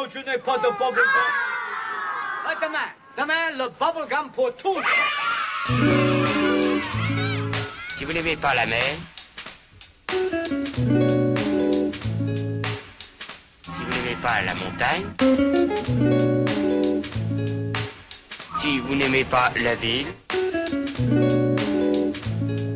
Non, 0.00 0.06
je 0.08 0.18
n'ai 0.20 0.38
pas 0.38 0.56
de 0.56 0.62
bubblegum. 0.62 1.30
Ah, 2.46 2.54
demain, 2.62 2.88
demain, 3.18 3.50
le 3.58 3.68
bubblegum 3.68 4.30
pour 4.34 4.50
tous. 4.56 4.82
Si 7.98 8.04
vous 8.06 8.12
n'aimez 8.14 8.36
pas 8.36 8.54
la 8.54 8.64
mer, 8.64 8.96
si 13.62 13.72
vous 13.76 13.90
n'aimez 13.90 14.16
pas 14.22 14.40
la 14.42 14.54
montagne, 14.54 15.04
si 18.62 18.80
vous 18.80 18.94
n'aimez 18.94 19.24
pas 19.24 19.52
la 19.56 19.74
ville, 19.74 20.14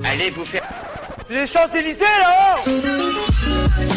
allez 0.04 0.30
vous 0.30 0.45
faire... 0.45 0.64
C'est 1.27 1.34
les 1.34 1.46
Champs-Élysées, 1.46 2.04
là-haut 2.20 3.93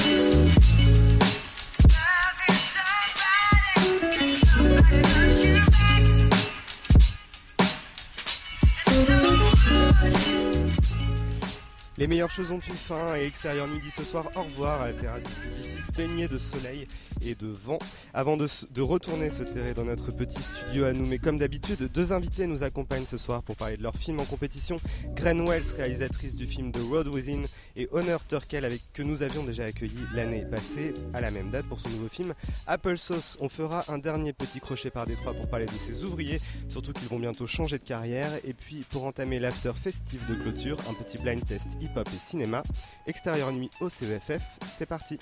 Les 11.97 12.05
meilleures 12.05 12.29
choses 12.29 12.51
ont 12.51 12.59
une 12.59 12.73
fin 12.73 13.15
et 13.15 13.25
extérieur 13.25 13.67
midi 13.67 13.89
ce 13.89 14.03
soir 14.03 14.29
au 14.35 14.43
revoir 14.43 14.81
à 14.81 14.87
la 14.87 14.93
terrasse 14.93 15.23
du 15.23 15.47
Publicis 15.47 15.77
baignée 15.97 16.27
de 16.27 16.37
soleil 16.37 16.87
et 17.25 17.33
de 17.33 17.47
vent 17.47 17.79
avant 18.13 18.37
de 18.37 18.81
retourner 18.81 19.31
se 19.31 19.41
terrer 19.41 19.73
dans 19.73 19.83
notre 19.83 20.11
petit 20.11 20.39
studio 20.39 20.85
à 20.85 20.93
nous. 20.93 21.07
Mais 21.07 21.17
comme 21.17 21.39
d'habitude, 21.39 21.89
deux 21.91 22.13
invités 22.13 22.45
nous 22.45 22.61
accompagnent 22.61 23.07
ce 23.07 23.17
soir 23.17 23.41
pour 23.41 23.55
parler 23.55 23.77
de 23.77 23.81
leur 23.81 23.95
film 23.95 24.19
en 24.19 24.25
compétition. 24.25 24.79
Gren 25.15 25.47
Wells, 25.47 25.73
réalisatrice 25.75 26.35
du 26.35 26.45
film 26.45 26.71
The 26.71 26.81
Road 26.87 27.07
Within 27.07 27.41
et 27.75 27.89
Honor 27.91 28.23
Turkel 28.27 28.63
avec, 28.63 28.81
que 28.93 29.01
nous 29.01 29.23
avions 29.23 29.43
déjà 29.43 29.63
accueilli 29.63 29.97
l'année 30.13 30.45
passée 30.45 30.93
à 31.15 31.21
la 31.21 31.31
même 31.31 31.49
date 31.49 31.65
pour 31.65 31.79
son 31.79 31.89
nouveau 31.89 32.09
film 32.09 32.35
Apple 32.67 32.99
Sauce. 32.99 33.37
On 33.41 33.49
fera 33.49 33.83
un 33.91 33.97
dernier 33.97 34.33
petit 34.33 34.59
crochet 34.59 34.91
par 34.91 35.07
Détroit 35.07 35.33
pour 35.33 35.47
parler 35.47 35.65
de 35.65 35.71
ses 35.71 36.03
ouvriers, 36.03 36.39
surtout 36.69 36.93
qu'ils 36.93 37.07
vont 37.07 37.19
bientôt 37.19 37.47
changer 37.47 37.79
de 37.79 37.83
carrière. 37.83 38.29
Et 38.43 38.53
puis 38.53 38.85
pour 38.91 39.05
entamer 39.05 39.39
l'after 39.39 39.73
festif 39.73 40.27
de 40.27 40.35
clôture, 40.35 40.77
un 40.87 40.93
petit 40.93 41.17
blind 41.17 41.43
test 41.43 41.69
hip-hop 41.87 42.07
et 42.07 42.29
cinéma. 42.29 42.63
Extérieur 43.05 43.51
nuit 43.51 43.69
au 43.79 43.89
CEFF, 43.89 44.41
c'est 44.61 44.85
parti. 44.85 45.19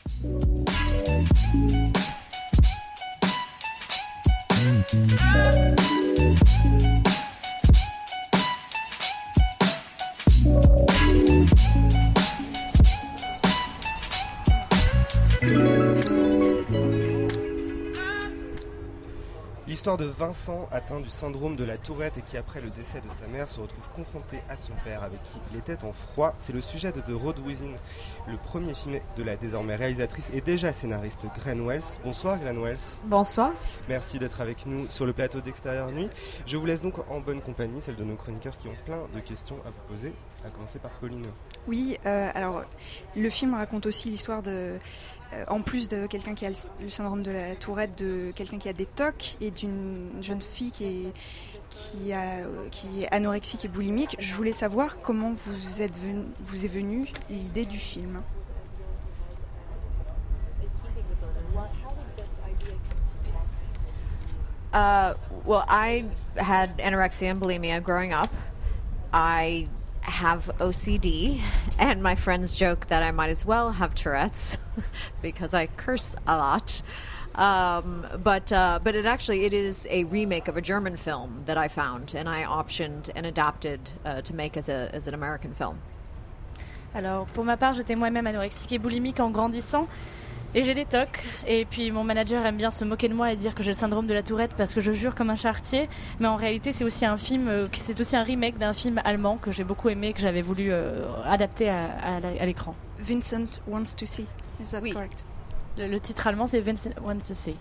L'histoire 19.76 19.98
de 19.98 20.06
Vincent 20.06 20.70
atteint 20.72 21.02
du 21.02 21.10
syndrome 21.10 21.58
de 21.58 21.66
la 21.66 21.78
tourette 21.78 22.18
et 22.18 22.22
qui 22.22 22.38
après 22.38 22.62
le 22.62 22.70
décès 22.70 23.02
de 23.02 23.10
sa 23.10 23.28
mère 23.28 23.50
se 23.50 23.60
retrouve 23.60 23.90
confronté 23.94 24.40
à 24.48 24.56
son 24.56 24.72
père 24.86 25.04
avec 25.04 25.22
qui 25.24 25.38
il 25.52 25.60
était 25.60 25.84
en 25.84 25.92
froid. 25.92 26.34
C'est 26.38 26.54
le 26.54 26.62
sujet 26.62 26.94
de 26.94 27.02
The 27.02 27.12
Road 27.12 27.40
Within, 27.40 27.74
le 28.26 28.38
premier 28.38 28.74
film 28.74 29.02
de 29.18 29.24
la 29.24 29.36
désormais 29.36 29.76
réalisatrice 29.76 30.30
et 30.34 30.40
déjà 30.40 30.72
scénariste 30.72 31.26
Gren 31.38 31.60
Wells. 31.68 32.00
Bonsoir 32.06 32.40
Gren 32.40 32.58
Wells, 32.58 32.80
Bonsoir. 33.04 33.52
merci 33.90 34.18
d'être 34.18 34.40
avec 34.40 34.66
nous 34.66 34.90
sur 34.90 35.06
le 35.06 35.12
plateau 35.12 35.42
d'Extérieur 35.42 35.92
Nuit. 35.92 36.10
Je 36.46 36.56
vous 36.56 36.66
laisse 36.66 36.82
donc 36.82 36.94
en 37.12 37.20
bonne 37.20 37.42
compagnie, 37.42 37.82
celle 37.82 37.98
de 37.98 38.06
nos 38.06 38.16
chroniqueurs 38.16 38.58
qui 38.58 38.70
ont 38.70 38.78
plein 38.86 39.02
de 39.14 39.20
questions 39.20 39.58
à 39.66 39.72
vous 39.72 39.94
poser, 39.94 40.14
à 40.46 40.50
commencer 40.52 40.80
par 40.80 40.92
Pauline. 40.92 41.26
Oui, 41.68 41.98
euh, 42.06 42.30
alors 42.34 42.64
le 43.18 43.30
film 43.30 43.54
raconte 43.56 43.88
aussi 43.88 44.10
l'histoire 44.10 44.42
de, 44.42 44.78
euh, 45.34 45.44
en 45.50 45.62
plus 45.62 45.90
de 45.90 46.06
quelqu'un 46.08 46.34
qui 46.36 46.46
a 46.46 46.50
le, 46.50 46.56
le 46.82 46.90
syndrome 46.90 47.24
de 47.24 47.32
la 47.32 47.56
tourette, 47.56 47.98
de 48.02 48.32
quelqu'un 48.36 48.58
qui 48.60 48.70
a 48.70 48.74
des 48.74 48.86
tocs 48.86 49.36
et 49.42 49.50
d'une 49.52 49.65
jeune 50.22 50.42
fille 50.42 50.72
qui 50.72 50.86
est, 50.86 51.14
qui, 52.72 53.04
est 53.04 53.12
anorexique 53.12 53.66
et 53.66 53.68
boulimique. 53.68 54.16
Je 54.20 54.34
voulais 54.34 54.54
savoir 54.54 55.02
comment 55.02 55.32
vous, 55.32 55.82
êtes 55.82 55.96
vous 56.42 56.66
est 56.66 56.70
venue 56.70 57.08
l'idée 57.30 57.66
du 57.66 57.78
film. 57.78 58.22
Uh, 64.74 65.14
well, 65.46 65.64
I 65.70 66.04
had 66.36 66.80
anorexia 66.80 67.32
and 67.32 67.42
bulimia 67.42 67.82
growing 67.82 68.12
up. 68.12 68.30
I 69.14 69.70
have 70.02 70.52
OCD, 70.60 71.42
and 71.80 72.04
my 72.04 72.16
friends 72.16 72.58
joke 72.58 72.88
that 72.88 73.02
I 73.02 73.12
might 73.12 73.30
as 73.30 73.46
well 73.46 73.72
have 73.72 73.96
Tourette's 73.96 74.58
because 75.22 75.54
I 75.54 75.68
curse 75.68 76.16
a 76.28 76.36
lot. 76.36 76.82
Um, 77.38 78.06
but 78.24 78.52
uh, 78.52 78.80
but 78.84 78.96
it 78.96 79.06
actually 79.06 79.46
it 79.46 79.54
is 79.54 79.86
a 79.90 80.06
remake 80.06 80.48
of 80.48 80.56
a 80.58 80.62
German 80.62 80.96
film 80.96 81.44
that 81.46 81.58
I 81.58 81.68
found, 81.68 82.16
and 82.16 82.30
I 82.30 82.44
optioned 82.46 83.10
and 83.16 83.26
adapted 83.26 83.80
uh, 84.06 84.22
to 84.22 84.34
make 84.34 84.56
as 84.58 84.70
a 84.70 84.90
as 84.96 85.08
an 85.08 85.14
American 85.14 85.54
film. 85.54 85.76
Alors, 86.94 87.26
pour 87.34 87.44
ma 87.44 87.58
part, 87.58 87.74
j'étais 87.74 87.96
moi-même 87.96 88.26
anorexique 88.26 88.72
et 88.72 88.80
boulimique 88.80 89.20
en 89.20 89.30
grandissant. 89.30 89.88
Et 90.58 90.64
j'ai 90.64 90.74
des 90.74 90.86
tocs. 90.86 91.22
Et 91.46 91.66
puis, 91.66 91.92
mon 91.92 92.06
manager 92.06 92.46
aime 92.46 92.56
bien 92.56 92.72
se 92.72 92.86
moquer 92.86 93.10
de 93.10 93.14
moi 93.14 93.34
et 93.34 93.36
dire 93.36 93.54
que 93.54 93.62
j'ai 93.62 93.72
le 93.72 93.76
syndrome 93.78 94.08
de 94.08 94.14
la 94.14 94.24
tourette 94.24 94.54
parce 94.56 94.74
que 94.74 94.80
je 94.80 94.94
jure 94.94 95.14
comme 95.14 95.30
un 95.30 95.36
chartier. 95.36 95.90
Mais 96.22 96.28
en 96.30 96.38
réalité, 96.38 96.72
c'est 96.72 96.86
aussi 96.86 97.06
un 97.06 97.18
film, 97.18 97.50
euh, 97.50 97.68
c'est 97.74 98.00
aussi 98.00 98.16
un 98.16 98.24
remake 98.24 98.58
d'un 98.58 98.72
film 98.72 99.02
allemand 99.04 99.36
que 99.36 99.52
j'ai 99.52 99.66
beaucoup 99.66 99.90
aimé, 99.90 100.14
que 100.14 100.22
j'avais 100.22 100.42
voulu 100.42 100.72
euh, 100.72 101.04
adapter 101.26 101.68
à, 101.68 101.88
à 102.02 102.20
la- 102.22 102.42
à 102.42 102.46
l'écran. 102.46 102.74
Vincent 102.98 103.60
wants 103.68 103.94
to 103.98 104.06
see. 104.06 104.26
Is 104.62 104.72
that 104.72 104.80
Oui. 104.82 104.94
correct? 104.94 105.26
Le, 105.78 105.88
le 105.88 106.00
titre 106.00 106.26
allemand, 106.28 106.48
c'est 106.48 106.60
Vincent 106.62 106.92
Wants 107.02 107.20
to 107.28 107.34
See. 107.34 107.56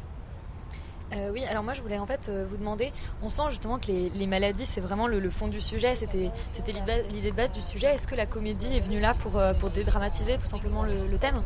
Euh, 1.12 1.30
oui, 1.32 1.44
alors 1.44 1.62
moi 1.62 1.74
je 1.74 1.82
voulais 1.82 1.98
en 1.98 2.06
fait 2.06 2.28
euh, 2.28 2.44
vous 2.48 2.56
demander, 2.56 2.92
on 3.22 3.28
sent 3.28 3.42
justement 3.50 3.78
que 3.78 3.86
les, 3.88 4.08
les 4.10 4.26
maladies 4.26 4.64
c'est 4.66 4.80
vraiment 4.80 5.06
le, 5.06 5.20
le 5.20 5.30
fond 5.30 5.48
du 5.48 5.60
sujet, 5.60 5.94
c'était 5.94 6.30
l'idée 6.56 6.80
de 6.80 6.86
base- 6.86 7.06
l'idée 7.10 7.30
de 7.30 7.36
base 7.36 7.52
du 7.52 7.60
sujet. 7.60 7.88
Est-ce 7.88 8.06
que 8.06 8.14
la 8.16 8.26
comédie 8.26 8.76
est 8.76 8.80
venue 8.80 9.00
là 9.00 9.14
pour, 9.14 9.36
euh, 9.36 9.52
pour 9.52 9.70
dédramatiser 9.70 10.38
tout 10.38 10.46
simplement 10.46 10.82
le, 10.82 11.06
le 11.06 11.18
thème? 11.18 11.42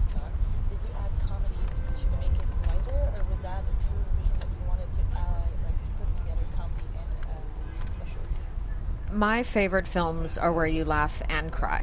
My 9.13 9.43
favorite 9.43 9.89
films 9.89 10.39
are 10.39 10.53
where 10.55 10.67
you 10.67 10.85
laugh 10.85 11.23
and 11.29 11.51
cry. 11.51 11.83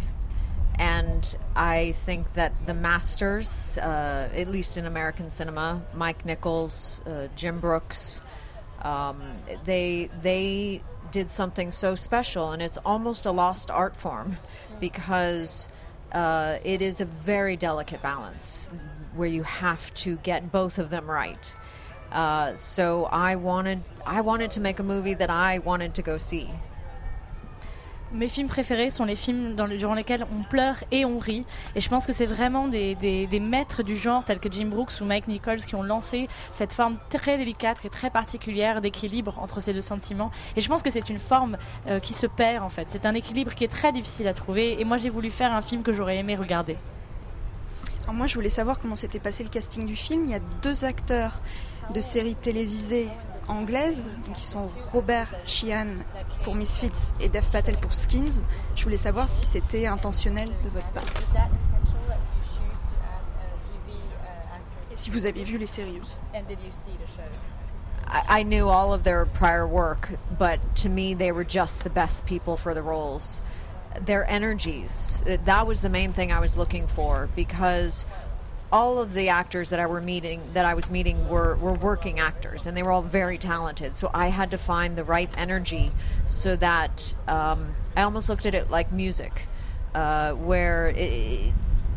And 0.77 1.35
I 1.55 1.93
think 1.93 2.33
that 2.33 2.53
the 2.65 2.73
masters, 2.73 3.77
uh, 3.77 4.29
at 4.33 4.49
least 4.49 4.77
in 4.77 4.85
American 4.85 5.29
cinema, 5.29 5.81
Mike 5.93 6.25
Nichols, 6.25 7.01
uh, 7.05 7.27
Jim 7.35 7.59
Brooks, 7.59 8.21
um, 8.81 9.21
they 9.63 10.09
they 10.21 10.81
did 11.11 11.31
something 11.31 11.71
so 11.71 11.95
special, 11.95 12.51
and 12.51 12.61
it's 12.61 12.77
almost 12.79 13.25
a 13.25 13.31
lost 13.31 13.71
art 13.71 13.95
form 13.95 14.37
because 14.79 15.69
uh, 16.11 16.59
it 16.63 16.81
is 16.81 17.01
a 17.01 17.05
very 17.05 17.55
delicate 17.55 18.01
balance 18.01 18.69
where 19.15 19.29
you 19.29 19.43
have 19.43 19.93
to 19.93 20.17
get 20.17 20.51
both 20.51 20.77
of 20.77 20.89
them 20.89 21.09
right. 21.09 21.55
Uh, 22.11 22.55
so 22.55 23.05
I 23.05 23.35
wanted 23.37 23.83
I 24.05 24.21
wanted 24.21 24.51
to 24.51 24.61
make 24.61 24.79
a 24.79 24.83
movie 24.83 25.15
that 25.15 25.29
I 25.29 25.59
wanted 25.59 25.95
to 25.95 26.01
go 26.01 26.17
see. 26.17 26.49
Mes 28.15 28.29
films 28.29 28.47
préférés 28.47 28.91
sont 28.91 29.03
les 29.03 29.17
films 29.17 29.55
durant 29.77 29.93
lesquels 29.93 30.25
on 30.33 30.43
pleure 30.43 30.77
et 30.89 31.03
on 31.03 31.19
rit. 31.19 31.45
Et 31.75 31.81
je 31.81 31.89
pense 31.89 32.05
que 32.05 32.13
c'est 32.13 32.25
vraiment 32.25 32.69
des, 32.69 32.95
des- 32.95 33.27
des 33.27 33.39
maîtres 33.41 33.83
du 33.83 33.97
genre 33.97 34.23
tels 34.23 34.39
que 34.39 34.49
Jim 34.49 34.67
Brooks 34.67 34.93
ou 35.01 35.03
Mike 35.03 35.27
Nichols 35.27 35.57
qui 35.65 35.75
ont 35.75 35.83
lancé 35.83 36.29
cette 36.53 36.71
forme 36.71 36.95
très 37.09 37.37
délicate 37.37 37.77
et 37.83 37.89
très 37.89 38.09
particulière 38.09 38.79
d'équilibre 38.79 39.37
entre 39.39 39.59
ces 39.59 39.73
deux 39.73 39.81
sentiments. 39.81 40.31
Et 40.55 40.61
je 40.61 40.69
pense 40.69 40.81
que 40.81 40.89
c'est 40.89 41.09
une 41.09 41.19
forme 41.19 41.57
euh, 41.87 41.99
qui 41.99 42.13
se 42.13 42.25
perd 42.25 42.63
en 42.63 42.69
fait. 42.69 42.85
C'est 42.89 43.05
un 43.05 43.13
équilibre 43.15 43.53
qui 43.53 43.65
est 43.65 43.71
très 43.71 43.91
difficile 43.91 44.29
à 44.29 44.33
trouver. 44.33 44.79
Et 44.79 44.85
moi 44.85 44.95
j'ai 44.97 45.09
voulu 45.09 45.29
faire 45.29 45.51
un 45.53 45.61
film 45.61 45.83
que 45.83 45.91
j'aurais 45.91 46.17
aimé 46.17 46.37
regarder. 46.37 46.77
Alors 48.03 48.13
moi, 48.13 48.27
je 48.27 48.35
voulais 48.35 48.49
savoir 48.49 48.79
comment 48.79 48.93
s'était 48.95 49.19
passé 49.19 49.43
le 49.43 49.49
casting 49.49 49.83
du 49.85 49.95
film. 49.95 50.25
Il 50.25 50.31
y 50.31 50.35
a 50.35 50.39
deux 50.61 50.85
acteurs 50.85 51.39
de 51.93 51.99
séries 52.01 52.35
télévisées 52.35 53.09
anglaises, 53.47 54.11
qui 54.33 54.45
sont 54.45 54.65
Robert 54.91 55.27
Sheehan 55.45 56.03
pour 56.43 56.55
Misfits 56.55 57.13
et 57.19 57.29
Dev 57.29 57.47
Patel 57.51 57.77
pour 57.77 57.93
Skins. 57.93 58.45
Je 58.75 58.83
voulais 58.83 58.97
savoir 58.97 59.29
si 59.29 59.45
c'était 59.45 59.87
intentionnel 59.87 60.49
de 60.63 60.69
votre 60.69 60.87
part. 60.89 61.03
Et 64.91 64.95
si 64.95 65.09
vous 65.09 65.25
avez 65.25 65.43
vu 65.43 65.57
les 65.57 65.65
séries 65.65 66.01
I 68.07 68.43
knew 68.43 68.69
all 68.69 68.93
of 68.93 69.03
their 69.03 69.25
prior 69.25 69.67
work, 69.67 70.11
but 70.37 70.59
to 70.77 70.89
me, 70.89 71.13
they 71.13 71.31
were 71.31 71.43
just 71.43 71.83
the 71.83 71.89
best 71.89 72.25
people 72.25 72.55
for 72.55 72.73
the 72.73 72.81
roles. 72.81 73.41
Their 73.99 74.29
energies, 74.29 75.23
uh, 75.27 75.37
that 75.45 75.65
was 75.65 75.81
the 75.81 75.89
main 75.89 76.13
thing 76.13 76.31
I 76.31 76.39
was 76.39 76.55
looking 76.55 76.87
for 76.87 77.29
because 77.35 78.05
all 78.75 78.99
of 78.99 79.13
the 79.13 79.29
actors 79.29 79.69
that 79.69 79.79
I 79.79 79.87
were 79.87 80.01
meeting 80.01 80.41
that 80.53 80.65
I 80.65 80.73
was 80.73 80.91
meeting 80.91 81.29
were, 81.29 81.55
were 81.55 81.75
working 81.75 82.19
actors 82.19 82.65
and 82.65 82.75
they 82.75 82.83
were 82.83 82.91
all 82.91 83.01
very 83.01 83.37
talented. 83.37 83.95
So 83.95 84.11
I 84.13 84.27
had 84.27 84.51
to 84.51 84.57
find 84.57 84.97
the 84.97 85.05
right 85.05 85.29
energy 85.37 85.93
so 86.25 86.57
that 86.57 87.15
um, 87.29 87.73
I 87.95 88.01
almost 88.01 88.27
looked 88.27 88.45
at 88.45 88.53
it 88.53 88.69
like 88.69 88.91
music, 88.91 89.47
uh, 89.93 90.33
where 90.33 90.89
it, 90.89 91.53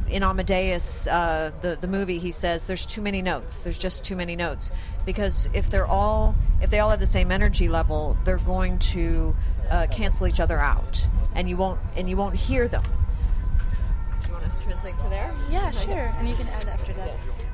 in 0.09 0.23
Amadeus, 0.23 1.09
uh, 1.09 1.51
the 1.63 1.77
the 1.81 1.89
movie, 1.89 2.19
he 2.19 2.31
says 2.31 2.69
there's 2.69 2.87
too 2.87 3.03
many 3.03 3.23
notes. 3.23 3.59
There's 3.59 3.79
just 3.79 4.05
too 4.05 4.15
many 4.15 4.37
notes 4.37 4.71
because 5.05 5.49
if 5.53 5.69
they're 5.69 5.87
all 5.87 6.37
if 6.63 6.71
they 6.71 6.79
all 6.79 6.91
have 6.91 7.01
the 7.01 7.07
same 7.07 7.33
energy 7.33 7.69
level, 7.69 8.17
they're 8.25 8.39
going 8.39 8.79
to 8.95 9.35
uh, 9.69 9.89
cancel 9.91 10.29
each 10.29 10.39
other 10.39 10.59
out, 10.59 11.07
and 11.35 11.49
you 11.49 11.57
won't 11.57 11.81
and 11.97 12.09
you 12.09 12.17
won't 12.17 12.37
hear 12.37 12.69
them. 12.69 12.85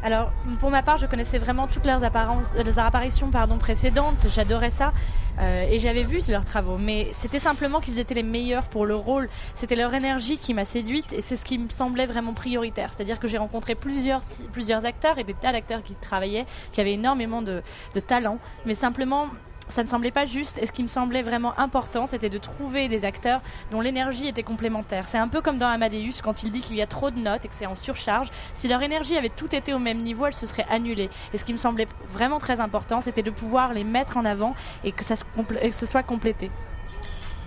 Alors, 0.02 0.32
pour 0.60 0.70
ma 0.70 0.82
part, 0.82 0.98
je 0.98 1.06
connaissais 1.06 1.38
vraiment 1.38 1.66
toutes 1.66 1.86
leurs, 1.86 2.04
apparences, 2.04 2.50
euh, 2.56 2.62
leurs 2.62 2.78
apparitions 2.78 3.30
pardon, 3.30 3.58
précédentes. 3.58 4.26
J'adorais 4.28 4.70
ça. 4.70 4.92
Euh, 5.40 5.66
et 5.68 5.78
j'avais 5.78 6.02
vu 6.02 6.20
leurs 6.28 6.44
travaux. 6.44 6.76
Mais 6.76 7.08
c'était 7.12 7.38
simplement 7.38 7.80
qu'ils 7.80 7.98
étaient 7.98 8.14
les 8.14 8.22
meilleurs 8.22 8.68
pour 8.68 8.86
le 8.86 8.94
rôle. 8.94 9.28
C'était 9.54 9.76
leur 9.76 9.94
énergie 9.94 10.38
qui 10.38 10.54
m'a 10.54 10.64
séduite. 10.64 11.12
Et 11.12 11.20
c'est 11.20 11.36
ce 11.36 11.44
qui 11.44 11.58
me 11.58 11.68
semblait 11.68 12.06
vraiment 12.06 12.34
prioritaire. 12.34 12.92
C'est-à-dire 12.92 13.18
que 13.18 13.28
j'ai 13.28 13.38
rencontré 13.38 13.74
plusieurs, 13.74 14.20
plusieurs 14.52 14.84
acteurs 14.84 15.18
et 15.18 15.24
des 15.24 15.34
tas 15.34 15.52
d'acteurs 15.52 15.82
qui 15.82 15.94
travaillaient, 15.94 16.46
qui 16.72 16.80
avaient 16.80 16.94
énormément 16.94 17.42
de, 17.42 17.62
de 17.94 18.00
talent. 18.00 18.38
Mais 18.66 18.74
simplement, 18.74 19.28
ça 19.68 19.82
ne 19.82 19.88
semblait 19.88 20.10
pas 20.10 20.26
juste 20.26 20.58
et 20.58 20.66
ce 20.66 20.72
qui 20.72 20.82
me 20.82 20.88
semblait 20.88 21.22
vraiment 21.22 21.58
important 21.58 22.06
c'était 22.06 22.28
de 22.28 22.38
trouver 22.38 22.88
des 22.88 23.04
acteurs 23.04 23.40
dont 23.70 23.80
l'énergie 23.80 24.28
était 24.28 24.42
complémentaire. 24.42 25.08
C'est 25.08 25.18
un 25.18 25.28
peu 25.28 25.40
comme 25.40 25.58
dans 25.58 25.68
Amadeus 25.68 26.20
quand 26.22 26.42
il 26.42 26.50
dit 26.50 26.60
qu'il 26.60 26.76
y 26.76 26.82
a 26.82 26.86
trop 26.86 27.10
de 27.10 27.18
notes 27.18 27.44
et 27.44 27.48
que 27.48 27.54
c'est 27.54 27.66
en 27.66 27.74
surcharge. 27.74 28.28
Si 28.54 28.68
leur 28.68 28.82
énergie 28.82 29.16
avait 29.16 29.28
tout 29.30 29.54
été 29.54 29.74
au 29.74 29.78
même 29.78 30.02
niveau, 30.02 30.26
elle 30.26 30.34
se 30.34 30.46
serait 30.46 30.66
annulée. 30.68 31.10
Et 31.32 31.38
ce 31.38 31.44
qui 31.44 31.52
me 31.52 31.58
semblait 31.58 31.88
vraiment 32.10 32.38
très 32.38 32.60
important 32.60 33.00
c'était 33.00 33.22
de 33.22 33.30
pouvoir 33.30 33.72
les 33.72 33.84
mettre 33.84 34.16
en 34.16 34.24
avant 34.24 34.54
et 34.84 34.92
que 34.92 35.04
ça 35.04 35.16
se, 35.16 35.24
ce 35.72 35.86
soit 35.86 36.02
complété. 36.02 36.50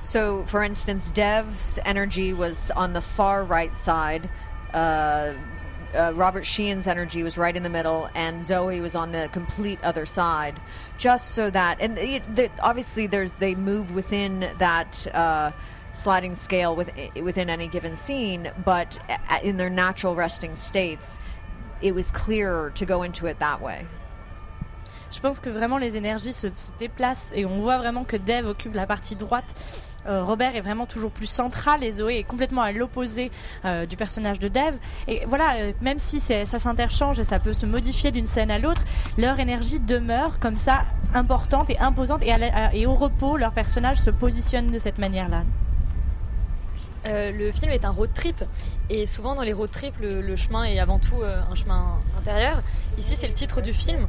So, 0.02 0.44
for 0.46 0.62
instance, 0.62 1.12
Dev's 1.12 1.80
energy 1.86 2.34
was 2.34 2.72
on 2.76 2.94
the 2.94 3.02
far 3.02 3.44
right 3.44 3.76
side. 3.76 4.30
Uh, 4.74 5.34
uh, 5.96 6.14
Robert 6.16 6.46
Sheehan's 6.46 6.88
energy 6.88 7.24
was 7.24 7.38
right 7.38 7.56
in 7.56 7.64
the 7.64 7.70
middle, 7.70 8.10
and 8.16 8.44
Zoe 8.44 8.82
was 8.82 8.96
on 8.96 9.12
the 9.12 9.30
complete 9.32 9.80
other 9.84 10.06
side, 10.06 10.60
just 10.98 11.32
so 11.32 11.50
that 11.50 11.78
and 11.80 11.98
it, 11.98 12.36
the, 12.36 12.50
obviously 12.60 13.08
there's 13.08 13.34
they 13.36 13.56
move 13.56 13.92
within 13.92 14.52
that. 14.58 15.08
Uh, 15.14 15.52
sliding 15.94 16.36
scale 16.36 16.76
with, 16.76 16.92
within 17.24 17.50
any 17.50 17.68
given 17.68 17.96
scene, 17.96 18.52
but 18.64 19.00
in 19.42 19.58
their 19.58 19.70
natural 19.70 20.14
resting 20.14 20.56
states, 20.56 21.18
it 21.82 21.96
was 21.96 22.12
clearer 22.12 22.72
to 22.76 22.86
go 22.86 23.02
into 23.02 23.26
it 23.26 23.40
that 23.40 23.62
way. 23.62 23.88
Je 25.10 25.20
pense 25.20 25.40
que 25.40 25.52
vraiment 25.52 25.80
les 25.80 25.96
énergies 25.96 26.34
se, 26.34 26.50
se 26.50 26.72
déplacent 26.78 27.32
et 27.34 27.46
on 27.46 27.62
voit 27.62 27.78
vraiment 27.78 28.06
que 28.06 28.18
Dev 28.18 28.46
occupe 28.46 28.76
la 28.76 28.86
partie 28.86 29.16
droite 29.16 29.56
Euh, 30.08 30.24
Robert 30.24 30.56
est 30.56 30.62
vraiment 30.62 30.86
toujours 30.86 31.12
plus 31.12 31.28
central 31.28 31.84
et 31.84 31.92
Zoé 31.92 32.18
est 32.18 32.24
complètement 32.24 32.62
à 32.62 32.72
l'opposé 32.72 33.32
euh, 33.66 33.86
du 33.86 33.98
personnage 33.98 34.40
de 34.40 34.48
Dev. 34.48 34.76
Et 35.08 35.26
voilà, 35.28 35.58
euh, 35.58 35.74
même 35.82 36.00
si 36.00 36.20
ça 36.20 36.46
s'interchange 36.46 37.20
et 37.20 37.24
ça 37.24 37.40
peut 37.40 37.54
se 37.54 37.66
modifier 37.66 38.12
d'une 38.12 38.26
scène 38.26 38.52
à 38.52 38.60
l'autre, 38.60 38.84
leur 39.18 39.40
énergie 39.40 39.80
demeure 39.80 40.40
comme 40.40 40.58
ça 40.58 40.86
importante 41.14 41.70
et 41.70 41.78
imposante 41.80 42.22
et, 42.24 42.34
et 42.74 42.86
au 42.86 42.96
repos, 42.96 43.38
leur 43.38 43.52
personnage 43.52 43.98
se 43.98 44.10
positionne 44.10 44.72
de 44.72 44.78
cette 44.78 44.98
manière-là. 44.98 45.44
le 47.06 47.52
film 47.52 47.72
est 47.72 47.86
un 47.86 47.92
road 47.92 48.10
trip 48.14 48.44
et 48.90 49.06
souvent 49.06 49.36
dans 49.36 49.44
les 49.44 49.54
road 49.54 49.72
trips 49.72 49.98
le, 50.02 50.36
chemin 50.36 50.64
est 50.66 50.80
avant 50.80 51.00
tout 51.00 51.22
un 51.24 51.56
chemin 51.56 52.00
intérieur. 52.20 52.62
Ici 52.98 53.16
c'est 53.18 53.28
le 53.28 53.34
titre 53.34 53.62
du 53.62 53.74
film. 53.74 54.08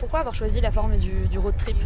pourquoi 0.00 0.20
avoir 0.20 0.34
choisi 0.34 0.60
la 0.60 0.72
forme 0.72 0.96
du 0.96 1.38
road 1.38 1.56
trip? 1.56 1.76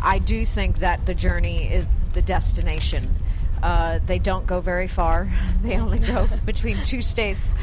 I 0.00 0.18
do 0.18 0.46
think 0.46 0.78
that 0.78 1.04
the 1.06 1.14
journey 1.14 1.70
is 1.72 1.92
the 2.14 2.22
destination. 2.22 3.14
Uh, 3.62 4.00
they 4.04 4.18
don't 4.18 4.46
go 4.46 4.60
very 4.60 4.88
far. 4.88 5.30
They 5.62 5.76
only 5.76 5.98
go 5.98 6.26
between 6.44 6.82
two 6.82 7.02
states, 7.02 7.54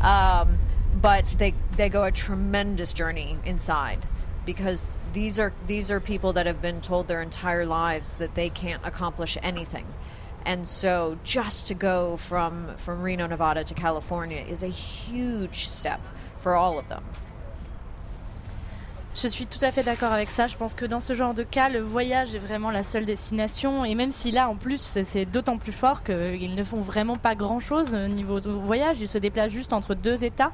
um, 0.00 0.58
but 1.00 1.26
they 1.36 1.52
they 1.76 1.90
go 1.90 2.04
a 2.04 2.12
tremendous 2.12 2.92
journey 2.94 3.36
inside 3.44 4.06
because 4.46 4.90
these 5.12 5.38
are 5.38 5.52
these 5.66 5.90
are 5.90 6.00
people 6.00 6.32
that 6.34 6.46
have 6.46 6.62
been 6.62 6.80
told 6.80 7.08
their 7.08 7.20
entire 7.20 7.66
lives 7.66 8.14
that 8.14 8.34
they 8.34 8.48
can't 8.48 8.86
accomplish 8.86 9.36
anything. 9.42 9.86
And 10.46 10.66
so 10.66 11.18
just 11.24 11.68
to 11.68 11.74
go 11.74 12.16
from 12.16 12.76
from 12.76 13.02
Reno, 13.02 13.26
Nevada 13.26 13.64
to 13.64 13.74
California 13.74 14.44
is 14.48 14.62
a 14.62 14.68
huge 14.68 15.68
step 15.68 16.00
for 16.38 16.54
all 16.54 16.78
of 16.78 16.88
them. 16.88 17.04
Je 19.14 19.28
suis 19.28 19.46
tout 19.46 19.62
à 19.62 19.70
fait 19.70 19.82
d'accord 19.82 20.12
avec 20.12 20.30
ça. 20.30 20.46
Je 20.46 20.56
pense 20.56 20.74
que 20.74 20.86
dans 20.86 20.98
ce 20.98 21.12
genre 21.12 21.34
de 21.34 21.42
cas, 21.42 21.68
le 21.68 21.80
voyage 21.80 22.34
est 22.34 22.38
vraiment 22.38 22.70
la 22.70 22.82
seule 22.82 23.04
destination. 23.04 23.84
Et 23.84 23.94
même 23.94 24.10
si 24.10 24.30
là, 24.30 24.48
en 24.48 24.56
plus, 24.56 24.80
c'est 25.04 25.26
d'autant 25.26 25.58
plus 25.58 25.72
fort 25.72 26.02
qu'ils 26.02 26.54
ne 26.54 26.64
font 26.64 26.80
vraiment 26.80 27.18
pas 27.18 27.34
grand-chose 27.34 27.94
au 27.94 28.08
niveau 28.08 28.40
du 28.40 28.48
voyage. 28.48 28.96
Ils 29.00 29.08
se 29.08 29.18
déplacent 29.18 29.52
juste 29.52 29.74
entre 29.74 29.94
deux 29.94 30.24
États. 30.24 30.50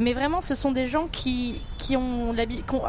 Mais 0.00 0.14
vraiment, 0.14 0.40
ce 0.40 0.54
sont 0.54 0.72
des 0.72 0.86
gens 0.86 1.06
qui, 1.12 1.60
qui 1.76 1.96
ont, 1.96 2.34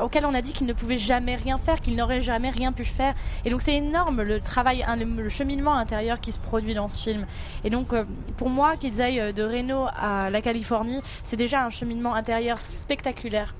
auxquels 0.01 0.25
on 0.25 0.33
a 0.33 0.41
dit 0.41 0.53
qu'ils 0.53 0.67
ne 0.67 0.73
pouvaient 0.73 0.97
jamais 0.97 1.35
rien 1.35 1.57
faire, 1.57 1.81
qu'ils 1.81 1.97
n'auraient 1.97 2.21
jamais 2.21 2.49
rien 2.49 2.71
pu 2.71 2.85
faire. 2.85 3.13
Et 3.43 3.49
donc, 3.49 3.61
c'est 3.61 3.75
énorme 3.75 4.21
le 4.21 4.39
travail, 4.39 4.85
le, 4.97 5.27
cheminement 5.27 5.75
intérieur 5.75 6.21
qui 6.21 6.31
se 6.31 6.39
produit 6.39 6.73
dans 6.73 6.87
ce 6.87 7.09
film. 7.09 7.25
Et 7.65 7.69
donc, 7.69 7.91
euh, 7.91 8.05
pour 8.37 8.49
moi, 8.49 8.77
qu'ils 8.77 9.01
aillent 9.01 9.33
de 9.33 9.43
Reno 9.43 9.85
à 9.93 10.29
la 10.29 10.41
Californie, 10.41 11.01
c'est 11.23 11.37
déjà 11.37 11.65
un 11.65 11.69
cheminement 11.69 12.15
intérieur 12.15 12.61
spectaculaire. 12.61 13.53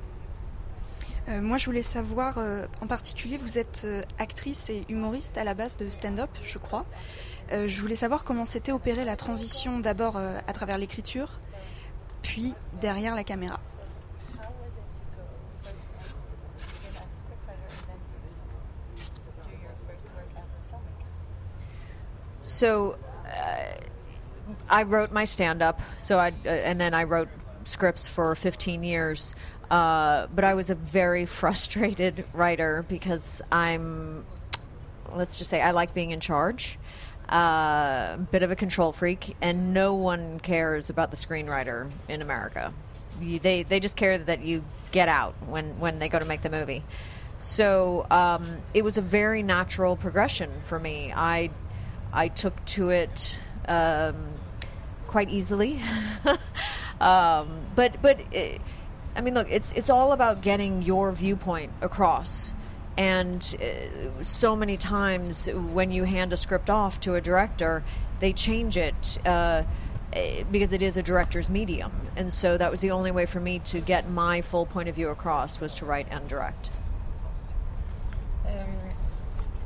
Euh, 1.30 1.42
moi, 1.42 1.58
je 1.58 1.66
voulais 1.66 1.84
savoir, 1.84 2.38
euh, 2.38 2.66
en 2.82 2.88
particulier, 2.88 3.38
vous 3.38 3.60
êtes 3.60 3.84
euh, 3.86 4.02
actrice 4.18 4.70
et 4.70 4.84
humoriste 4.90 5.38
à 5.38 5.44
la 5.44 5.54
base 5.54 5.78
de 5.78 5.88
stand-up, 5.90 6.30
je 6.44 6.58
crois. 6.58 6.86
je 7.52 7.82
voulais 7.82 7.96
savoir 7.96 8.24
comment 8.24 8.46
s'était 8.46 8.72
opérée 8.72 9.04
la 9.06 9.16
transition 9.16 9.80
d'abord 9.80 10.18
à 10.18 10.54
travers 10.54 10.78
l'écriture, 10.78 11.40
puis 12.22 12.54
derrière 12.80 13.16
la 13.16 13.24
caméra. 13.24 13.60
So, 22.60 22.98
uh, 23.26 23.80
I 24.70 24.84
wrote 24.84 25.12
my 25.12 25.26
stand-up. 25.26 25.82
So 25.98 26.20
I, 26.20 26.34
uh, 26.46 26.50
and 26.50 26.78
then 26.78 26.94
I 26.94 27.04
wrote 27.04 27.30
scripts 27.64 28.08
for 28.08 28.36
15 28.36 28.84
years. 28.84 29.34
Uh, 29.70 30.28
but 30.34 30.44
I 30.44 30.54
was 30.56 30.70
a 30.70 30.76
very 30.76 31.26
frustrated 31.40 32.26
writer 32.34 32.86
because 32.88 33.42
I'm, 33.52 34.26
let's 35.14 35.38
just 35.38 35.50
say, 35.50 35.62
I 35.62 35.72
like 35.72 35.94
being 35.94 36.12
in 36.12 36.20
charge. 36.20 36.78
A 37.28 37.36
uh, 37.36 38.18
bit 38.18 38.42
of 38.42 38.50
a 38.50 38.56
control 38.56 38.92
freak, 38.92 39.36
and 39.40 39.72
no 39.72 39.94
one 39.94 40.40
cares 40.40 40.90
about 40.90 41.12
the 41.12 41.18
screenwriter 41.18 41.92
in 42.08 42.24
America. 42.24 42.74
You, 43.22 43.38
they 43.38 43.62
they 43.62 43.80
just 43.80 43.96
care 43.96 44.18
that 44.18 44.44
you 44.44 44.64
get 44.92 45.10
out 45.10 45.36
when 45.46 45.80
when 45.80 46.00
they 46.00 46.10
go 46.10 46.18
to 46.18 46.26
make 46.26 46.42
the 46.42 46.50
movie. 46.50 46.84
So 47.38 48.08
um, 48.10 48.58
it 48.74 48.84
was 48.84 48.98
a 48.98 49.02
very 49.02 49.44
natural 49.44 49.96
progression 49.96 50.50
for 50.62 50.80
me. 50.80 51.14
I 51.16 51.52
I 52.12 52.30
took 52.30 52.66
to 52.66 52.90
it 52.90 53.40
um, 53.68 54.34
quite 55.06 55.30
easily, 55.30 55.80
um, 57.00 57.62
but 57.76 58.02
but. 58.02 58.22
It, 58.32 58.60
I 59.16 59.22
mean, 59.22 59.34
look, 59.34 59.48
it's 59.50 59.72
it's 59.74 59.90
all 59.90 60.12
about 60.12 60.42
getting 60.42 60.82
your 60.82 61.12
viewpoint 61.12 61.72
across. 61.82 62.54
And 62.98 63.56
uh, 63.62 64.24
so 64.24 64.56
many 64.56 64.76
times 64.76 65.48
when 65.48 65.92
you 65.92 66.04
hand 66.04 66.34
a 66.34 66.38
script 66.38 66.70
off 66.70 67.00
to 67.02 67.16
a 67.16 67.22
director, 67.22 67.84
they 68.20 68.34
change 68.34 68.76
it 68.76 69.20
uh, 69.26 69.64
eh, 70.12 70.44
because 70.52 70.74
it 70.74 70.82
is 70.82 70.98
a 70.98 71.04
director's 71.04 71.50
medium. 71.50 71.92
And 72.18 72.32
so 72.32 72.58
that 72.58 72.70
was 72.70 72.82
the 72.82 72.92
only 72.92 73.12
way 73.12 73.26
for 73.26 73.40
me 73.40 73.60
to 73.60 73.80
get 73.80 74.10
my 74.10 74.42
full 74.42 74.66
point 74.66 74.90
of 74.90 74.96
view 74.96 75.10
across 75.10 75.62
was 75.62 75.76
to 75.76 75.86
write 75.86 76.08
and 76.12 76.28
direct. 76.28 76.72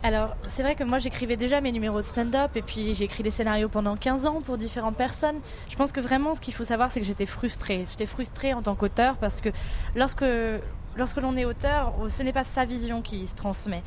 Alors, 0.05 0.35
c'est 0.47 0.63
vrai 0.63 0.75
que 0.75 0.83
moi 0.83 0.97
j'écrivais 0.97 1.37
déjà 1.37 1.61
mes 1.61 1.71
numéros 1.71 1.99
de 1.99 2.01
stand-up 2.01 2.51
et 2.55 2.61
puis 2.61 2.93
j'ai 2.93 3.05
écrit 3.05 3.23
des 3.23 3.31
scénarios 3.31 3.69
pendant 3.69 3.95
15 3.95 4.27
ans 4.27 4.41
pour 4.41 4.57
différentes 4.57 4.97
personnes. 4.97 5.39
Je 5.69 5.77
pense 5.77 5.93
que 5.93 6.01
vraiment 6.01 6.35
ce 6.35 6.41
qu'il 6.41 6.53
faut 6.53 6.65
savoir 6.65 6.91
c'est 6.91 6.99
que 6.99 7.05
j'étais 7.05 7.25
frustrée. 7.25 7.85
J'étais 7.89 8.05
frustrée 8.05 8.53
en 8.53 8.61
tant 8.61 8.75
qu'auteur 8.75 9.15
parce 9.15 9.39
que 9.39 9.47
lorsque 9.95 10.25
lorsque 10.97 11.21
l'on 11.21 11.37
est 11.37 11.45
auteur, 11.45 11.93
ce 12.09 12.21
n'est 12.21 12.33
pas 12.33 12.43
sa 12.43 12.65
vision 12.65 13.01
qui 13.01 13.27
se 13.27 13.35
transmet 13.35 13.81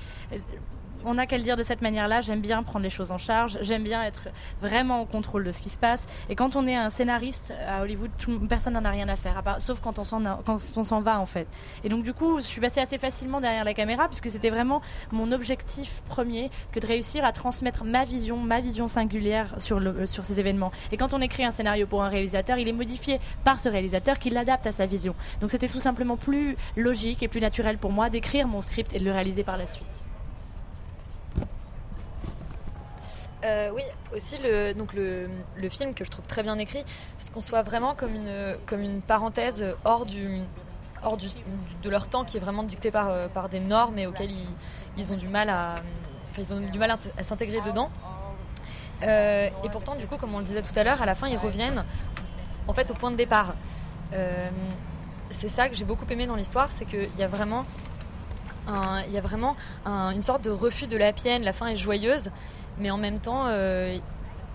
on 1.07 1.15
n'a 1.15 1.27
qu'à 1.27 1.39
le 1.39 1.45
dire 1.45 1.57
de 1.57 1.63
cette 1.63 1.81
manière-là. 1.81 2.21
J'aime 2.21 2.41
bien 2.41 2.63
prendre 2.63 2.83
les 2.83 2.91
choses 2.91 3.13
en 3.13 3.19
charge. 3.19 3.59
J'aime 3.63 3.85
bien 3.85 4.03
être 4.03 4.29
vraiment 4.61 5.01
au 5.01 5.07
contrôle 5.07 5.45
de 5.45 5.53
ce 5.53 5.63
qui 5.63 5.71
se 5.71 5.79
passe. 5.79 6.05
Et 6.29 6.35
quand 6.35 6.57
on 6.57 6.67
est 6.67 6.75
un 6.75 6.91
scénariste 6.91 7.55
à 7.67 7.83
Hollywood, 7.83 8.11
personne 8.49 8.75
n'en 8.75 8.85
a 8.85 8.91
rien 8.91 9.09
à 9.09 9.17
faire, 9.17 9.43
sauf 9.59 9.81
quand 9.81 9.99
on 9.99 10.05
s'en 10.05 11.01
va 11.01 11.21
en 11.21 11.27
fait. 11.27 11.47
Et 11.85 11.89
donc 11.89 12.03
du 12.03 12.13
coup, 12.13 12.39
je 12.39 12.45
suis 12.45 12.61
passée 12.61 12.81
assez 12.81 12.99
facilement 12.99 13.41
derrière 13.41 13.65
la 13.65 13.73
caméra 13.73 14.09
puisque 14.09 14.29
c'était 14.29 14.51
vraiment 14.51 14.83
mon 15.13 15.31
objectif 15.31 16.03
premier 16.09 16.51
que 16.73 16.81
de 16.81 16.87
réussir 16.87 17.25
à 17.25 17.33
transmettre 17.33 17.85
ma 17.85 18.05
vision, 18.05 18.37
ma 18.37 18.61
vision 18.61 18.89
singulière 18.89 19.55
sur 19.59 20.25
ces 20.25 20.41
événements. 20.41 20.73
Et 20.91 20.97
quand 20.97 21.15
on 21.15 21.21
écrit 21.21 21.45
un 21.45 21.53
scénario 21.53 21.87
pour 21.87 22.03
un 22.03 22.09
réalisateur, 22.09 22.59
il 22.59 22.67
est 22.67 22.73
modifié 22.73 23.21
par 23.45 23.61
ce 23.61 23.69
réalisateur 23.69 24.19
qui 24.19 24.31
l'adapte 24.31 24.67
à 24.67 24.73
sa 24.73 24.87
vision. 24.87 25.15
Donc 25.41 25.51
c'était 25.51 25.69
tout 25.69 25.79
simplement 25.79 26.17
plus 26.17 26.57
logique 26.77 27.23
et 27.23 27.29
plus 27.29 27.41
naturel 27.41 27.79
pour 27.79 27.93
moi 27.93 28.11
d'écrire 28.11 28.49
mon 28.49 28.61
script 28.61 28.93
et 28.93 28.99
de 28.99 29.05
le 29.05 29.13
réaliser 29.13 29.45
par 29.45 29.57
la 29.57 29.67
suite. 29.67 30.03
Euh, 33.45 33.71
oui, 33.75 33.83
aussi 34.15 34.37
le, 34.43 34.73
donc 34.73 34.95
le, 34.95 35.29
le, 35.57 35.69
film 35.69 35.93
que 35.93 36.05
je 36.05 36.11
trouve 36.11 36.27
très 36.27 36.43
bien 36.43 36.59
écrit, 36.59 36.85
se 37.19 37.31
conçoit 37.31 37.63
vraiment 37.63 37.95
comme 37.95 38.15
une, 38.15 38.57
comme 38.65 38.81
une 38.81 39.03
parenthèse 39.03 39.75
hors, 39.85 40.07
du, 40.07 40.41
hors 41.03 41.17
du, 41.19 41.29
de 41.83 41.91
leur 41.91 42.09
temps 42.09 42.25
qui 42.25 42.39
est 42.39 42.41
vraiment 42.41 42.63
dicté 42.63 42.91
par, 42.91 43.11
euh, 43.11 43.29
par 43.29 43.49
des 43.49 43.61
normes 43.61 43.99
et 43.99 44.07
auxquelles 44.07 44.31
ils, 44.31 44.49
ils 44.97 45.13
ont 45.13 45.17
du 45.17 45.29
mal 45.29 45.51
à, 45.51 45.77
ils 46.39 46.53
ont 46.53 46.61
du 46.61 46.79
mal 46.79 46.91
à, 46.91 47.23
s'intégrer 47.23 47.61
dedans. 47.61 47.91
Euh, 49.03 49.51
et 49.63 49.69
pourtant, 49.69 49.97
du 49.97 50.07
coup, 50.07 50.17
comme 50.17 50.35
on 50.35 50.39
le 50.39 50.45
disait 50.45 50.63
tout 50.63 50.77
à 50.79 50.83
l'heure, 50.83 51.03
à 51.03 51.07
la 51.07 51.15
fin, 51.15 51.29
ils 51.29 51.37
reviennent 51.37 51.85
en 52.67 52.73
fait 52.73 52.91
au 52.91 52.95
point 52.95 53.11
de 53.11 53.17
départ. 53.17 53.55
C'est 55.29 55.49
ça 55.49 55.69
que 55.69 55.75
j'ai 55.75 55.85
beaucoup 55.85 56.07
aimé 56.09 56.27
dans 56.27 56.37
l'histoire, 56.37 56.73
c'est 56.73 56.87
qu'il 56.87 57.11
y 57.19 57.23
a 57.23 57.27
vraiment, 57.27 57.67
y 59.11 59.19
a 59.19 59.21
vraiment 59.21 59.57
un, 59.85 60.11
une 60.11 60.23
sorte 60.23 60.43
de 60.43 60.51
refus 60.51 60.87
de 60.87 60.97
la 60.97 61.13
pienne. 61.13 61.43
La 61.43 61.53
fin 61.53 61.67
est 61.67 61.77
joyeuse, 61.77 62.31
mais 62.79 62.91
en 62.91 62.99
même 62.99 63.19
temps, 63.19 63.47
euh, 63.47 63.99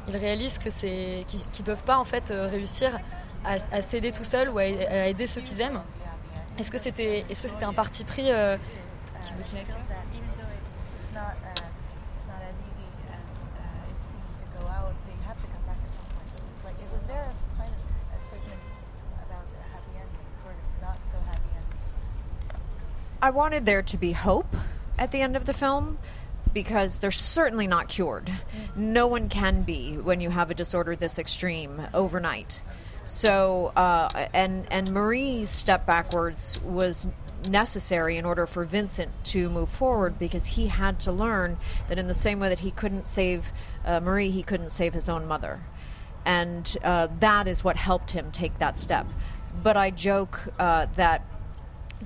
ils 0.08 0.18
réalisent 0.18 0.58
qu'ils, 0.58 1.26
qu'ils 1.52 1.66
peuvent 1.66 1.84
pas 1.84 1.98
en 1.98 2.04
fait 2.04 2.32
euh, 2.32 2.48
réussir 2.48 3.00
à, 3.46 3.56
à 3.72 3.82
s'aider 3.82 4.12
tout 4.12 4.24
seuls 4.24 4.50
ou 4.50 4.58
à, 4.58 4.66
aider 4.66 5.28
ceux 5.28 5.42
qu'ils 5.42 5.62
aiment. 5.62 5.82
Est-ce 6.58 6.72
que 6.72 6.78
c'était, 6.78 7.26
est-ce 7.30 7.42
que 7.42 7.48
c'était 7.48 7.66
un 7.66 7.74
parti 7.74 8.04
pris 8.04 8.32
euh, 8.32 8.58
I 23.24 23.30
wanted 23.30 23.66
there 23.66 23.84
to 23.84 23.98
be 23.98 24.14
hope 24.14 24.56
at 24.98 25.12
the 25.12 25.22
end 25.22 25.36
of 25.36 25.46
the 25.46 25.54
film 25.54 25.98
because 26.54 27.00
they're 27.00 27.12
certainly 27.12 27.68
not 27.68 27.88
cured. 27.88 28.32
No 28.76 29.08
one 29.08 29.30
can 29.30 29.64
be 29.64 29.98
when 29.98 30.22
you 30.22 30.30
have 30.30 30.52
a 30.52 30.54
disorder 30.54 30.96
this 30.96 31.20
extreme 31.20 31.82
overnight. 31.94 32.62
So, 33.04 33.72
uh, 33.76 34.28
and 34.34 34.68
and 34.72 34.92
Marie's 34.92 35.50
step 35.50 35.86
backwards 35.86 36.60
was 36.62 37.08
necessary 37.48 38.18
in 38.18 38.26
order 38.26 38.46
for 38.46 38.64
Vincent 38.64 39.12
to 39.24 39.50
move 39.50 39.70
forward 39.70 40.20
because 40.20 40.46
he 40.46 40.68
had 40.68 41.00
to 41.00 41.12
learn 41.12 41.58
that 41.90 41.98
in 41.98 42.08
the 42.08 42.14
same 42.14 42.40
way 42.40 42.50
that 42.50 42.60
he 42.60 42.70
couldn't 42.70 43.08
save 43.08 43.52
uh, 43.86 44.00
Marie, 44.00 44.30
he 44.30 44.44
couldn't 44.44 44.72
save 44.72 44.94
his 44.94 45.10
own 45.10 45.28
mother, 45.28 45.60
and 46.26 46.78
uh, 46.84 47.08
that 47.20 47.48
is 47.48 47.64
what 47.64 47.76
helped 47.76 48.12
him 48.12 48.32
take 48.32 48.60
that 48.60 48.80
step. 48.80 49.08
But 49.64 49.78
I 49.78 49.90
joke 49.90 50.40
uh, 50.60 50.86
that 50.96 51.26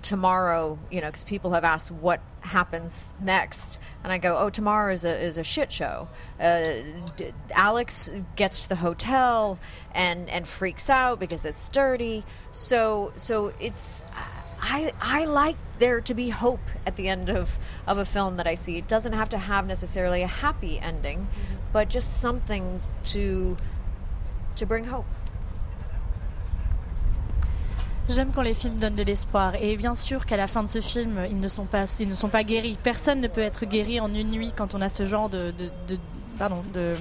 tomorrow, 0.01 0.77
you 0.91 1.01
know, 1.01 1.07
because 1.07 1.23
people 1.23 1.51
have 1.51 1.63
asked 1.63 1.91
what 1.91 2.21
happens 2.41 3.09
next, 3.21 3.79
and 4.03 4.11
I 4.11 4.17
go, 4.17 4.37
"Oh, 4.37 4.49
tomorrow 4.49 4.93
is 4.93 5.05
a 5.05 5.23
is 5.23 5.37
a 5.37 5.43
shit 5.43 5.71
show." 5.71 6.07
Uh, 6.39 6.73
d- 7.15 7.33
Alex 7.51 8.11
gets 8.35 8.63
to 8.63 8.69
the 8.69 8.75
hotel 8.75 9.59
and 9.93 10.29
and 10.29 10.47
freaks 10.47 10.89
out 10.89 11.19
because 11.19 11.45
it's 11.45 11.69
dirty. 11.69 12.23
So 12.51 13.13
so 13.15 13.53
it's. 13.59 14.03
I, 14.67 14.93
I 14.99 15.25
like 15.25 15.57
there 15.77 16.01
to 16.01 16.13
be 16.15 16.29
hope 16.29 16.61
at 16.87 16.95
the 16.95 17.07
end 17.07 17.29
of, 17.29 17.59
of 17.85 17.99
a 17.99 18.05
film 18.05 18.37
that 18.37 18.47
I 18.47 18.55
see. 18.55 18.77
It 18.77 18.87
doesn't 18.87 19.13
have 19.13 19.29
to 19.29 19.37
have 19.37 19.67
necessarily 19.67 20.23
a 20.23 20.27
happy 20.27 20.79
ending, 20.79 21.27
but 21.71 21.87
just 21.89 22.19
something 22.19 22.81
to 23.05 23.57
to 24.55 24.65
bring 24.65 24.85
hope. 24.85 25.05
J'aime 28.07 28.31
quand 28.31 28.43
les 28.43 28.53
films 28.53 28.75
donnent 28.75 28.95
de 28.95 29.03
l'espoir. 29.03 29.55
Et 29.59 29.77
bien 29.77 29.95
sûr 29.95 30.27
qu'à 30.27 30.37
la 30.37 30.45
fin 30.45 30.61
de 30.61 30.67
ce 30.67 30.79
film, 30.79 31.25
ils 31.27 31.39
ne 31.39 31.47
sont 31.47 31.65
pas, 31.65 31.85
ils 31.99 32.07
ne 32.07 32.15
sont 32.15 32.29
pas 32.29 32.43
guéris. 32.43 32.77
Personne 32.83 33.19
ne 33.19 33.27
peut 33.27 33.41
être 33.41 33.65
guéri 33.65 33.99
en 33.99 34.13
une 34.13 34.29
nuit 34.29 34.53
quand 34.55 34.75
on 34.75 34.81
a 34.81 34.89
ce 34.89 35.05
genre 35.05 35.27
de, 35.27 35.51
pardon, 36.37 36.63
de, 36.71 36.93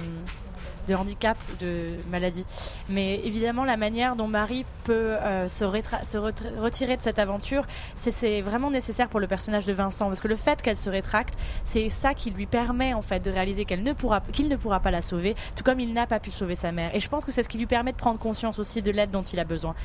de 0.87 0.95
handicap, 0.95 1.37
de 1.59 1.91
maladie. 2.09 2.43
Mais 2.89 3.19
évidemment, 3.23 3.65
la 3.65 3.77
manière 3.77 4.15
dont 4.15 4.27
Marie 4.27 4.65
peut 4.83 4.93
euh, 4.93 5.47
se, 5.47 5.63
se 6.03 6.17
retirer 6.17 6.97
de 6.97 7.01
cette 7.03 7.19
aventure, 7.19 7.67
c'est 7.95 8.41
vraiment 8.41 8.71
nécessaire 8.71 9.07
pour 9.07 9.19
le 9.19 9.27
personnage 9.27 9.67
de 9.67 9.73
Vincent, 9.73 10.07
parce 10.07 10.21
que 10.21 10.27
le 10.27 10.35
fait 10.35 10.59
qu'elle 10.63 10.77
se 10.77 10.89
rétracte, 10.89 11.35
c'est 11.65 11.91
ça 11.91 12.15
qui 12.15 12.31
lui 12.31 12.47
permet 12.47 12.95
en 12.95 13.03
fait 13.03 13.19
de 13.19 13.29
réaliser 13.29 13.65
qu'elle 13.65 13.83
ne 13.83 13.93
pourra, 13.93 14.21
qu'il 14.21 14.49
ne 14.49 14.55
pourra 14.55 14.79
pas 14.79 14.91
la 14.91 15.03
sauver, 15.03 15.35
tout 15.55 15.63
comme 15.63 15.79
il 15.79 15.93
n'a 15.93 16.07
pas 16.07 16.19
pu 16.19 16.31
sauver 16.31 16.55
sa 16.55 16.71
mère. 16.71 16.95
Et 16.95 16.99
je 16.99 17.09
pense 17.09 17.25
que 17.25 17.31
c'est 17.31 17.43
ce 17.43 17.49
qui 17.49 17.59
lui 17.59 17.67
permet 17.67 17.91
de 17.91 17.97
prendre 17.97 18.19
conscience 18.19 18.57
aussi 18.57 18.81
de 18.81 18.89
l'aide 18.89 19.11
dont 19.11 19.21
il 19.21 19.39
a 19.39 19.43
besoin. 19.43 19.75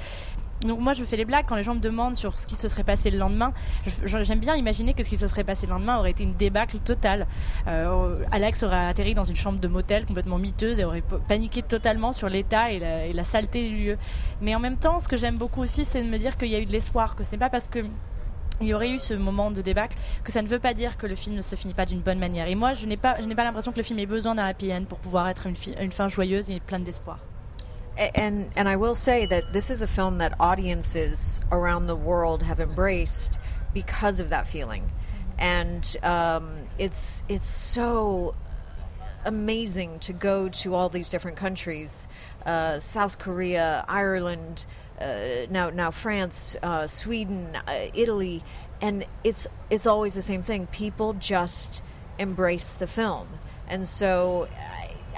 Donc 0.66 0.78
moi 0.80 0.92
je 0.92 1.04
fais 1.04 1.16
les 1.16 1.24
blagues 1.24 1.46
quand 1.48 1.56
les 1.56 1.62
gens 1.62 1.74
me 1.74 1.80
demandent 1.80 2.14
sur 2.14 2.38
ce 2.38 2.46
qui 2.46 2.54
se 2.54 2.68
serait 2.68 2.84
passé 2.84 3.10
le 3.10 3.18
lendemain. 3.18 3.52
J'aime 4.04 4.40
bien 4.40 4.56
imaginer 4.56 4.92
que 4.92 5.02
ce 5.02 5.08
qui 5.08 5.16
se 5.16 5.26
serait 5.26 5.44
passé 5.44 5.66
le 5.66 5.72
lendemain 5.72 5.98
aurait 5.98 6.10
été 6.10 6.22
une 6.22 6.34
débâcle 6.34 6.78
totale. 6.78 7.26
Euh, 7.66 8.22
Alex 8.30 8.62
aurait 8.62 8.86
atterri 8.86 9.14
dans 9.14 9.24
une 9.24 9.36
chambre 9.36 9.58
de 9.58 9.68
motel 9.68 10.04
complètement 10.04 10.38
miteuse 10.38 10.78
et 10.78 10.84
aurait 10.84 11.02
paniqué 11.28 11.62
totalement 11.62 12.12
sur 12.12 12.28
l'état 12.28 12.70
et 12.70 12.78
la, 12.78 13.06
et 13.06 13.12
la 13.12 13.24
saleté 13.24 13.68
du 13.68 13.76
lieu. 13.76 13.98
Mais 14.42 14.54
en 14.54 14.60
même 14.60 14.76
temps, 14.76 14.98
ce 14.98 15.08
que 15.08 15.16
j'aime 15.16 15.38
beaucoup 15.38 15.62
aussi, 15.62 15.84
c'est 15.84 16.02
de 16.02 16.08
me 16.08 16.18
dire 16.18 16.36
qu'il 16.36 16.48
y 16.48 16.54
a 16.54 16.60
eu 16.60 16.66
de 16.66 16.72
l'espoir, 16.72 17.16
que 17.16 17.24
ce 17.24 17.32
n'est 17.32 17.38
pas 17.38 17.50
parce 17.50 17.68
que 17.68 17.80
il 18.60 18.68
y 18.68 18.74
aurait 18.74 18.90
eu 18.90 18.98
ce 18.98 19.14
moment 19.14 19.50
de 19.50 19.62
débâcle, 19.62 19.96
que 20.22 20.30
ça 20.30 20.42
ne 20.42 20.46
veut 20.46 20.58
pas 20.58 20.74
dire 20.74 20.98
que 20.98 21.06
le 21.06 21.14
film 21.14 21.34
ne 21.36 21.40
se 21.40 21.56
finit 21.56 21.72
pas 21.72 21.86
d'une 21.86 22.00
bonne 22.00 22.18
manière. 22.18 22.46
Et 22.46 22.54
moi, 22.54 22.74
je 22.74 22.84
n'ai 22.84 22.98
pas, 22.98 23.14
pas 23.14 23.44
l'impression 23.44 23.72
que 23.72 23.78
le 23.78 23.82
film 23.82 23.98
ait 23.98 24.06
besoin 24.06 24.34
d'un 24.34 24.44
happy 24.44 24.70
end 24.70 24.84
pour 24.84 24.98
pouvoir 24.98 25.28
être 25.28 25.46
une 25.46 25.92
fin 25.92 26.08
joyeuse 26.08 26.50
et 26.50 26.60
pleine 26.60 26.84
d'espoir. 26.84 27.20
And 27.96 28.50
and 28.56 28.68
I 28.68 28.76
will 28.76 28.94
say 28.94 29.26
that 29.26 29.52
this 29.52 29.70
is 29.70 29.82
a 29.82 29.86
film 29.86 30.18
that 30.18 30.34
audiences 30.40 31.40
around 31.50 31.86
the 31.86 31.96
world 31.96 32.42
have 32.42 32.60
embraced 32.60 33.38
because 33.74 34.20
of 34.20 34.30
that 34.30 34.46
feeling, 34.46 34.90
and 35.38 35.96
um, 36.02 36.68
it's 36.78 37.24
it's 37.28 37.48
so 37.48 38.34
amazing 39.24 39.98
to 40.00 40.12
go 40.12 40.48
to 40.48 40.74
all 40.74 40.88
these 40.88 41.10
different 41.10 41.36
countries, 41.36 42.08
uh, 42.46 42.78
South 42.78 43.18
Korea, 43.18 43.84
Ireland, 43.86 44.64
uh, 45.00 45.46
now 45.50 45.70
now 45.70 45.90
France, 45.90 46.56
uh, 46.62 46.86
Sweden, 46.86 47.56
uh, 47.66 47.88
Italy, 47.94 48.42
and 48.80 49.04
it's 49.24 49.46
it's 49.70 49.86
always 49.86 50.14
the 50.14 50.22
same 50.22 50.42
thing. 50.42 50.66
People 50.66 51.14
just 51.14 51.82
embrace 52.18 52.74
the 52.74 52.86
film, 52.86 53.28
and 53.68 53.86
so 53.86 54.48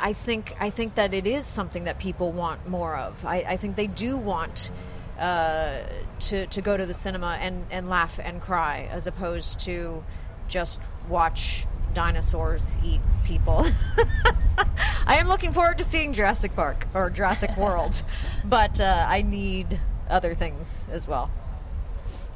I 0.02 0.14
think 0.14 0.54
I 0.58 0.70
think 0.70 0.96
that 0.96 1.14
it 1.14 1.28
is 1.28 1.46
something 1.46 1.84
that 1.84 2.00
people 2.00 2.32
want 2.32 2.68
more 2.68 2.96
of. 2.96 3.24
I, 3.24 3.44
I 3.46 3.56
think 3.56 3.76
they 3.76 3.86
do 3.86 4.16
want 4.16 4.72
uh, 5.16 5.82
to 6.20 6.46
to 6.48 6.60
go 6.60 6.76
to 6.76 6.84
the 6.84 6.92
cinema 6.92 7.38
and, 7.40 7.64
and 7.70 7.88
laugh 7.88 8.18
and 8.22 8.40
cry 8.40 8.88
as 8.90 9.06
opposed 9.06 9.60
to 9.60 10.02
just 10.48 10.82
watch 11.08 11.66
dinosaurs 11.94 12.78
eat 12.84 13.00
people. 13.24 13.64
I 15.06 15.18
am 15.18 15.28
looking 15.28 15.52
forward 15.52 15.78
to 15.78 15.84
seeing 15.84 16.12
Jurassic 16.12 16.56
Park 16.56 16.88
or 16.94 17.08
Jurassic 17.08 17.56
World, 17.56 18.02
but 18.44 18.80
uh, 18.80 19.06
I 19.08 19.22
need 19.22 19.78
other 20.10 20.34
things 20.34 20.88
as 20.90 21.06
well. 21.06 21.30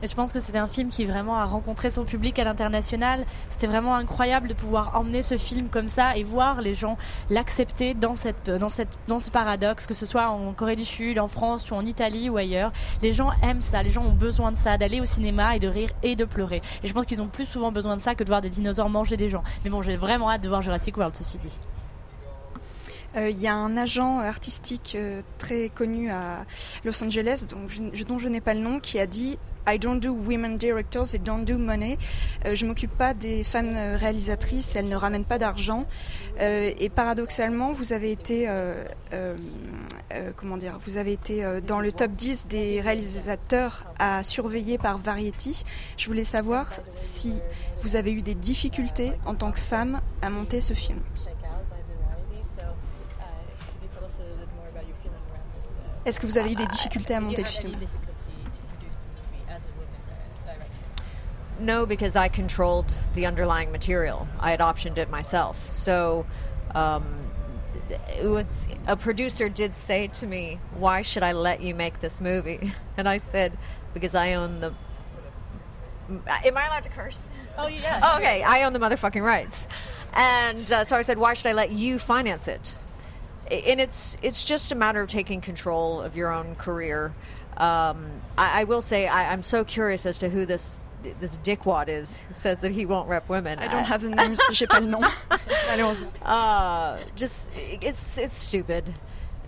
Et 0.02 0.06
je 0.06 0.14
pense 0.14 0.32
que 0.32 0.40
c'était 0.40 0.58
un 0.58 0.66
film 0.66 0.90
qui 0.90 1.06
vraiment 1.06 1.38
a 1.38 1.44
rencontré 1.46 1.88
son 1.88 2.04
public 2.04 2.38
à 2.38 2.44
l'international. 2.44 3.24
C'était 3.48 3.66
vraiment 3.66 3.94
incroyable 3.94 4.48
de 4.48 4.54
pouvoir 4.54 4.94
emmener 4.94 5.22
ce 5.22 5.38
film 5.38 5.68
comme 5.68 5.88
ça 5.88 6.16
et 6.16 6.22
voir 6.22 6.60
les 6.60 6.74
gens 6.74 6.98
l'accepter 7.30 7.94
dans, 7.94 8.14
cette, 8.14 8.50
dans, 8.50 8.68
cette, 8.68 8.98
dans 9.08 9.18
ce 9.18 9.30
paradoxe, 9.30 9.86
que 9.86 9.94
ce 9.94 10.04
soit 10.04 10.28
en 10.28 10.52
Corée 10.52 10.76
du 10.76 10.84
Sud, 10.84 11.18
en 11.18 11.28
France 11.28 11.70
ou 11.70 11.74
en 11.74 11.86
Italie 11.86 12.28
ou 12.28 12.36
ailleurs. 12.36 12.72
Les 13.02 13.12
gens 13.12 13.30
aiment 13.42 13.62
ça, 13.62 13.82
les 13.82 13.90
gens 13.90 14.04
ont 14.04 14.12
besoin 14.12 14.52
de 14.52 14.56
ça, 14.56 14.76
d'aller 14.76 15.00
au 15.00 15.06
cinéma 15.06 15.56
et 15.56 15.60
de 15.60 15.68
rire 15.68 15.90
et 16.02 16.14
de 16.14 16.24
pleurer. 16.24 16.60
Et 16.82 16.88
je 16.88 16.92
pense 16.92 17.06
qu'ils 17.06 17.22
ont 17.22 17.28
plus 17.28 17.46
souvent 17.46 17.72
besoin 17.72 17.96
de 17.96 18.02
ça 18.02 18.14
que 18.14 18.22
de 18.22 18.28
voir 18.28 18.42
des 18.42 18.50
dinosaures 18.50 18.90
manger 18.90 19.16
des 19.16 19.30
gens. 19.30 19.42
Mais 19.64 19.70
bon, 19.70 19.80
j'ai 19.80 19.96
vraiment 19.96 20.30
hâte 20.30 20.42
de 20.42 20.48
voir 20.48 20.60
Jurassic 20.60 20.96
World, 20.96 21.16
ceci 21.16 21.38
dit. 21.38 21.58
Euh, 23.16 23.30
il 23.30 23.40
y 23.40 23.46
a 23.46 23.54
un 23.54 23.76
agent 23.76 24.20
artistique 24.20 24.94
euh, 24.96 25.22
très 25.38 25.68
connu 25.68 26.10
à 26.10 26.44
Los 26.84 27.02
Angeles, 27.02 27.46
dont 27.50 28.18
je 28.18 28.28
n'ai 28.28 28.40
pas 28.40 28.54
le 28.54 28.60
nom, 28.60 28.78
qui 28.78 28.98
a 28.98 29.06
dit 29.06 29.38
I 29.68 29.78
don't 29.80 29.98
do 29.98 30.12
women 30.12 30.58
directors, 30.58 31.14
I 31.14 31.18
don't 31.18 31.44
do 31.44 31.58
money. 31.58 31.98
Euh, 32.44 32.54
je 32.54 32.66
m'occupe 32.66 32.92
pas 32.92 33.14
des 33.14 33.42
femmes 33.42 33.74
réalisatrices, 33.96 34.76
elles 34.76 34.88
ne 34.88 34.94
ramènent 34.96 35.24
pas 35.24 35.38
d'argent. 35.38 35.86
Et 36.38 36.90
paradoxalement, 36.90 37.72
vous 37.72 37.94
avez 37.94 38.12
été, 38.12 38.46
comment 40.36 40.58
dire, 40.58 40.78
vous 40.84 40.98
avez 40.98 41.12
été 41.12 41.42
dans 41.66 41.80
le 41.80 41.90
top 41.92 42.12
10 42.12 42.46
des 42.46 42.82
réalisateurs 42.82 43.86
à 43.98 44.22
surveiller 44.22 44.76
par 44.76 44.98
Variety. 44.98 45.64
Je 45.96 46.06
voulais 46.06 46.24
savoir 46.24 46.68
si 46.92 47.32
vous 47.80 47.96
avez 47.96 48.12
eu 48.12 48.20
des 48.20 48.34
difficultés 48.34 49.12
en 49.24 49.34
tant 49.34 49.50
que 49.50 49.60
femme 49.60 50.02
à 50.20 50.28
monter 50.28 50.60
ce 50.60 50.74
film. 50.74 51.00
Est-ce 56.06 56.20
que 56.20 56.26
vous 56.26 56.38
avez 56.38 56.52
eu 56.52 56.54
des 56.54 56.66
difficultés 56.66 57.14
à 57.14 57.20
monter 57.20 57.42
le 57.42 57.48
film 57.48 57.76
No, 61.58 61.86
because 61.86 62.16
I 62.16 62.28
controlled 62.28 62.94
the 63.14 63.24
underlying 63.26 63.72
material. 63.72 64.28
I 64.38 64.50
had 64.50 64.60
optioned 64.60 64.98
it 64.98 65.10
myself. 65.10 65.56
So 65.70 66.26
um, 66.74 67.04
it 67.90 68.28
was 68.28 68.68
a 68.86 68.94
producer 68.94 69.48
did 69.48 69.74
say 69.74 70.08
to 70.08 70.26
me, 70.26 70.60
"Why 70.78 71.02
should 71.02 71.22
I 71.22 71.32
let 71.32 71.62
you 71.62 71.74
make 71.74 72.00
this 72.00 72.20
movie?" 72.20 72.74
And 72.98 73.08
I 73.08 73.16
said, 73.18 73.56
"Because 73.94 74.14
I 74.14 74.34
own 74.34 74.60
the 74.60 74.74
Am 76.08 76.56
I 76.56 76.66
allowed 76.66 76.84
to 76.84 76.90
curse? 76.90 77.28
Oh 77.58 77.66
yeah. 77.66 78.00
Oh, 78.02 78.16
okay, 78.18 78.42
I 78.42 78.62
own 78.62 78.72
the 78.72 78.78
motherfucking 78.78 79.22
rights, 79.22 79.66
and 80.12 80.70
uh, 80.70 80.84
so 80.84 80.96
I 80.96 81.02
said, 81.02 81.18
why 81.18 81.34
should 81.34 81.46
I 81.46 81.52
let 81.52 81.72
you 81.72 81.98
finance 81.98 82.48
it? 82.48 82.76
I- 83.50 83.54
And 83.66 83.80
it's 83.80 84.16
it's 84.22 84.44
just 84.44 84.72
a 84.72 84.74
matter 84.74 85.00
of 85.02 85.08
taking 85.08 85.40
control 85.40 86.00
of 86.00 86.16
your 86.16 86.32
own 86.32 86.54
career. 86.56 87.14
Um, 87.56 88.10
I, 88.36 88.60
I 88.60 88.64
will 88.64 88.82
say 88.82 89.06
I, 89.08 89.32
I'm 89.32 89.42
so 89.42 89.64
curious 89.64 90.04
as 90.06 90.18
to 90.18 90.28
who 90.28 90.44
this 90.46 90.84
this 91.20 91.36
dickwad 91.38 91.88
is 91.88 92.18
who 92.28 92.34
says 92.34 92.60
that 92.60 92.72
he 92.72 92.84
won't 92.84 93.08
rep 93.08 93.28
women. 93.28 93.58
I 93.60 93.68
don't 93.68 93.84
have 93.84 94.02
the 94.02 94.10
names, 94.10 94.40
j'ai 94.50 94.66
pas 94.66 94.80
le 94.80 94.88
nom, 94.88 95.04
uh, 96.22 96.98
just 97.14 97.50
it's 97.56 98.18
it's 98.18 98.36
stupid. 98.36 98.92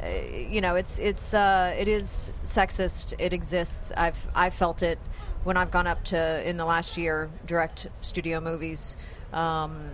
Uh, 0.03 0.07
you 0.49 0.61
know, 0.61 0.77
it's 0.77 0.99
it's 1.01 1.35
uh, 1.35 1.75
it 1.77 1.89
is 1.89 2.31
sexist. 2.45 3.15
It 3.19 3.33
exists. 3.33 3.93
I've 3.97 4.29
I 4.35 4.51
felt 4.51 4.83
it 4.83 4.99
when 5.45 5.57
I've 5.57 5.71
gone 5.73 5.87
up 5.89 6.05
to 6.05 6.49
in 6.49 6.57
the 6.57 6.65
last 6.65 6.97
year 6.97 7.29
direct 7.47 7.89
studio 8.01 8.41
movies. 8.41 8.97
Um, 9.33 9.91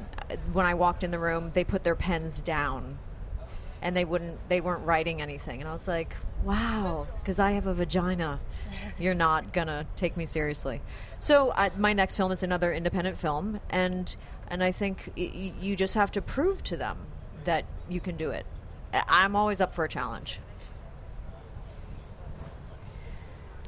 when 0.52 0.66
I 0.66 0.74
walked 0.74 1.02
in 1.02 1.10
the 1.10 1.18
room, 1.18 1.50
they 1.54 1.64
put 1.64 1.82
their 1.84 1.96
pens 1.96 2.40
down, 2.40 2.98
and 3.84 3.94
they 3.96 4.04
wouldn't 4.04 4.38
they 4.48 4.60
weren't 4.60 4.84
writing 4.84 5.22
anything, 5.22 5.60
and 5.60 5.68
I 5.68 5.72
was 5.72 5.86
like, 5.86 6.16
wow, 6.42 7.06
because 7.20 7.38
I 7.38 7.52
have 7.52 7.66
a 7.68 7.74
vagina. 7.74 8.40
You're 8.98 9.14
not 9.14 9.52
gonna 9.52 9.86
take 9.94 10.16
me 10.16 10.26
seriously. 10.26 10.80
So 11.20 11.50
uh, 11.50 11.70
my 11.78 11.92
next 11.92 12.16
film 12.16 12.32
is 12.32 12.42
another 12.42 12.72
independent 12.72 13.18
film, 13.18 13.60
and 13.70 14.16
and 14.48 14.64
I 14.64 14.72
think 14.72 15.12
y- 15.16 15.52
you 15.60 15.76
just 15.76 15.94
have 15.94 16.10
to 16.12 16.22
prove 16.22 16.62
to 16.64 16.76
them 16.76 16.96
that 17.44 17.66
you 17.88 18.00
can 18.00 18.16
do 18.16 18.30
it. 18.30 18.46
I'm 18.92 19.36
always 19.36 19.60
up 19.60 19.74
for 19.74 19.84
a 19.84 19.88
challenge. 19.88 20.40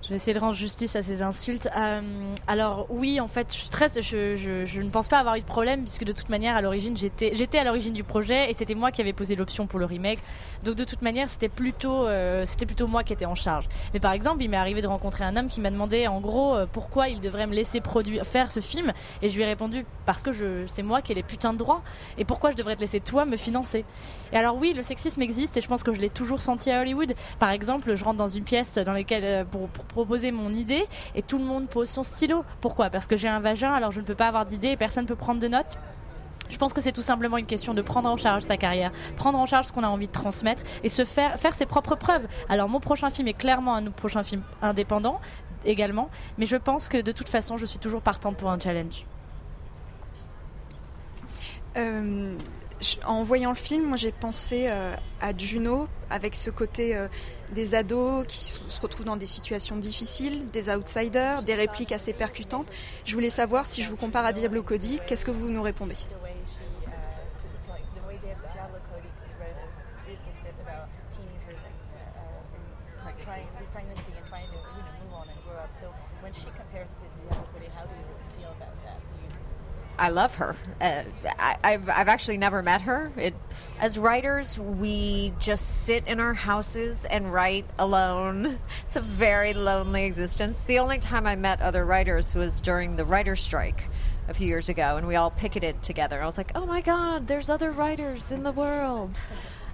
Je 0.06 0.10
vais 0.10 0.16
essayer 0.18 0.34
de 0.34 0.38
rendre 0.38 0.54
justice 0.54 0.94
à 0.94 1.02
ces 1.02 1.20
insultes. 1.20 1.68
Euh, 1.76 2.00
alors 2.46 2.86
oui, 2.90 3.18
en 3.18 3.26
fait, 3.26 3.52
je, 3.52 3.68
très, 3.68 3.88
je, 4.00 4.80
ne 4.80 4.88
pense 4.88 5.08
pas 5.08 5.16
avoir 5.16 5.34
eu 5.34 5.40
de 5.40 5.46
problème 5.46 5.80
puisque 5.80 6.04
de 6.04 6.12
toute 6.12 6.28
manière, 6.28 6.54
à 6.54 6.60
l'origine, 6.60 6.96
j'étais, 6.96 7.58
à 7.58 7.64
l'origine 7.64 7.92
du 7.92 8.04
projet 8.04 8.48
et 8.48 8.54
c'était 8.54 8.76
moi 8.76 8.92
qui 8.92 9.00
avais 9.00 9.12
posé 9.12 9.34
l'option 9.34 9.66
pour 9.66 9.80
le 9.80 9.84
remake. 9.84 10.20
Donc 10.62 10.76
de 10.76 10.84
toute 10.84 11.02
manière, 11.02 11.28
c'était 11.28 11.48
plutôt, 11.48 12.06
euh, 12.06 12.44
c'était 12.46 12.66
plutôt 12.66 12.86
moi 12.86 13.02
qui 13.02 13.14
étais 13.14 13.26
en 13.26 13.34
charge. 13.34 13.68
Mais 13.94 13.98
par 13.98 14.12
exemple, 14.12 14.44
il 14.44 14.48
m'est 14.48 14.56
arrivé 14.56 14.80
de 14.80 14.86
rencontrer 14.86 15.24
un 15.24 15.34
homme 15.34 15.48
qui 15.48 15.60
m'a 15.60 15.72
demandé 15.72 16.06
en 16.06 16.20
gros 16.20 16.54
euh, 16.54 16.66
pourquoi 16.72 17.08
il 17.08 17.18
devrait 17.18 17.48
me 17.48 17.54
laisser 17.54 17.80
produire, 17.80 18.24
faire 18.24 18.52
ce 18.52 18.60
film 18.60 18.92
et 19.22 19.28
je 19.28 19.34
lui 19.34 19.42
ai 19.42 19.46
répondu 19.46 19.84
parce 20.04 20.22
que 20.22 20.30
c'est 20.68 20.84
moi 20.84 21.02
qui 21.02 21.10
ai 21.10 21.14
les 21.16 21.24
putains 21.24 21.52
de 21.52 21.58
droits 21.58 21.82
et 22.16 22.24
pourquoi 22.24 22.52
je 22.52 22.56
devrais 22.56 22.76
te 22.76 22.80
laisser 22.80 23.00
toi 23.00 23.24
me 23.24 23.36
financer. 23.36 23.84
Et 24.32 24.36
alors 24.36 24.56
oui, 24.56 24.72
le 24.72 24.84
sexisme 24.84 25.20
existe 25.20 25.56
et 25.56 25.60
je 25.60 25.66
pense 25.66 25.82
que 25.82 25.92
je 25.92 26.00
l'ai 26.00 26.10
toujours 26.10 26.42
senti 26.42 26.70
à 26.70 26.80
Hollywood. 26.80 27.12
Par 27.40 27.50
exemple, 27.50 27.96
je 27.96 28.04
rentre 28.04 28.18
dans 28.18 28.28
une 28.28 28.44
pièce 28.44 28.76
dans 28.76 28.92
laquelle 28.92 29.44
pour, 29.46 29.66
pour 29.66 29.95
proposer 29.96 30.30
mon 30.30 30.52
idée 30.52 30.84
et 31.14 31.22
tout 31.22 31.38
le 31.38 31.44
monde 31.44 31.68
pose 31.68 31.88
son 31.88 32.02
stylo. 32.02 32.44
Pourquoi? 32.60 32.90
Parce 32.90 33.06
que 33.06 33.16
j'ai 33.16 33.28
un 33.28 33.40
vagin, 33.40 33.72
alors 33.72 33.92
je 33.92 34.00
ne 34.00 34.04
peux 34.04 34.14
pas 34.14 34.28
avoir 34.28 34.44
d'idée 34.44 34.68
et 34.68 34.76
personne 34.76 35.04
ne 35.04 35.08
peut 35.08 35.16
prendre 35.16 35.40
de 35.40 35.48
notes. 35.48 35.78
Je 36.50 36.58
pense 36.58 36.74
que 36.74 36.82
c'est 36.82 36.92
tout 36.92 37.00
simplement 37.02 37.38
une 37.38 37.46
question 37.46 37.72
de 37.72 37.80
prendre 37.80 38.10
en 38.10 38.18
charge 38.18 38.42
sa 38.42 38.58
carrière, 38.58 38.92
prendre 39.16 39.38
en 39.38 39.46
charge 39.46 39.68
ce 39.68 39.72
qu'on 39.72 39.82
a 39.84 39.88
envie 39.88 40.06
de 40.06 40.12
transmettre 40.12 40.62
et 40.84 40.90
se 40.90 41.06
faire 41.06 41.40
faire 41.40 41.54
ses 41.54 41.64
propres 41.64 41.96
preuves. 41.96 42.26
Alors 42.50 42.68
mon 42.68 42.78
prochain 42.78 43.08
film 43.08 43.26
est 43.28 43.38
clairement 43.44 43.74
un 43.74 43.84
prochain 43.84 44.22
film 44.22 44.42
indépendant 44.60 45.18
également, 45.64 46.10
mais 46.36 46.44
je 46.44 46.56
pense 46.56 46.90
que 46.90 47.00
de 47.00 47.12
toute 47.12 47.30
façon, 47.30 47.56
je 47.56 47.64
suis 47.64 47.78
toujours 47.78 48.02
partante 48.02 48.36
pour 48.36 48.50
un 48.50 48.58
challenge. 48.58 49.06
Euh, 51.78 52.36
en 53.04 53.22
voyant 53.22 53.50
le 53.50 53.56
film, 53.56 53.96
j'ai 53.96 54.12
pensé 54.12 54.66
euh, 54.68 54.94
à 55.20 55.36
Juno 55.36 55.88
avec 56.10 56.34
ce 56.34 56.50
côté 56.50 56.96
euh, 56.96 57.08
des 57.52 57.74
ados 57.74 58.24
qui 58.26 58.44
se 58.44 58.80
retrouvent 58.80 59.06
dans 59.06 59.16
des 59.16 59.26
situations 59.26 59.76
difficiles, 59.76 60.50
des 60.50 60.68
outsiders, 60.68 61.42
des 61.42 61.54
répliques 61.54 61.92
assez 61.92 62.12
percutantes. 62.12 62.70
Je 63.04 63.14
voulais 63.14 63.30
savoir 63.30 63.66
si 63.66 63.82
je 63.82 63.88
vous 63.88 63.96
compare 63.96 64.26
à 64.26 64.32
Diablo 64.32 64.62
Cody, 64.62 65.00
qu'est-ce 65.06 65.24
que 65.24 65.30
vous 65.30 65.48
nous 65.48 65.62
répondez? 65.62 65.96
I 79.98 80.10
love 80.10 80.34
her. 80.36 80.56
Uh, 80.80 81.04
I, 81.38 81.56
I've 81.62 81.88
I've 81.88 82.08
actually 82.08 82.36
never 82.38 82.62
met 82.62 82.82
her. 82.82 83.10
It, 83.16 83.34
as 83.78 83.98
writers, 83.98 84.58
we 84.58 85.32
just 85.38 85.84
sit 85.84 86.06
in 86.06 86.20
our 86.20 86.34
houses 86.34 87.04
and 87.04 87.32
write 87.32 87.66
alone. 87.78 88.58
It's 88.86 88.96
a 88.96 89.00
very 89.00 89.54
lonely 89.54 90.04
existence. 90.04 90.64
The 90.64 90.78
only 90.78 90.98
time 90.98 91.26
I 91.26 91.36
met 91.36 91.60
other 91.60 91.84
writers 91.84 92.34
was 92.34 92.60
during 92.60 92.96
the 92.96 93.04
writer's 93.04 93.40
strike 93.40 93.84
a 94.28 94.34
few 94.34 94.46
years 94.46 94.68
ago, 94.68 94.96
and 94.96 95.06
we 95.06 95.16
all 95.16 95.30
picketed 95.30 95.82
together. 95.82 96.22
I 96.22 96.26
was 96.26 96.38
like, 96.38 96.52
"Oh 96.54 96.66
my 96.66 96.80
God, 96.80 97.26
there's 97.26 97.48
other 97.48 97.70
writers 97.70 98.32
in 98.32 98.42
the 98.42 98.52
world." 98.52 99.18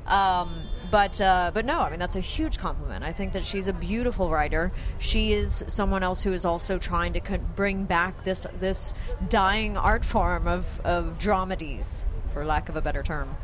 Um, 0.07 0.63
but 0.93 1.19
uh, 1.23 1.51
but 1.55 1.65
no, 1.65 1.81
I 1.81 1.89
mean 1.89 1.99
that's 1.99 2.17
a 2.17 2.21
huge 2.21 2.59
compliment. 2.59 3.03
I 3.03 3.13
think 3.13 3.33
that 3.33 3.45
she's 3.45 3.67
a 3.67 3.73
beautiful 3.73 4.31
writer. 4.31 4.71
She 4.99 5.33
is 5.33 5.65
someone 5.67 6.03
else 6.03 6.23
who 6.23 6.35
is 6.35 6.45
also 6.45 6.79
trying 6.79 7.15
to 7.15 7.21
con- 7.21 7.51
bring 7.57 7.85
back 7.85 8.25
this 8.25 8.47
this 8.61 8.93
dying 9.31 9.79
art 9.79 10.05
form 10.05 10.47
of 10.47 10.81
of 10.85 11.17
dramedies, 11.19 12.05
for 12.35 12.45
lack 12.45 12.69
of 12.69 12.77
a 12.77 12.83
better 12.83 13.03
term. 13.03 13.35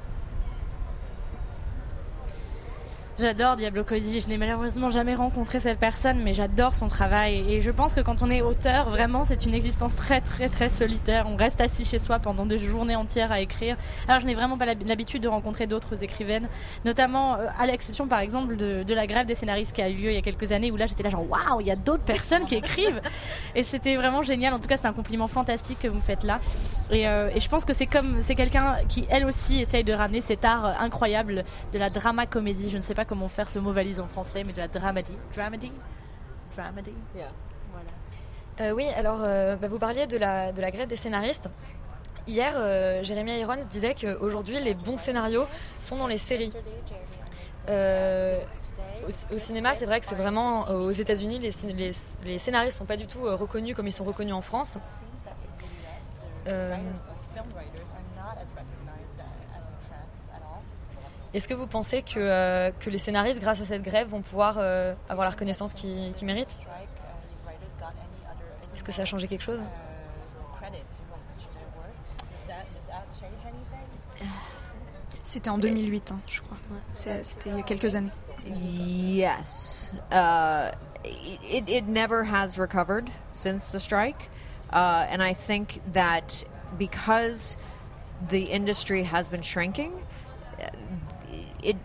J'adore 3.21 3.57
Diablo 3.57 3.83
Cody. 3.83 4.21
Je 4.21 4.29
n'ai 4.29 4.39
malheureusement 4.39 4.91
jamais 4.91 5.17
rencontré 5.17 5.59
cette 5.59 5.81
personne, 5.81 6.21
mais 6.23 6.35
j'adore 6.35 6.77
son 6.77 6.87
travail. 6.87 7.53
Et 7.53 7.61
je 7.61 7.73
pense 7.73 7.93
que 7.93 8.01
quand 8.01 8.23
on 8.23 8.31
est 8.31 8.43
auteur, 8.43 8.91
vraiment, 8.91 9.25
c'est 9.25 9.45
une 9.45 9.55
existence 9.55 9.97
très, 9.97 10.21
très, 10.21 10.49
très 10.49 10.69
solitaire. 10.69 11.27
On 11.29 11.35
reste 11.35 11.61
assis 11.61 11.85
chez 11.85 11.99
soi 11.99 12.21
pendant 12.21 12.47
des 12.47 12.61
journées 12.61 12.95
entières 12.95 13.33
à 13.33 13.41
écrire. 13.41 13.77
Alors, 14.07 14.21
je 14.21 14.27
n'ai 14.27 14.35
vraiment 14.37 14.57
pas 14.57 14.67
l'hab- 14.67 14.87
l'habitude 14.87 15.21
de 15.21 15.27
rencontrer 15.27 15.67
d'autres 15.67 16.05
écrivaines, 16.05 16.49
notamment 16.85 17.35
euh, 17.35 17.47
à 17.59 17.67
l'exception, 17.67 18.07
par 18.07 18.21
exemple, 18.21 18.55
de, 18.55 18.85
de 18.85 18.95
la 18.95 19.09
grève 19.09 19.27
des 19.27 19.35
scénaristes 19.35 19.75
qui 19.75 19.83
a 19.83 19.89
eu 19.89 19.95
lieu 19.95 20.11
il 20.11 20.15
y 20.15 20.19
a 20.19 20.23
quelques 20.23 20.53
années, 20.53 20.71
où 20.71 20.77
là, 20.77 20.87
j'étais 20.87 21.03
là 21.03 21.11
genre, 21.11 21.29
waouh, 21.29 21.61
il 21.61 21.67
y 21.67 21.73
a 21.73 21.77
d'autres 21.77 22.05
personnes 22.05 22.45
qui 22.45 22.55
écrivent. 22.55 23.01
Et 23.57 23.65
c'était 23.65 23.97
vraiment 23.97 24.23
génial. 24.23 24.55
En 24.55 24.61
tout 24.61 24.69
cas, 24.69 24.77
c'est 24.77 24.87
un 24.87 24.93
compliment 24.93 25.27
fantastique 25.27 25.81
que 25.81 25.89
vous 25.89 25.97
me 25.97 26.03
faites 26.03 26.23
là. 26.23 26.39
Et, 26.93 27.09
euh, 27.09 27.31
et 27.35 27.41
je 27.41 27.49
pense 27.49 27.65
que 27.65 27.73
c'est 27.73 27.87
comme, 27.87 28.19
c'est 28.23 28.37
quelqu'un 28.37 28.77
qui, 28.89 29.07
elle 29.11 29.25
aussi, 29.25 29.61
essaye 29.61 29.83
de 29.83 29.93
ramener 29.93 30.21
cet 30.21 30.45
art 30.45 30.67
euh, 30.67 30.73
incroyable 30.79 31.45
de 31.73 31.79
la 31.81 31.91
drama 31.91 32.25
comédie. 32.25 32.71
Je 32.71 32.77
ne 32.77 32.83
sais 32.83 32.95
pas 32.95 33.07
comment 33.09 33.29
faire 33.29 33.49
ce 33.49 33.59
mot 33.59 33.73
valise 33.73 34.01
en 34.01 34.07
français, 34.07 34.45
mais 34.45 34.53
de 34.53 34.59
la 34.59 34.69
dramedy. 34.69 35.13
Dramedy 35.35 35.73
Dramedy 36.57 36.93
Voilà. 37.73 37.91
Euh, 38.61 38.75
oui, 38.75 38.87
alors 38.97 39.21
euh, 39.23 39.57
bah, 39.57 39.69
vous 39.69 39.79
parliez 39.79 40.07
de 40.07 40.17
la, 40.17 40.53
de 40.53 40.61
la 40.61 40.71
grève 40.71 40.89
des 40.89 40.97
scénaristes. 40.97 41.49
Hier, 42.27 42.53
euh, 42.57 43.03
Jeremy 43.03 43.39
Irons 43.39 43.57
disait 43.71 43.95
qu'aujourd'hui, 43.95 44.61
les 44.61 44.75
bons 44.75 44.99
scénarios 44.99 45.47
sont 45.81 45.97
dans 45.97 46.07
les 46.07 46.19
séries. 46.19 46.53
Euh, 47.69 48.39
au, 49.07 49.35
au 49.35 49.39
cinéma, 49.39 49.75
c'est 49.75 49.87
vrai 49.87 50.01
que 50.01 50.07
c'est 50.07 50.15
vraiment 50.15 50.69
euh, 50.69 50.75
aux 50.75 50.91
États-Unis, 50.91 51.39
les, 51.39 51.53
les, 51.73 51.93
les 52.25 52.39
scénaristes 52.39 52.77
sont 52.77 52.85
pas 52.85 52.97
du 52.97 53.07
tout 53.07 53.27
euh, 53.27 53.35
reconnus 53.35 53.75
comme 53.75 53.87
ils 53.87 53.93
sont 53.93 54.05
reconnus 54.05 54.35
en 54.35 54.43
France. 54.43 54.77
Euh, 56.47 56.77
Est-ce 61.35 61.47
que 61.47 61.55
vous 61.55 61.67
pensez 61.67 62.03
que, 62.03 62.19
euh, 62.19 62.71
que 62.81 62.89
les 62.91 62.99
scénaristes, 62.99 63.41
grâce 63.41 63.61
à 63.61 63.65
cette 63.65 63.83
grève, 63.83 64.09
vont 64.09 64.23
pouvoir 64.23 64.57
euh, 64.59 64.95
avoir 65.09 65.25
la 65.27 65.31
reconnaissance 65.31 65.75
qu'ils 65.75 66.13
qu'ils 66.15 66.27
méritent 66.27 66.59
Est-ce 68.75 68.83
que 68.85 68.93
ça 68.93 69.03
a 69.03 69.05
changé 69.05 69.29
quelque 69.29 69.43
chose 69.43 69.61
C'était 75.23 75.51
en 75.51 75.59
2008, 75.59 76.13
hein, 76.13 76.21
je 76.27 76.41
crois. 76.41 76.57
C'est- 76.93 77.23
C'était 77.25 77.51
il 77.51 77.57
y 77.57 77.61
a 77.61 77.63
quelques 77.63 77.95
années. 77.95 78.11
Yes. 78.47 79.93
Uh, 80.11 80.71
it, 81.05 81.69
it 81.69 81.87
never 81.87 82.23
has 82.25 82.59
recovered 82.59 83.11
since 83.35 83.69
the 83.71 83.79
strike. 83.79 84.31
Uh, 84.73 85.07
and 85.11 85.23
I 85.23 85.35
think 85.35 85.81
that 85.93 86.45
because 86.79 87.57
the 88.31 88.45
industry 88.51 89.03
has 89.05 89.29
been 89.31 89.43
shrinking, 89.43 89.93
uh, 89.93 89.99
it 91.63 91.77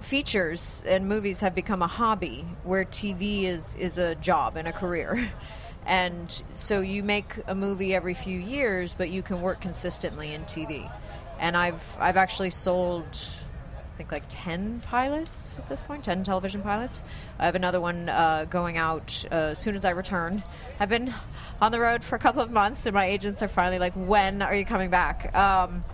features 0.00 0.84
and 0.86 1.08
movies 1.08 1.40
have 1.40 1.54
become 1.54 1.82
a 1.82 1.86
hobby 1.86 2.44
where 2.62 2.84
TV 2.84 3.44
is, 3.44 3.74
is 3.76 3.98
a 3.98 4.14
job 4.16 4.56
and 4.56 4.68
a 4.68 4.72
career. 4.72 5.30
And 5.86 6.42
so 6.54 6.80
you 6.80 7.02
make 7.02 7.34
a 7.46 7.54
movie 7.54 7.94
every 7.94 8.14
few 8.14 8.38
years, 8.38 8.94
but 8.94 9.10
you 9.10 9.22
can 9.22 9.42
work 9.42 9.60
consistently 9.60 10.32
in 10.32 10.42
TV. 10.44 10.90
And 11.38 11.54
I've 11.54 11.96
I've 12.00 12.16
actually 12.16 12.48
sold 12.48 13.04
I 13.04 13.96
think 13.96 14.10
like 14.10 14.24
10 14.28 14.80
pilots 14.80 15.56
at 15.58 15.68
this 15.68 15.82
point, 15.82 16.02
10 16.04 16.24
television 16.24 16.62
pilots. 16.62 17.04
I 17.38 17.44
have 17.44 17.54
another 17.54 17.80
one 17.80 18.08
uh, 18.08 18.46
going 18.48 18.76
out 18.76 19.24
uh, 19.30 19.52
as 19.52 19.58
soon 19.58 19.76
as 19.76 19.84
I 19.84 19.90
return. 19.90 20.42
I've 20.80 20.88
been 20.88 21.14
on 21.60 21.70
the 21.70 21.78
road 21.78 22.02
for 22.02 22.16
a 22.16 22.18
couple 22.18 22.42
of 22.42 22.50
months, 22.50 22.86
and 22.86 22.94
my 22.94 23.04
agents 23.04 23.42
are 23.42 23.48
finally 23.48 23.78
like, 23.78 23.92
"When 23.92 24.42
are 24.42 24.54
you 24.54 24.64
coming 24.64 24.90
back?" 24.90 25.32
Um, 25.36 25.84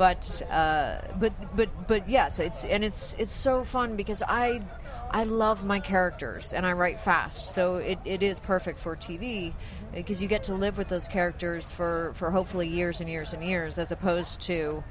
but 0.00 0.40
uh, 0.50 1.02
but 1.18 1.30
but 1.54 1.68
but 1.86 2.08
yes, 2.08 2.38
it's 2.38 2.64
and 2.64 2.82
it's 2.82 3.12
it's 3.18 3.30
so 3.30 3.62
fun 3.64 3.96
because 3.96 4.22
I 4.22 4.62
I 5.10 5.24
love 5.24 5.62
my 5.62 5.78
characters 5.78 6.54
and 6.54 6.64
I 6.64 6.72
write 6.72 6.98
fast, 6.98 7.44
so 7.44 7.76
it, 7.76 7.98
it 8.06 8.22
is 8.22 8.40
perfect 8.40 8.78
for 8.78 8.96
TV 8.96 9.52
because 9.92 10.22
you 10.22 10.26
get 10.26 10.44
to 10.44 10.54
live 10.54 10.78
with 10.78 10.88
those 10.88 11.06
characters 11.06 11.70
for, 11.70 12.12
for 12.14 12.30
hopefully 12.30 12.66
years 12.66 13.02
and 13.02 13.10
years 13.10 13.34
and 13.34 13.44
years 13.44 13.78
as 13.78 13.92
opposed 13.92 14.40
to 14.42 14.82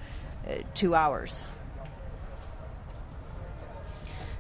uh, 0.47 0.55
two 0.75 0.93
hours. 0.93 1.47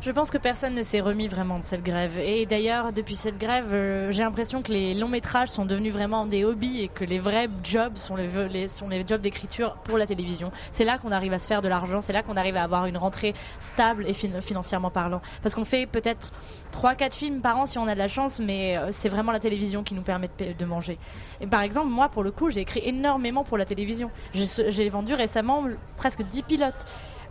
Je 0.01 0.11
pense 0.11 0.31
que 0.31 0.37
personne 0.37 0.75
ne 0.75 0.83
s'est 0.83 1.01
remis 1.01 1.27
vraiment 1.27 1.59
de 1.59 1.63
cette 1.65 1.83
grève. 1.83 2.17
Et 2.19 2.45
d'ailleurs, 2.45 2.93
depuis 2.93 3.17
cette 3.17 3.37
grève, 3.37 3.67
euh, 3.73 4.11
j'ai 4.11 4.23
l'impression 4.23 4.61
que 4.61 4.71
les 4.71 4.93
longs 4.93 5.09
métrages 5.09 5.49
sont 5.49 5.65
devenus 5.65 5.91
vraiment 5.91 6.25
des 6.25 6.45
hobbies 6.45 6.79
et 6.79 6.87
que 6.87 7.03
les 7.03 7.19
vrais 7.19 7.49
jobs 7.65 7.97
sont 7.97 8.15
les, 8.15 8.69
sont 8.69 8.87
les 8.87 9.05
jobs 9.05 9.19
d'écriture 9.19 9.73
pour 9.83 9.97
la 9.97 10.05
télévision. 10.05 10.51
C'est 10.71 10.85
là 10.85 10.99
qu'on 10.99 11.11
arrive 11.11 11.33
à 11.33 11.39
se 11.39 11.47
faire 11.47 11.61
de 11.61 11.67
l'argent, 11.67 11.99
c'est 11.99 12.13
là 12.13 12.23
qu'on 12.23 12.37
arrive 12.37 12.55
à 12.55 12.63
avoir 12.63 12.85
une 12.85 12.95
rentrée 12.95 13.33
stable 13.59 14.05
et 14.07 14.13
fin- 14.13 14.39
financièrement 14.39 14.89
parlant. 14.89 15.19
Parce 15.43 15.53
qu'on 15.53 15.65
fait 15.65 15.85
peut-être 15.85 16.31
3-4 16.71 17.11
films 17.13 17.41
par 17.41 17.57
an 17.57 17.65
si 17.65 17.77
on 17.77 17.85
a 17.85 17.93
de 17.93 17.99
la 17.99 18.07
chance, 18.07 18.39
mais 18.39 18.77
euh, 18.77 18.93
c'est 18.93 19.09
vraiment 19.09 19.33
la 19.33 19.41
télévision 19.41 19.83
qui 19.83 19.95
nous 19.95 20.01
permet 20.01 20.29
de, 20.39 20.53
de 20.57 20.65
manger. 20.65 20.97
Et 21.41 21.47
par 21.47 21.61
exemple, 21.61 21.89
moi, 21.89 22.07
pour 22.07 22.23
le 22.23 22.31
coup, 22.31 22.49
j'ai 22.49 22.61
écrit 22.61 22.81
énormément 22.85 23.43
pour 23.43 23.57
la 23.57 23.65
télévision. 23.65 24.09
J'ai 24.33 24.87
vendu 24.87 25.13
récemment 25.13 25.65
presque 25.97 26.21
10 26.23 26.43
pilotes. 26.43 26.85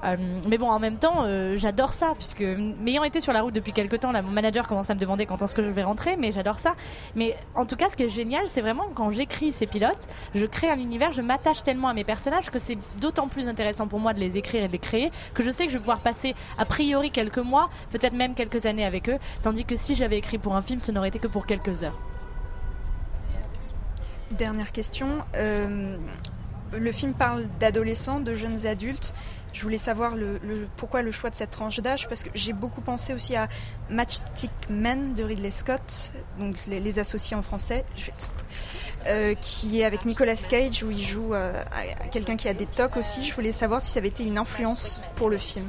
Euh, 0.05 0.17
mais 0.47 0.59
bon, 0.59 0.71
en 0.71 0.79
même 0.79 0.97
temps, 0.97 1.25
euh, 1.25 1.57
j'adore 1.57 1.93
ça, 1.93 2.13
puisque 2.17 2.43
m'ayant 2.43 3.05
été 3.05 3.21
sur 3.21 3.33
la 3.33 3.43
route 3.43 3.55
depuis 3.55 3.73
quelques 3.73 4.01
temps, 4.01 4.13
mon 4.13 4.31
manager 4.31 4.69
commence 4.69 4.91
à 4.91 4.95
me 4.95 5.01
demander 5.01 5.27
quand 5.27 5.43
est-ce 5.43 5.55
que 5.55 5.63
je 5.63 5.71
vais 5.71 5.83
rentrer, 5.83 6.17
mais 6.17 6.33
j'adore 6.33 6.59
ça. 6.59 6.75
Mais 7.17 7.37
en 7.55 7.67
tout 7.67 7.77
cas, 7.77 7.89
ce 7.89 7.97
qui 7.97 8.05
est 8.05 8.09
génial, 8.09 8.47
c'est 8.47 8.61
vraiment 8.61 8.89
quand 8.95 9.11
j'écris 9.11 9.53
ces 9.53 9.67
pilotes, 9.67 10.09
je 10.35 10.47
crée 10.47 10.71
un 10.71 10.79
univers, 10.79 11.13
je 11.13 11.23
m'attache 11.23 11.63
tellement 11.63 11.89
à 11.89 11.95
mes 11.95 12.05
personnages 12.05 12.51
que 12.51 12.59
c'est 12.59 12.79
d'autant 13.01 13.29
plus 13.29 13.49
intéressant 13.49 13.89
pour 13.89 13.99
moi 13.99 14.13
de 14.15 14.21
les 14.21 14.37
écrire 14.37 14.63
et 14.63 14.69
de 14.69 14.73
les 14.73 14.79
créer, 14.79 15.11
que 15.35 15.43
je 15.43 15.51
sais 15.51 15.65
que 15.67 15.73
je 15.73 15.77
vais 15.77 15.83
pouvoir 15.83 16.01
passer 16.01 16.35
a 16.59 16.65
priori 16.65 17.11
quelques 17.11 17.39
mois, 17.39 17.69
peut-être 17.91 18.15
même 18.15 18.35
quelques 18.35 18.67
années 18.67 18.85
avec 18.85 19.09
eux, 19.09 19.19
tandis 19.43 19.65
que 19.65 19.77
si 19.77 19.95
j'avais 19.95 20.19
écrit 20.19 20.39
pour 20.39 20.55
un 20.55 20.63
film, 20.63 20.81
ce 20.81 20.93
n'aurait 20.93 21.09
été 21.09 21.19
que 21.19 21.29
pour 21.29 21.47
quelques 21.47 21.83
heures. 21.83 21.99
Dernière 24.31 24.73
question. 24.73 25.07
Euh, 25.37 25.97
le 26.77 26.93
film 26.93 27.15
parle 27.15 27.45
d'adolescents, 27.61 28.21
de 28.21 28.35
jeunes 28.35 28.67
adultes. 28.67 29.15
Je 29.53 29.63
voulais 29.63 29.79
savoir 29.79 30.15
le, 30.15 30.39
pourquoi 30.77 31.03
le 31.03 31.11
choix 31.11 31.31
de 31.31 31.35
cette 31.35 31.51
tranche 31.51 31.81
d'âge, 31.81 32.09
parce 32.09 32.23
que 32.23 32.31
j'ai 32.35 32.53
beaucoup 32.53 32.81
pensé 32.81 33.15
aussi 33.15 33.35
à 33.37 33.49
Matchstick 33.91 34.51
Men 34.71 35.15
de 35.15 35.25
Ridley 35.25 35.51
Scott, 35.51 36.13
donc 36.39 36.55
les, 36.67 36.99
associés 36.99 37.37
en 37.37 37.43
français, 37.43 37.85
euh, 39.07 39.35
qui 39.41 39.81
est 39.81 39.85
avec 39.85 40.05
Nicolas 40.05 40.35
Cage, 40.37 40.83
où 40.83 40.91
il 40.91 41.01
joue 41.01 41.35
euh, 41.35 41.53
quelqu'un 42.13 42.37
qui 42.37 42.49
a 42.49 42.55
des 42.55 42.67
tocs 42.67 42.97
aussi. 42.97 43.25
Je 43.25 43.35
voulais 43.35 43.53
savoir 43.53 43.81
si 43.81 43.91
ça 43.91 43.99
avait 43.99 44.09
été 44.09 44.25
une 44.25 44.39
influence 44.39 45.03
pour 45.17 45.31
le 45.31 45.39
film. 45.39 45.67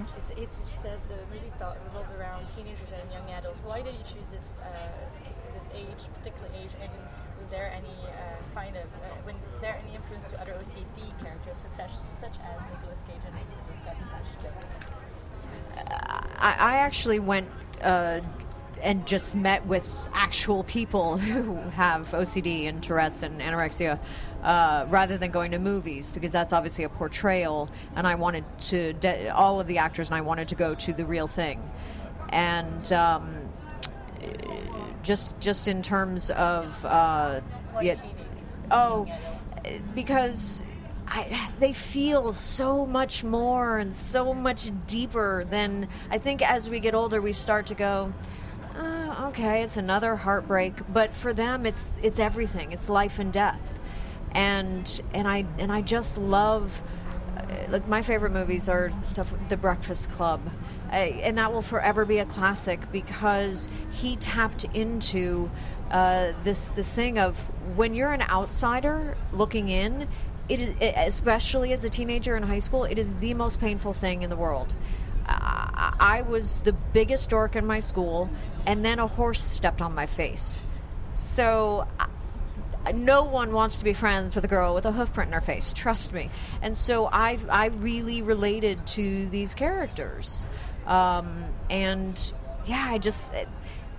I, 16.40 16.54
I 16.54 16.76
actually 16.78 17.20
went 17.20 17.50
uh, 17.82 18.22
and 18.82 19.06
just 19.06 19.36
met 19.36 19.66
with 19.66 20.10
actual 20.14 20.64
people 20.64 21.18
who 21.18 21.56
have 21.72 22.08
OCD 22.10 22.68
and 22.68 22.82
Tourette's 22.82 23.24
and 23.24 23.42
anorexia 23.42 24.00
uh, 24.44 24.86
rather 24.90 25.18
than 25.18 25.32
going 25.32 25.52
to 25.52 25.60
movies 25.60 26.12
because 26.12 26.32
that's 26.32 26.54
obviously 26.54 26.86
a 26.86 26.90
portrayal. 26.90 27.70
And 27.96 28.08
I 28.08 28.16
wanted 28.16 28.46
to, 28.70 28.94
de- 28.94 29.30
all 29.30 29.60
of 29.60 29.68
the 29.68 29.80
actors, 29.80 30.08
and 30.08 30.16
I 30.16 30.22
wanted 30.22 30.48
to 30.50 30.56
go 30.56 30.76
to 30.76 30.94
the 30.94 31.06
real 31.06 31.28
thing. 31.28 31.62
And 32.30 32.92
um, 32.94 33.50
just, 35.04 35.40
just 35.40 35.68
in 35.68 35.82
terms 35.82 36.30
of, 36.32 36.86
uh, 36.86 37.42
yeah, 37.82 37.96
oh, 38.72 39.08
because 39.94 40.64
I, 41.12 41.50
they 41.60 41.74
feel 41.74 42.34
so 42.34 42.86
much 42.86 43.24
more 43.24 43.78
and 43.78 43.96
so 43.96 44.34
much 44.34 44.72
deeper 44.86 45.46
than 45.50 45.88
I 46.12 46.20
think 46.20 46.48
as 46.48 46.70
we 46.70 46.80
get 46.80 46.94
older 46.94 47.20
we 47.22 47.34
start 47.34 47.68
to 47.68 47.76
go 47.76 48.14
uh, 48.76 49.30
okay 49.30 49.64
it's 49.64 49.78
another 49.78 50.16
heartbreak. 50.16 50.74
But 50.92 51.14
for 51.14 51.34
them 51.34 51.66
it's 51.66 51.90
it's 52.02 52.20
everything. 52.20 52.72
It's 52.72 52.90
life 52.90 53.20
and 53.20 53.34
death. 53.34 53.80
And 54.32 55.02
and 55.14 55.28
I 55.28 55.46
and 55.58 55.72
I 55.72 55.82
just 55.82 56.18
love 56.18 56.82
uh, 57.38 57.42
like 57.70 57.88
my 57.88 58.02
favorite 58.02 58.32
movies 58.32 58.70
are 58.70 58.92
stuff 59.04 59.34
The 59.50 59.58
Breakfast 59.58 60.12
Club. 60.12 60.42
And 60.92 61.38
that 61.38 61.54
will 61.54 61.62
forever 61.62 62.04
be 62.04 62.18
a 62.18 62.26
classic 62.26 62.92
because 62.92 63.70
he 63.92 64.16
tapped 64.16 64.64
into 64.74 65.52
uh, 65.92 66.34
this 66.44 66.70
this 66.70 66.94
thing 66.94 67.20
of 67.20 67.38
when 67.76 67.94
you're 67.94 68.12
an 68.12 68.24
outsider 68.24 69.16
looking 69.34 69.70
in 69.70 70.08
it 70.50 70.60
is 70.60 70.76
especially 70.82 71.72
as 71.74 71.84
a 71.84 71.90
teenager 71.90 72.36
in 72.36 72.44
high 72.44 72.60
school 72.60 72.84
it 72.84 73.00
is 73.00 73.16
the 73.16 73.34
most 73.34 73.60
painful 73.60 73.94
thing 73.94 74.24
in 74.24 74.30
the 74.30 74.36
world 74.36 74.74
I, 75.28 75.94
I 76.00 76.22
was 76.24 76.62
the 76.62 76.74
biggest 76.74 77.30
dork 77.30 77.56
in 77.56 77.66
my 77.66 77.80
school 77.80 78.30
and 78.66 78.84
then 78.84 79.00
a 79.00 79.08
horse 79.08 79.42
stepped 79.42 79.82
on 79.82 79.94
my 79.94 80.06
face 80.06 80.62
so 81.14 81.88
no 82.94 83.24
one 83.24 83.52
wants 83.52 83.78
to 83.78 83.84
be 83.84 83.94
friends 83.94 84.36
with 84.36 84.46
a 84.46 84.48
girl 84.48 84.74
with 84.74 84.86
a 84.86 84.92
hoof 84.92 85.14
print 85.14 85.30
in 85.30 85.34
her 85.34 85.42
face. 85.42 85.74
Trust 85.74 86.14
me. 86.14 86.30
And 86.62 86.76
so 86.76 87.08
I 87.08 87.38
I 87.50 87.68
really 87.68 88.22
related 88.22 88.86
to 88.88 89.28
these 89.30 89.54
characters, 89.54 90.48
um, 90.86 91.46
and 91.70 92.34
yeah, 92.66 92.88
I 92.90 92.98
just 92.98 93.32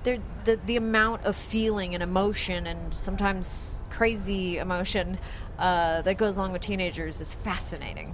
the 0.02 0.20
the 0.44 0.76
amount 0.76 1.24
of 1.24 1.36
feeling 1.36 1.94
and 1.94 2.02
emotion 2.02 2.66
and 2.66 2.94
sometimes 2.94 3.80
crazy 3.90 4.58
emotion 4.58 5.18
uh, 5.60 6.02
that 6.02 6.14
goes 6.14 6.36
along 6.38 6.52
with 6.52 6.62
teenagers 6.62 7.20
is 7.20 7.32
fascinating. 7.34 8.08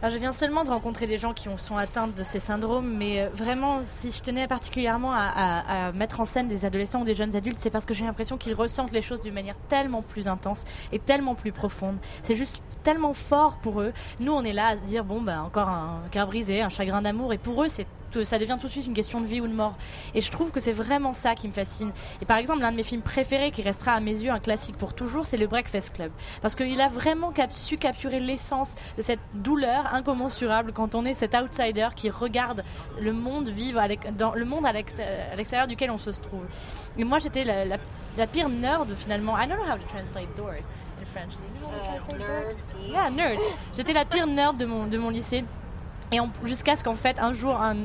Alors, 0.00 0.12
je 0.14 0.18
viens 0.20 0.30
seulement 0.30 0.62
de 0.62 0.68
rencontrer 0.68 1.08
des 1.08 1.18
gens 1.18 1.34
qui 1.34 1.48
ont- 1.48 1.56
sont 1.58 1.76
atteints 1.76 2.06
de 2.06 2.22
ces 2.22 2.38
syndromes, 2.38 2.88
mais 2.96 3.22
euh, 3.22 3.28
vraiment, 3.34 3.80
si 3.82 4.12
je 4.12 4.22
tenais 4.22 4.46
particulièrement 4.46 5.10
à, 5.12 5.18
à- 5.24 5.86
à 5.88 5.92
mettre 5.92 6.20
en 6.20 6.24
scène 6.24 6.46
des 6.46 6.64
adolescents 6.64 7.00
ou 7.00 7.04
des 7.04 7.16
jeunes 7.16 7.34
adultes, 7.34 7.56
c'est 7.56 7.70
parce 7.70 7.84
que 7.84 7.94
j'ai 7.94 8.04
l'impression 8.04 8.36
qu'ils 8.38 8.54
ressentent 8.54 8.92
les 8.92 9.02
choses 9.02 9.22
d'une 9.22 9.34
manière 9.34 9.56
tellement 9.68 10.02
plus 10.02 10.28
intense 10.28 10.62
et 10.92 11.00
tellement 11.00 11.34
plus 11.34 11.50
profonde. 11.50 11.96
C'est 12.22 12.36
juste 12.36 12.62
tellement 12.84 13.12
fort 13.12 13.56
pour 13.60 13.80
eux. 13.80 13.92
Nous, 14.20 14.30
on 14.32 14.44
est 14.44 14.52
là 14.52 14.68
à 14.68 14.76
se 14.76 14.82
dire, 14.82 15.04
bon, 15.04 15.20
ben, 15.20 15.40
encore 15.42 15.68
un 15.68 16.02
cœur 16.12 16.28
brisé, 16.28 16.62
un 16.62 16.68
chagrin 16.68 17.02
d'amour, 17.02 17.32
et 17.32 17.38
pour 17.38 17.60
eux, 17.64 17.68
c'est 17.68 17.86
ça 18.24 18.38
devient 18.38 18.56
tout 18.60 18.66
de 18.66 18.72
suite 18.72 18.86
une 18.86 18.94
question 18.94 19.20
de 19.20 19.26
vie 19.26 19.40
ou 19.40 19.46
de 19.48 19.52
mort. 19.52 19.74
Et 20.14 20.20
je 20.20 20.30
trouve 20.30 20.50
que 20.50 20.60
c'est 20.60 20.72
vraiment 20.72 21.12
ça 21.12 21.34
qui 21.34 21.46
me 21.48 21.52
fascine. 21.52 21.90
Et 22.22 22.24
par 22.24 22.36
exemple, 22.38 22.60
l'un 22.60 22.72
de 22.72 22.76
mes 22.76 22.82
films 22.82 23.02
préférés, 23.02 23.50
qui 23.50 23.62
restera 23.62 23.92
à 23.92 24.00
mes 24.00 24.16
yeux 24.18 24.30
un 24.30 24.38
classique 24.38 24.76
pour 24.76 24.94
toujours, 24.94 25.26
c'est 25.26 25.36
le 25.36 25.46
Breakfast 25.46 25.94
Club. 25.94 26.10
Parce 26.42 26.54
qu'il 26.54 26.80
a 26.80 26.88
vraiment 26.88 27.30
cap- 27.32 27.52
su 27.52 27.76
capturer 27.78 28.20
l'essence 28.20 28.74
de 28.96 29.02
cette 29.02 29.20
douleur 29.34 29.92
incommensurable 29.94 30.72
quand 30.72 30.94
on 30.94 31.04
est 31.04 31.14
cet 31.14 31.34
outsider 31.34 31.88
qui 31.94 32.10
regarde 32.10 32.64
le 33.00 33.12
monde 33.12 33.48
vivre 33.48 33.80
dans 34.16 34.34
le 34.34 34.44
monde 34.44 34.66
à 34.66 34.72
l'ex- 34.72 34.98
à 35.00 35.36
l'extérieur 35.36 35.66
duquel 35.66 35.90
on 35.90 35.98
se 35.98 36.10
trouve. 36.10 36.44
Et 36.96 37.04
moi, 37.04 37.18
j'étais 37.18 37.44
la, 37.44 37.64
la- 37.64 37.76
la 38.16 38.26
pire 38.26 38.48
nerd 38.48 38.92
finalement. 38.94 39.36
I 39.38 39.46
don't 39.46 39.56
know 39.58 39.64
how 39.72 39.76
to 39.78 39.86
translate 39.88 40.34
door 40.36 40.52
in 40.52 41.04
French. 41.06 41.30
Do 41.36 41.44
you 41.44 41.60
know 41.60 41.68
how 41.68 42.08
to 42.08 42.14
translate 42.22 42.56
door? 42.72 42.90
Yeah, 42.92 43.10
nerd. 43.10 43.38
J'étais 43.76 43.92
la 43.92 44.04
pire 44.04 44.26
nerd 44.26 44.56
de 44.56 44.66
mon, 44.66 44.86
de 44.86 44.98
mon 44.98 45.10
lycée. 45.10 45.44
Et 46.12 46.18
jusqu'à 46.44 46.76
ce 46.76 46.84
qu'en 46.84 46.94
fait, 46.94 47.18
un 47.18 47.32
jour, 47.32 47.60
un, 47.60 47.76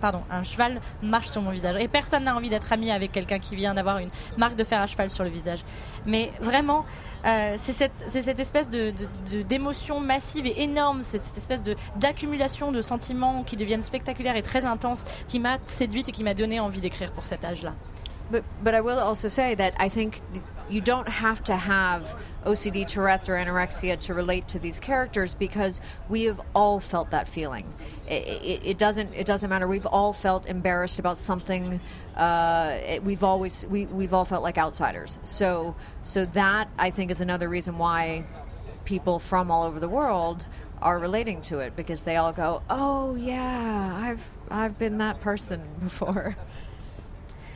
pardon, 0.00 0.22
un 0.30 0.42
cheval 0.42 0.80
marche 1.02 1.28
sur 1.28 1.42
mon 1.42 1.50
visage. 1.50 1.76
Et 1.80 1.88
personne 1.88 2.24
n'a 2.24 2.34
envie 2.34 2.48
d'être 2.50 2.72
ami 2.72 2.90
avec 2.90 3.12
quelqu'un 3.12 3.38
qui 3.38 3.54
vient 3.54 3.74
d'avoir 3.74 3.98
une 3.98 4.08
marque 4.36 4.56
de 4.56 4.64
fer 4.64 4.80
à 4.80 4.86
cheval 4.86 5.10
sur 5.10 5.24
le 5.24 5.30
visage. 5.30 5.60
Mais 6.04 6.32
vraiment, 6.40 6.84
euh, 7.24 7.56
c'est 7.58 7.72
cette, 7.72 8.04
cette 8.08 8.40
espèce 8.40 8.70
de- 8.70 8.92
d'émotion 9.42 10.00
massive 10.00 10.46
et 10.46 10.62
énorme, 10.62 11.02
c'est 11.02 11.18
cette 11.18 11.36
espèce 11.36 11.62
de, 11.62 11.76
d'accumulation 11.96 12.72
de 12.72 12.80
sentiments 12.80 13.42
qui 13.42 13.56
deviennent 13.56 13.82
spectaculaires 13.82 14.36
et 14.36 14.42
très 14.42 14.64
intenses 14.64 15.04
qui 15.28 15.38
m'a 15.38 15.58
séduite 15.66 16.08
et 16.08 16.12
qui 16.12 16.24
m'a 16.24 16.34
donné 16.34 16.60
envie 16.60 16.80
d'écrire 16.80 17.12
pour 17.12 17.26
cet 17.26 17.44
âge-là. 17.44 17.72
But 18.30 18.44
but 18.62 18.74
I 18.74 18.80
will 18.80 18.98
also 18.98 19.28
say 19.28 19.54
that 19.54 19.74
I 19.78 19.88
think 19.88 20.20
you 20.68 20.80
don't 20.80 21.08
have 21.08 21.44
to 21.44 21.54
have 21.54 22.18
OCD, 22.44 22.86
Tourette's, 22.86 23.28
or 23.28 23.34
anorexia 23.34 23.98
to 24.00 24.14
relate 24.14 24.48
to 24.48 24.58
these 24.58 24.80
characters 24.80 25.34
because 25.34 25.80
we 26.08 26.24
have 26.24 26.40
all 26.54 26.80
felt 26.80 27.10
that 27.10 27.28
feeling. 27.28 27.72
It, 28.08 28.26
it, 28.26 28.60
it 28.64 28.78
doesn't 28.78 29.12
it 29.14 29.26
doesn't 29.26 29.48
matter. 29.48 29.68
We've 29.68 29.86
all 29.86 30.12
felt 30.12 30.46
embarrassed 30.46 30.98
about 30.98 31.18
something. 31.18 31.80
Uh, 32.16 32.98
we've 33.02 33.24
always 33.24 33.66
we 33.66 33.86
we've 33.86 34.14
all 34.14 34.24
felt 34.24 34.42
like 34.42 34.58
outsiders. 34.58 35.18
So 35.22 35.76
so 36.02 36.24
that 36.26 36.68
I 36.78 36.90
think 36.90 37.10
is 37.10 37.20
another 37.20 37.48
reason 37.48 37.78
why 37.78 38.24
people 38.84 39.18
from 39.18 39.50
all 39.50 39.64
over 39.64 39.80
the 39.80 39.88
world 39.88 40.44
are 40.80 40.98
relating 40.98 41.42
to 41.42 41.60
it 41.60 41.74
because 41.74 42.02
they 42.02 42.16
all 42.16 42.32
go, 42.32 42.62
oh 42.70 43.14
yeah, 43.16 43.92
I've 43.94 44.26
I've 44.50 44.78
been 44.78 44.98
that 44.98 45.20
person 45.20 45.62
before. 45.82 46.36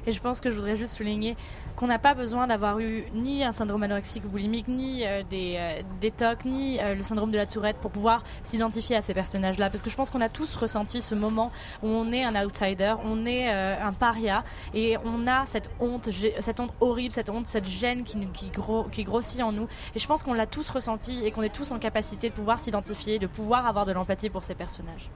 Et 0.06 0.12
je 0.12 0.20
pense 0.20 0.40
que 0.40 0.50
je 0.50 0.56
voudrais 0.56 0.76
juste 0.76 0.94
souligner 0.94 1.36
qu'on 1.76 1.86
n'a 1.86 1.98
pas 1.98 2.12
besoin 2.12 2.46
d'avoir 2.46 2.78
eu 2.80 3.04
ni 3.14 3.42
un 3.42 3.52
syndrome 3.52 3.82
anorexique 3.82 4.24
ou 4.26 4.28
boulimique, 4.28 4.68
ni 4.68 5.06
euh, 5.06 5.22
des, 5.28 5.54
euh, 5.56 5.82
des 6.00 6.10
TOC, 6.10 6.44
ni 6.44 6.78
euh, 6.78 6.94
le 6.94 7.02
syndrome 7.02 7.30
de 7.30 7.38
la 7.38 7.46
tourette 7.46 7.76
pour 7.76 7.90
pouvoir 7.90 8.22
s'identifier 8.44 8.96
à 8.96 9.02
ces 9.02 9.14
personnages-là. 9.14 9.70
Parce 9.70 9.82
que 9.82 9.88
je 9.88 9.96
pense 9.96 10.10
qu'on 10.10 10.20
a 10.20 10.28
tous 10.28 10.56
ressenti 10.56 11.00
ce 11.00 11.14
moment 11.14 11.50
où 11.82 11.88
on 11.88 12.12
est 12.12 12.22
un 12.22 12.34
outsider, 12.44 12.94
on 13.04 13.24
est 13.24 13.50
un 13.50 13.92
paria, 13.92 14.44
et 14.74 14.96
on 15.04 15.26
a 15.26 15.46
cette 15.46 15.70
honte, 15.80 16.10
cette 16.40 16.60
honte 16.60 16.72
horrible, 16.80 17.12
cette 17.12 17.30
honte, 17.30 17.46
cette 17.46 17.66
gêne 17.66 18.04
qui 18.04 19.04
grossit 19.04 19.40
en 19.40 19.52
nous. 19.52 19.68
Et 19.94 19.98
je 19.98 20.06
pense 20.06 20.22
qu'on 20.22 20.34
l'a 20.34 20.46
tous 20.46 20.68
ressenti 20.68 21.24
et 21.24 21.30
qu'on 21.30 21.42
est 21.42 21.54
tous 21.54 21.72
en 21.72 21.78
capacité 21.78 22.28
de 22.28 22.34
pouvoir 22.34 22.58
s'identifier, 22.58 23.18
de 23.18 23.26
pouvoir 23.26 23.66
avoir 23.66 23.86
de 23.86 23.92
l'empathie 23.92 24.30
pour 24.30 24.44
ces 24.44 24.54
personnages. 24.54 25.10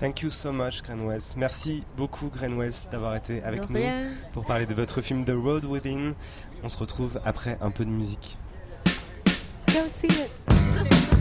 Thank 0.00 0.22
you 0.22 0.30
so 0.30 0.50
much, 0.50 0.82
Gren 0.82 1.06
Wells. 1.06 1.34
Merci 1.36 1.82
beaucoup, 1.94 2.30
Gren 2.30 2.56
Wells, 2.58 2.88
d'avoir 2.90 3.16
été 3.16 3.42
avec 3.42 3.68
nous 3.68 3.80
pour 4.32 4.46
parler 4.46 4.64
de 4.64 4.72
votre 4.72 5.02
film 5.02 5.26
The 5.26 5.34
Road 5.36 5.66
Within. 5.66 6.14
On 6.62 6.70
se 6.70 6.78
retrouve 6.78 7.20
après 7.22 7.58
un 7.60 7.70
peu 7.70 7.84
de 7.84 7.90
musique. 7.90 8.38
Go 9.66 9.86
see 9.88 10.06
it. 10.06 11.19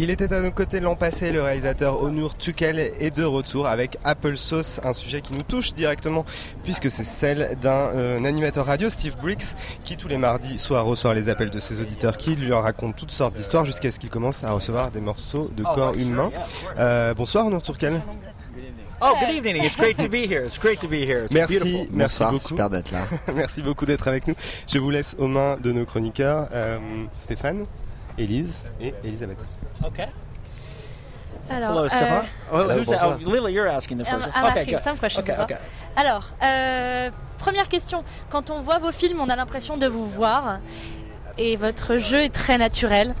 Il 0.00 0.10
était 0.10 0.32
à 0.32 0.40
nos 0.40 0.52
côtés 0.52 0.78
l'an 0.78 0.94
passé, 0.94 1.32
le 1.32 1.42
réalisateur 1.42 2.00
Onur 2.00 2.36
Tukel 2.36 2.78
est 2.78 3.10
de 3.10 3.24
retour 3.24 3.66
avec 3.66 3.98
Apple 4.04 4.36
Sauce, 4.36 4.78
un 4.84 4.92
sujet 4.92 5.22
qui 5.22 5.32
nous 5.32 5.42
touche 5.42 5.74
directement 5.74 6.24
puisque 6.62 6.88
c'est 6.88 7.02
celle 7.02 7.56
d'un 7.60 7.90
euh, 7.96 8.22
animateur 8.22 8.64
radio, 8.66 8.90
Steve 8.90 9.16
Briggs, 9.16 9.42
qui 9.82 9.96
tous 9.96 10.06
les 10.06 10.16
mardis 10.16 10.56
soir 10.60 10.84
reçoit 10.84 11.14
les 11.14 11.28
appels 11.28 11.50
de 11.50 11.58
ses 11.58 11.80
auditeurs 11.80 12.16
qui 12.16 12.36
lui 12.36 12.52
en 12.52 12.60
racontent 12.60 12.94
toutes 12.96 13.10
sortes 13.10 13.34
d'histoires 13.34 13.64
jusqu'à 13.64 13.90
ce 13.90 13.98
qu'il 13.98 14.08
commence 14.08 14.44
à 14.44 14.52
recevoir 14.52 14.92
des 14.92 15.00
morceaux 15.00 15.50
de 15.56 15.64
corps 15.64 15.96
humains. 15.96 16.30
Euh, 16.78 17.12
bonsoir 17.14 17.46
Onur 17.46 17.60
Tukel. 17.62 18.00
Oh, 19.00 19.14
good 19.18 19.30
evening. 19.32 19.64
It's 19.64 19.76
great 19.76 19.96
to 19.96 20.08
be 20.08 20.28
here. 20.30 20.44
It's 20.44 20.58
great 20.60 20.78
to 20.80 20.86
be 20.88 21.04
here. 21.04 21.24
It's 21.24 21.32
Merci, 21.32 21.58
beautiful. 21.58 21.86
merci 21.92 22.18
Bonsoir, 22.18 22.32
beaucoup. 22.32 22.48
super 22.48 22.70
d'être 22.70 22.92
là. 22.92 23.00
merci 23.34 23.62
beaucoup 23.62 23.86
d'être 23.86 24.06
avec 24.06 24.28
nous. 24.28 24.34
Je 24.68 24.78
vous 24.78 24.90
laisse 24.90 25.16
aux 25.18 25.26
mains 25.28 25.56
de 25.60 25.72
nos 25.72 25.84
chroniqueurs, 25.84 26.48
euh, 26.52 26.78
Stéphane, 27.16 27.64
Élise 28.18 28.62
et 28.80 28.94
Elisabeth. 29.04 29.38
Okay. 29.84 30.06
Alors, 31.50 31.70
Hello, 31.70 31.84
euh, 31.84 31.88
Stefan. 31.88 32.22
Oh, 32.52 32.56
Hello, 32.58 32.74
who's. 32.74 32.88
Oh, 33.02 33.30
Lily, 33.30 33.54
you're 33.54 33.68
asking 33.68 33.96
the 33.98 34.04
I'm, 34.04 34.20
first. 34.20 34.28
I'm 34.34 34.44
okay, 34.44 34.60
asking 34.60 34.74
good. 34.74 34.82
some 34.82 34.98
questions 34.98 35.22
Okay, 35.22 35.42
okay. 35.42 35.56
Alors, 35.96 36.24
euh, 36.44 37.10
première 37.38 37.68
question. 37.68 38.04
Quand 38.28 38.50
on 38.50 38.60
voit 38.60 38.78
vos 38.78 38.92
films, 38.92 39.20
on 39.20 39.28
a 39.28 39.36
l'impression 39.36 39.76
de 39.76 39.86
vous 39.86 40.06
voir 40.06 40.58
et 41.38 41.56
votre 41.56 41.96
jeu 41.96 42.22
est 42.22 42.34
très 42.34 42.58
naturel. 42.58 43.14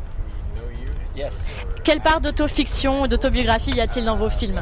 Yes. 1.16 1.46
Quelle 1.84 2.00
part 2.00 2.20
d'autofiction 2.20 3.02
ou 3.02 3.08
d'autobiographie 3.08 3.72
y 3.72 3.80
a-t-il 3.80 4.04
dans 4.04 4.14
vos 4.14 4.28
films? 4.28 4.60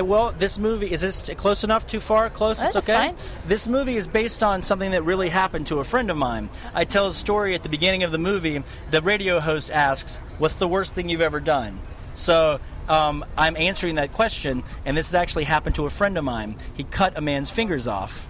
Well, 0.00 0.32
this 0.32 0.58
movie 0.58 0.90
is 0.90 1.02
this 1.02 1.30
close 1.36 1.64
enough? 1.64 1.86
Too 1.86 2.00
far? 2.00 2.30
Close? 2.30 2.60
Uh, 2.60 2.64
it's 2.64 2.74
that's 2.74 2.88
okay. 2.88 3.08
fine. 3.08 3.16
This 3.46 3.68
movie 3.68 3.96
is 3.96 4.06
based 4.06 4.42
on 4.42 4.62
something 4.62 4.92
that 4.92 5.02
really 5.02 5.28
happened 5.28 5.66
to 5.66 5.80
a 5.80 5.84
friend 5.84 6.10
of 6.10 6.16
mine. 6.16 6.48
I 6.74 6.84
tell 6.84 7.08
a 7.08 7.12
story 7.12 7.54
at 7.54 7.62
the 7.62 7.68
beginning 7.68 8.02
of 8.02 8.12
the 8.12 8.18
movie. 8.18 8.62
The 8.90 9.02
radio 9.02 9.38
host 9.38 9.70
asks, 9.70 10.16
"What's 10.38 10.54
the 10.54 10.68
worst 10.68 10.94
thing 10.94 11.10
you've 11.10 11.20
ever 11.20 11.40
done?" 11.40 11.78
So 12.14 12.58
um, 12.88 13.24
I'm 13.36 13.56
answering 13.56 13.96
that 13.96 14.12
question, 14.12 14.64
and 14.86 14.96
this 14.96 15.08
has 15.08 15.14
actually 15.14 15.44
happened 15.44 15.74
to 15.76 15.86
a 15.86 15.90
friend 15.90 16.16
of 16.16 16.24
mine. 16.24 16.56
He 16.74 16.84
cut 16.84 17.16
a 17.16 17.20
man's 17.20 17.50
fingers 17.50 17.86
off. 17.86 18.26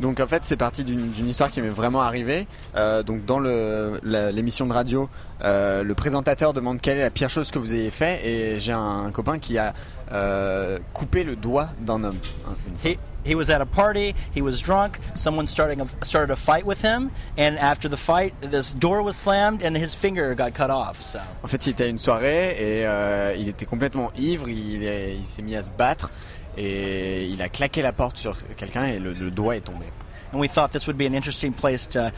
Donc 0.00 0.20
en 0.20 0.26
fait 0.26 0.44
c'est 0.44 0.56
parti 0.56 0.84
d'une 0.84 1.28
histoire 1.28 1.50
qui 1.50 1.60
m'est 1.60 1.68
vraiment 1.68 2.02
arrivée. 2.02 2.46
Euh, 2.76 3.02
donc 3.02 3.24
dans 3.24 3.38
l'émission 3.38 4.66
de 4.66 4.72
radio, 4.72 5.08
euh, 5.42 5.82
le 5.82 5.94
présentateur 5.94 6.52
demande 6.52 6.80
quelle 6.80 6.98
est 6.98 7.02
la 7.02 7.10
pire 7.10 7.30
chose 7.30 7.50
que 7.50 7.58
vous 7.58 7.74
ayez 7.74 7.90
fait 7.90 8.26
et 8.26 8.60
j'ai 8.60 8.72
un, 8.72 9.10
copain 9.12 9.38
qui 9.38 9.58
a 9.58 9.74
euh, 10.12 10.78
coupé 10.92 11.24
le 11.24 11.36
doigt 11.36 11.68
d'un 11.80 12.04
homme. 12.04 12.18
hein. 12.46 12.54
He 12.84 12.98
he 13.24 13.34
was 13.34 13.50
at 13.50 13.60
a 13.60 13.66
party. 13.66 14.14
He 14.34 14.42
was 14.42 14.60
drunk. 14.60 14.98
Someone 15.14 15.46
starting 15.46 15.80
a, 15.80 15.86
started 16.04 16.32
a 16.32 16.36
fight 16.36 16.64
with 16.64 16.82
him, 16.82 17.10
and 17.38 17.56
after 17.58 17.88
the 17.88 17.96
fight, 17.96 18.34
this 18.40 18.74
door 18.74 19.02
was 19.02 19.14
slammed, 19.14 19.62
and 19.62 19.76
his 19.76 19.94
finger 19.94 20.34
got 20.34 20.54
cut 20.54 20.70
off. 20.70 21.00
So. 21.00 21.18
En 21.42 21.48
fait, 21.48 21.66
il 21.66 21.70
était 21.70 21.84
à 21.84 21.88
une 21.88 21.98
soirée 21.98 22.50
et 22.58 22.86
euh, 22.86 23.34
il 23.38 23.48
était 23.48 23.66
complètement 23.66 24.10
ivre. 24.16 24.48
Il 24.48 25.24
s'est 25.24 25.42
mis 25.42 25.56
à 25.56 25.62
se 25.62 25.70
battre 25.70 26.10
et 26.56 27.26
il 27.26 27.40
a 27.42 27.48
claqué 27.48 27.82
la 27.82 27.92
porte 27.92 28.16
sur 28.16 28.36
quelqu'un 28.56 28.84
et 28.86 28.98
le, 28.98 29.12
le 29.12 29.30
doigt 29.30 29.56
est 29.56 29.60
tombé. 29.60 29.86
and 30.32 30.40
we 30.40 30.48
thought 30.48 30.72
this 30.72 30.86
would 30.86 30.96
be 30.96 31.06
an 31.06 31.14
interesting 31.14 31.52
place 31.52 31.86
to 31.86 32.12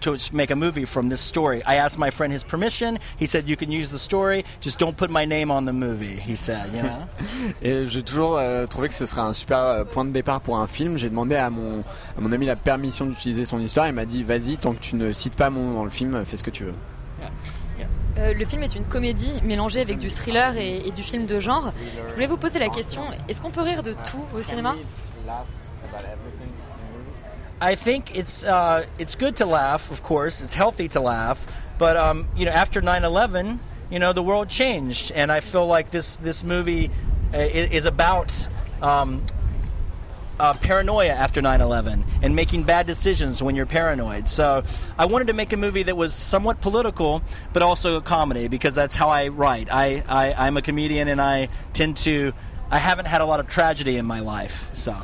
to 0.00 0.18
make 0.32 0.50
a 0.50 0.56
movie 0.56 0.84
from 0.84 1.08
this 1.08 1.20
story. 1.20 1.62
I 1.64 1.76
asked 1.76 1.98
my 1.98 2.10
friend 2.10 2.32
his 2.32 2.42
permission. 2.42 2.98
He 3.16 3.26
said 3.26 3.48
you 3.48 3.56
can 3.56 3.70
use 3.70 3.88
the 3.88 3.98
story, 3.98 4.44
just 4.60 4.78
don't 4.78 4.96
put 4.96 5.10
my 5.10 5.24
name 5.24 5.50
on 5.50 5.64
the 5.64 5.72
movie. 5.72 6.16
He 6.16 6.36
said, 6.36 6.72
you 6.74 6.82
know? 6.82 7.08
Et 7.62 7.86
j'ai 7.86 8.02
toujours 8.02 8.38
euh, 8.38 8.66
trouvé 8.66 8.88
que 8.88 8.94
ce 8.94 9.06
serait 9.06 9.20
un 9.20 9.32
super 9.32 9.58
euh, 9.58 9.84
point 9.84 10.04
de 10.04 10.10
départ 10.10 10.40
pour 10.40 10.58
un 10.58 10.66
film. 10.66 10.98
J'ai 10.98 11.10
demandé 11.10 11.36
à 11.36 11.50
mon, 11.50 11.80
à 12.16 12.20
mon 12.20 12.32
ami 12.32 12.46
la 12.46 12.56
permission 12.56 13.06
d'utiliser 13.06 13.44
son 13.44 13.60
histoire. 13.60 13.86
Il 13.88 13.94
m'a 13.94 14.06
dit 14.06 14.24
vas-y, 14.24 14.56
tant 14.58 14.72
que 14.72 14.80
tu 14.80 14.96
ne 14.96 15.12
cites 15.12 15.36
pas 15.36 15.50
mon 15.50 15.64
nom 15.64 15.74
dans 15.74 15.84
le 15.84 15.90
film, 15.90 16.24
fais 16.24 16.36
ce 16.36 16.42
que 16.42 16.50
tu 16.50 16.64
veux. 16.64 16.74
Euh, 18.20 18.34
le 18.34 18.44
film 18.44 18.62
est 18.62 18.74
une 18.74 18.84
comédie 18.84 19.40
mélangée 19.42 19.80
avec 19.80 19.98
du 19.98 20.10
thriller 20.10 20.56
et, 20.56 20.90
du 20.90 21.02
film 21.02 21.24
de 21.26 21.40
genre. 21.40 21.72
Je 22.08 22.14
voulais 22.14 22.26
vous 22.26 22.36
poser 22.36 22.58
la 22.58 22.68
question 22.68 23.02
est-ce 23.28 23.40
qu'on 23.40 23.50
peut 23.50 23.62
rire 23.62 23.82
de 23.82 23.92
tout 23.92 24.24
au 24.34 24.42
cinéma? 24.42 24.74
I 27.62 27.76
think 27.76 28.16
it's 28.16 28.42
uh, 28.42 28.84
it's 28.98 29.16
good 29.16 29.36
to 29.36 29.44
laugh, 29.44 29.90
of 29.90 30.02
course. 30.02 30.40
It's 30.40 30.54
healthy 30.54 30.88
to 30.88 31.00
laugh, 31.00 31.46
but 31.78 31.94
um, 31.96 32.26
after 32.48 32.80
9/11, 32.80 33.58
you 33.90 33.98
know, 33.98 34.14
the 34.14 34.22
world 34.22 34.48
changed, 34.48 35.12
and 35.14 35.30
I 35.30 35.40
feel 35.40 35.66
like 35.66 35.90
this 35.90 36.16
this 36.16 36.42
movie 36.42 36.90
uh, 37.34 37.38
is 37.38 37.86
about. 37.86 38.32
Um, 38.80 39.22
uh, 40.40 40.54
paranoia 40.54 41.10
after 41.12 41.42
9-11 41.42 42.04
and 42.22 42.34
making 42.34 42.64
bad 42.64 42.86
decisions 42.86 43.42
when 43.42 43.54
you're 43.54 43.66
paranoid. 43.66 44.28
So 44.28 44.62
i 44.98 45.04
wanted 45.06 45.26
to 45.28 45.34
make 45.34 45.52
a 45.52 45.56
movie 45.56 45.82
that 45.84 45.96
was 45.96 46.14
somewhat 46.14 46.60
political 46.60 47.22
but 47.52 47.62
also 47.62 47.96
a 47.96 48.00
comedy 48.00 48.48
because 48.48 48.74
that's 48.74 48.94
how 48.94 49.08
i 49.08 49.28
write. 49.28 49.68
I, 49.70 50.02
I, 50.08 50.46
i'm 50.46 50.56
a 50.56 50.62
comedian 50.62 51.08
and 51.08 51.20
i 51.20 51.48
tend 51.72 51.96
to 51.98 52.32
i 52.70 52.78
haven't 52.78 53.06
had 53.06 53.20
a 53.20 53.26
lot 53.26 53.40
of 53.40 53.48
tragedy 53.48 53.96
in 53.96 54.06
my 54.06 54.20
life 54.20 54.70
so 54.72 54.94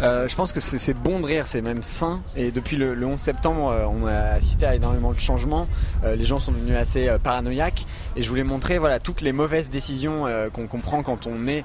Euh, 0.00 0.28
je 0.28 0.36
pense 0.36 0.52
que 0.52 0.60
c'est 0.60 0.94
bon 0.94 1.18
de 1.20 1.26
rire, 1.26 1.46
c'est 1.48 1.60
même 1.60 1.82
sain. 1.82 2.20
Et 2.36 2.52
depuis 2.52 2.76
le, 2.76 2.94
le 2.94 3.04
11 3.06 3.18
septembre, 3.18 3.68
euh, 3.70 3.84
on 3.86 4.06
a 4.06 4.14
assisté 4.14 4.64
à 4.64 4.74
énormément 4.76 5.12
de 5.12 5.18
changements. 5.18 5.66
Euh, 6.04 6.14
les 6.14 6.24
gens 6.24 6.38
sont 6.38 6.52
devenus 6.52 6.76
assez 6.76 7.08
euh, 7.08 7.18
paranoïaques. 7.18 7.84
Et 8.14 8.22
je 8.22 8.28
voulais 8.28 8.44
montrer 8.44 8.78
voilà 8.78 9.00
toutes 9.00 9.20
les 9.22 9.32
mauvaises 9.32 9.70
décisions 9.70 10.26
euh, 10.26 10.50
qu'on 10.50 10.66
comprend 10.68 11.02
quand 11.02 11.26
on 11.26 11.46
est 11.48 11.64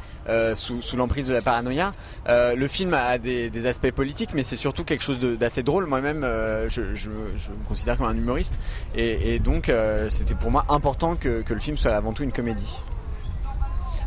sous, 0.56 0.82
sous 0.82 0.98
l'emprise 0.98 1.28
de 1.28 1.34
la 1.34 1.41
paranoïa. 1.41 1.91
Le 2.28 2.67
film 2.67 2.93
a 2.93 3.17
des, 3.17 3.50
des 3.50 3.65
aspects 3.65 3.91
politiques, 3.91 4.32
mais 4.34 4.43
c'est 4.43 4.56
surtout 4.56 4.84
quelque 4.84 5.04
chose 5.04 5.19
d'assez 5.19 5.63
drôle. 5.63 5.86
Moi-même, 5.86 6.22
je, 6.69 6.93
je- 6.93 7.10
je 7.38 7.50
me 7.52 7.63
considère 7.67 7.98
comme 7.98 8.08
un 8.08 8.15
humoriste. 8.15 8.56
Et, 8.96 9.36
et 9.36 9.39
donc, 9.39 9.72
c'était 10.10 10.36
pour 10.36 10.50
moi 10.52 10.65
important 10.69 11.15
que, 11.15 11.41
que 11.41 11.54
le 11.54 11.60
film 11.60 11.78
soit 11.78 11.91
avant 11.93 12.13
tout 12.13 12.24
une 12.24 12.32
comédie. 12.32 12.84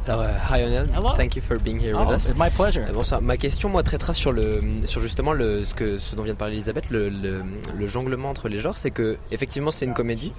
Alors, 0.09 0.21
euh, 0.23 0.29
hi 0.51 0.61
Lionel, 0.63 0.87
thank 1.17 1.35
you 1.35 1.43
for 1.43 1.59
being 1.59 1.81
here 1.81 1.95
oh, 1.97 2.05
with 2.07 2.17
us. 2.17 2.31
it's 2.31 2.39
my 2.39 2.49
pleasure 2.49 2.85
Euh, 2.89 2.93
Bonsoir. 2.93 3.21
Ma 3.21 3.37
question, 3.37 3.69
moi, 3.69 3.83
traitera 3.83 4.13
sur 4.13 4.31
le, 4.33 4.61
sur 4.85 5.01
justement 5.01 5.33
le, 5.33 5.65
ce 5.65 5.75
que, 5.75 5.99
ce 5.99 6.15
dont 6.15 6.23
vient 6.23 6.35
de 6.35 6.39
parler 6.39 6.55
Elisabeth, 6.55 6.91
le, 6.91 7.09
le, 7.09 7.43
le 7.77 7.87
jonglement 7.89 8.31
entre 8.31 8.49
les 8.49 8.61
genres. 8.61 8.79
C'est 8.79 8.93
que, 8.93 9.17
effectivement, 9.33 9.73
c'est 9.73 9.85
une 9.85 9.95
comédie, 9.95 10.33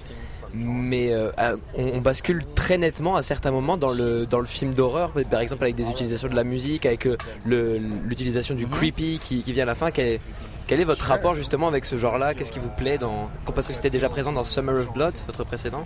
mais 0.54 1.12
euh, 1.12 1.30
on, 1.76 1.84
on 1.96 1.98
bascule 2.00 2.44
très 2.54 2.78
nettement 2.78 3.16
à 3.16 3.22
certains 3.22 3.50
moments 3.50 3.76
dans 3.76 3.92
le, 3.92 4.24
dans 4.24 4.40
le 4.40 4.46
film 4.46 4.72
d'horreur, 4.72 5.12
par 5.30 5.40
exemple 5.40 5.64
avec 5.64 5.76
des 5.76 5.90
utilisations 5.90 6.28
de 6.28 6.34
la 6.36 6.44
musique, 6.44 6.86
avec 6.86 7.06
euh, 7.06 7.18
le- 7.44 7.76
l'utilisation 8.06 8.54
du 8.54 8.66
creepy 8.66 9.18
qui, 9.18 9.42
qui 9.42 9.52
vient 9.52 9.64
à 9.64 9.66
la 9.66 9.74
fin. 9.74 9.90
Quel 9.90 10.06
est, 10.06 10.20
quel 10.66 10.80
est 10.80 10.84
votre 10.84 11.04
rapport 11.04 11.34
justement 11.34 11.68
avec 11.68 11.84
ce 11.84 11.98
genre-là? 11.98 12.32
Qu'est-ce 12.32 12.52
qui 12.52 12.58
vous 12.58 12.70
plaît 12.70 12.96
dans, 12.96 13.28
parce 13.54 13.66
que 13.66 13.74
c'était 13.74 13.90
déjà 13.90 14.08
présent 14.08 14.32
dans 14.32 14.44
Summer 14.44 14.76
of 14.76 14.90
Blood, 14.94 15.14
votre 15.26 15.44
précédent? 15.44 15.84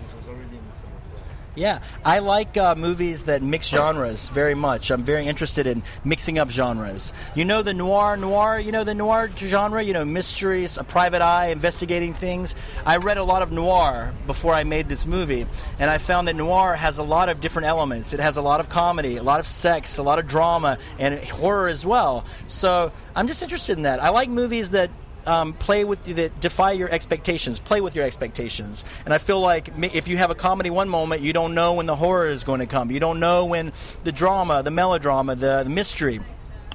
Yeah, 1.54 1.80
I 2.02 2.20
like 2.20 2.56
uh, 2.56 2.74
movies 2.74 3.24
that 3.24 3.42
mix 3.42 3.68
genres 3.68 4.30
very 4.30 4.54
much. 4.54 4.90
I'm 4.90 5.02
very 5.02 5.26
interested 5.26 5.66
in 5.66 5.82
mixing 6.02 6.38
up 6.38 6.48
genres. 6.48 7.12
You 7.34 7.44
know 7.44 7.60
the 7.60 7.74
noir, 7.74 8.16
noir. 8.16 8.58
You 8.58 8.72
know 8.72 8.84
the 8.84 8.94
noir 8.94 9.30
genre. 9.36 9.82
You 9.82 9.92
know 9.92 10.04
mysteries, 10.06 10.78
a 10.78 10.84
private 10.84 11.20
eye, 11.20 11.48
investigating 11.48 12.14
things. 12.14 12.54
I 12.86 12.96
read 12.96 13.18
a 13.18 13.24
lot 13.24 13.42
of 13.42 13.52
noir 13.52 14.14
before 14.26 14.54
I 14.54 14.64
made 14.64 14.88
this 14.88 15.04
movie, 15.04 15.46
and 15.78 15.90
I 15.90 15.98
found 15.98 16.26
that 16.28 16.36
noir 16.36 16.74
has 16.74 16.96
a 16.96 17.02
lot 17.02 17.28
of 17.28 17.42
different 17.42 17.68
elements. 17.68 18.14
It 18.14 18.20
has 18.20 18.38
a 18.38 18.42
lot 18.42 18.60
of 18.60 18.70
comedy, 18.70 19.18
a 19.18 19.22
lot 19.22 19.38
of 19.38 19.46
sex, 19.46 19.98
a 19.98 20.02
lot 20.02 20.18
of 20.18 20.26
drama, 20.26 20.78
and 20.98 21.22
horror 21.22 21.68
as 21.68 21.84
well. 21.84 22.24
So 22.46 22.92
I'm 23.14 23.26
just 23.26 23.42
interested 23.42 23.76
in 23.76 23.82
that. 23.82 24.02
I 24.02 24.08
like 24.08 24.30
movies 24.30 24.70
that 24.70 24.90
um, 25.26 25.52
play 25.52 25.84
with 25.84 26.04
that 26.04 26.40
defy 26.40 26.72
your 26.72 26.90
expectations. 26.90 27.58
Play 27.58 27.80
with 27.80 27.94
your 27.94 28.04
expectations. 28.04 28.84
And 29.04 29.14
i 29.14 29.18
feel 29.18 29.40
like 29.40 29.70
if 29.94 30.08
you 30.08 30.16
have 30.16 30.30
a 30.30 30.34
comedy 30.34 30.70
one 30.70 30.88
moment 30.88 31.22
you 31.22 31.32
don't 31.32 31.54
know 31.54 31.74
when 31.74 31.86
the 31.86 31.96
horror 31.96 32.28
is 32.28 32.44
going 32.44 32.60
to 32.60 32.66
come. 32.66 32.90
You 32.90 33.00
don't 33.00 33.20
know 33.20 33.46
when 33.46 33.72
the 34.04 34.12
drama 34.12 34.62
the 34.62 34.70
melodrama 34.70 35.34
the, 35.34 35.64
the 35.64 35.70
mystery. 35.70 36.20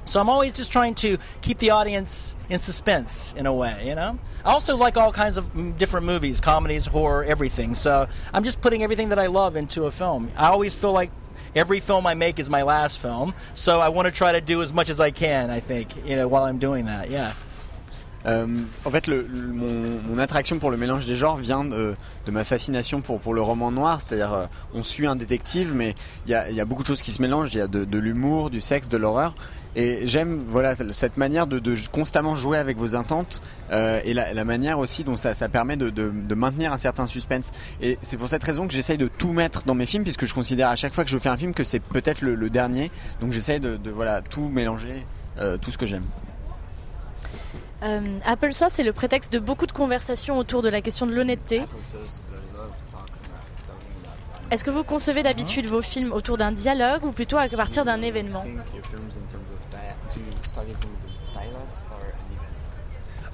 So 0.04 0.20
i'm 0.20 0.30
always 0.30 0.52
just 0.52 0.72
trying 0.72 0.94
to 0.96 1.18
keep 1.42 1.58
the 1.58 1.70
audience 1.70 2.34
in 2.48 2.58
suspense 2.58 3.34
in 3.36 3.46
a 3.46 3.52
way 3.54 3.88
you 3.88 3.94
know? 3.94 4.18
I 4.44 4.52
also 4.52 4.76
like 4.76 4.96
all 4.96 5.12
kinds 5.12 5.36
of 5.36 5.52
mm, 5.52 5.76
different 5.76 6.06
movies 6.06 6.40
comedies 6.40 6.86
horror 6.86 7.24
everything. 7.24 7.74
So 7.74 8.08
i'm 8.32 8.44
just 8.44 8.60
putting 8.60 8.82
everything 8.82 9.10
that 9.10 9.18
i 9.18 9.26
love 9.26 9.56
into 9.56 9.86
a 9.86 9.90
film. 9.90 10.30
I 10.36 10.48
always 10.48 10.74
feel 10.74 10.92
like 10.92 11.10
every 11.54 11.80
film 11.80 12.06
i 12.06 12.14
make 12.14 12.38
is 12.38 12.48
my 12.48 12.62
last 12.62 12.98
film. 12.98 13.34
So 13.54 13.80
i 13.80 13.88
want 13.88 14.06
to 14.06 14.12
try 14.12 14.32
to 14.32 14.40
do 14.40 14.62
as 14.62 14.72
much 14.72 14.88
as 14.88 15.00
i 15.00 15.10
can 15.10 15.50
i 15.50 15.60
think 15.60 15.88
you 16.06 16.16
know 16.16 16.28
while 16.28 16.44
i'm 16.44 16.58
doing 16.58 16.86
that 16.86 17.10
yeah 17.10 17.34
Euh, 18.26 18.46
en 18.84 18.90
fait, 18.90 19.08
mon, 19.08 20.18
attraction 20.18 20.58
pour 20.58 20.70
le 20.70 20.76
mélange 20.76 21.06
des 21.06 21.14
genres 21.14 21.36
vient 21.36 21.64
de, 21.64 21.94
ma 22.28 22.44
fascination 22.44 23.00
pour, 23.00 23.34
le 23.34 23.40
roman 23.40 23.70
noir. 23.70 24.00
C'est-à-dire, 24.00 24.32
euh, 24.32 24.46
on 24.74 24.82
suit 24.82 25.06
un 25.06 25.16
détective, 25.16 25.72
mais 25.74 25.94
il 26.26 26.32
y 26.32 26.34
a, 26.34 26.64
beaucoup 26.64 26.82
de 26.82 26.88
choses 26.88 27.02
qui 27.02 27.12
se 27.12 27.22
mélangent. 27.22 27.54
Il 27.54 27.58
y 27.58 27.62
a 27.62 27.68
de, 27.68 27.98
l'humour, 27.98 28.50
du 28.50 28.60
sexe, 28.60 28.88
de 28.88 28.96
l'horreur. 28.96 29.34
Et 29.76 30.08
j'aime 30.08 30.42
voilà 30.44 30.74
cette 30.74 31.18
manière 31.18 31.46
de, 31.46 31.60
constamment 31.92 32.34
jouer 32.34 32.58
avec 32.58 32.78
vos 32.78 32.96
intentes 32.96 33.42
euh, 33.70 34.00
et 34.02 34.14
la, 34.14 34.44
manière 34.44 34.78
aussi 34.78 35.04
dont 35.04 35.14
ça, 35.14 35.34
permet 35.48 35.76
de, 35.76 36.34
maintenir 36.34 36.72
un 36.72 36.78
certain 36.78 37.06
suspense. 37.06 37.52
Et 37.80 37.98
c'est 38.02 38.16
pour 38.16 38.28
cette 38.28 38.42
raison 38.42 38.66
que 38.66 38.72
j'essaye 38.72 38.98
de 38.98 39.08
tout 39.08 39.32
mettre 39.32 39.64
dans 39.64 39.74
mes 39.74 39.86
films, 39.86 40.02
puisque 40.02 40.26
je 40.26 40.34
considère 40.34 40.68
à 40.68 40.76
chaque 40.76 40.94
fois 40.94 41.04
que 41.04 41.10
je 41.10 41.18
fais 41.18 41.28
un 41.28 41.36
film 41.36 41.54
que 41.54 41.64
c'est 41.64 41.80
peut-être 41.80 42.22
le, 42.22 42.50
dernier. 42.50 42.90
Donc 43.20 43.30
j'essaye 43.30 43.60
de, 43.60 43.78
voilà 43.94 44.22
tout 44.22 44.48
mélanger, 44.48 45.06
tout 45.60 45.70
ce 45.70 45.78
que 45.78 45.86
j'aime. 45.86 46.04
Euh, 47.82 48.00
Applesauce 48.24 48.78
est 48.78 48.82
le 48.82 48.92
prétexte 48.92 49.32
de 49.32 49.38
beaucoup 49.38 49.66
de 49.66 49.72
conversations 49.72 50.36
autour 50.36 50.62
de 50.62 50.68
la 50.68 50.80
question 50.80 51.06
de 51.06 51.14
l'honnêteté. 51.14 51.62
Est-ce 54.50 54.64
que 54.64 54.70
vous 54.70 54.82
concevez 54.82 55.22
d'habitude 55.22 55.66
vos 55.66 55.82
films 55.82 56.12
autour 56.12 56.38
d'un 56.38 56.52
dialogue 56.52 57.04
ou 57.04 57.12
plutôt 57.12 57.36
à 57.36 57.48
partir 57.48 57.84
d'un 57.84 58.00
événement? 58.00 58.44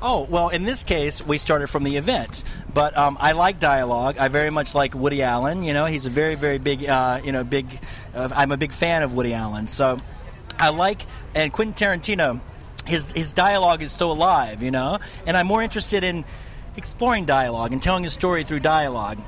Oh 0.06 0.26
well, 0.28 0.50
in 0.50 0.64
this 0.64 0.84
case, 0.84 1.24
we 1.26 1.38
started 1.38 1.68
from 1.68 1.82
the 1.82 1.96
event, 1.96 2.44
but 2.74 2.94
um, 2.94 3.16
I 3.18 3.32
like 3.32 3.58
dialogue. 3.58 4.18
I 4.18 4.28
very 4.28 4.50
much 4.50 4.74
like 4.74 4.94
Woody 4.94 5.22
Allen. 5.22 5.62
You 5.62 5.72
know, 5.72 5.86
he's 5.86 6.04
a 6.04 6.10
very, 6.10 6.34
very 6.34 6.58
big, 6.58 6.86
uh, 6.86 7.20
you 7.24 7.32
know, 7.32 7.42
big. 7.42 7.66
Uh, 8.14 8.28
I'm 8.36 8.52
a 8.52 8.58
big 8.58 8.72
fan 8.72 9.02
of 9.02 9.14
Woody 9.14 9.32
Allen, 9.32 9.66
so 9.66 9.96
I 10.58 10.68
like 10.70 11.06
and 11.34 11.50
Quentin 11.50 11.72
Tarantino. 11.72 12.40
His 12.86 13.10
his 13.12 13.32
dialogue 13.32 13.82
is 13.82 13.92
so 13.92 14.10
alive, 14.10 14.62
you 14.62 14.70
know, 14.70 14.98
and 15.26 15.36
I'm 15.36 15.46
more 15.46 15.62
interested 15.62 16.04
in 16.04 16.24
exploring 16.76 17.24
dialogue 17.24 17.72
and 17.72 17.80
telling 17.80 18.04
a 18.04 18.10
story 18.10 18.44
through 18.44 18.60
dialogue. 18.60 19.18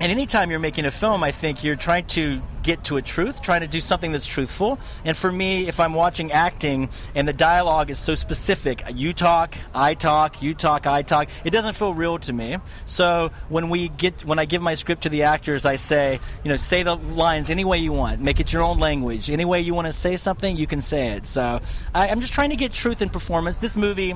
And 0.00 0.12
anytime 0.12 0.50
you're 0.50 0.58
making 0.60 0.84
a 0.84 0.90
film, 0.90 1.22
I 1.22 1.30
think 1.30 1.64
you're 1.64 1.76
trying 1.76 2.06
to 2.08 2.42
get 2.66 2.82
to 2.82 2.96
a 2.96 3.02
truth, 3.02 3.40
trying 3.42 3.60
to 3.60 3.68
do 3.68 3.80
something 3.80 4.10
that's 4.10 4.26
truthful. 4.26 4.80
And 5.04 5.16
for 5.16 5.30
me, 5.30 5.68
if 5.68 5.78
I'm 5.78 5.94
watching 5.94 6.32
acting 6.32 6.88
and 7.14 7.26
the 7.28 7.32
dialogue 7.32 7.90
is 7.90 7.98
so 8.00 8.16
specific, 8.16 8.82
you 8.92 9.12
talk, 9.12 9.56
I 9.72 9.94
talk, 9.94 10.42
you 10.42 10.52
talk, 10.52 10.84
I 10.84 11.02
talk, 11.02 11.28
it 11.44 11.50
doesn't 11.50 11.74
feel 11.74 11.94
real 11.94 12.18
to 12.18 12.32
me. 12.32 12.58
So 12.84 13.30
when 13.48 13.68
we 13.68 13.88
get, 13.88 14.24
when 14.24 14.40
I 14.40 14.46
give 14.46 14.62
my 14.62 14.74
script 14.74 15.04
to 15.04 15.08
the 15.08 15.22
actors, 15.22 15.64
I 15.64 15.76
say, 15.76 16.18
you 16.42 16.50
know, 16.50 16.56
say 16.56 16.82
the 16.82 16.96
lines 16.96 17.50
any 17.50 17.64
way 17.64 17.78
you 17.78 17.92
want, 17.92 18.20
make 18.20 18.40
it 18.40 18.52
your 18.52 18.64
own 18.64 18.80
language. 18.80 19.30
Any 19.30 19.44
way 19.44 19.60
you 19.60 19.72
want 19.72 19.86
to 19.86 19.92
say 19.92 20.16
something, 20.16 20.56
you 20.56 20.66
can 20.66 20.80
say 20.80 21.12
it. 21.12 21.26
So 21.26 21.60
I, 21.94 22.08
I'm 22.08 22.20
just 22.20 22.32
trying 22.32 22.50
to 22.50 22.56
get 22.56 22.72
truth 22.72 23.00
in 23.00 23.10
performance. 23.10 23.58
This 23.58 23.76
movie 23.76 24.14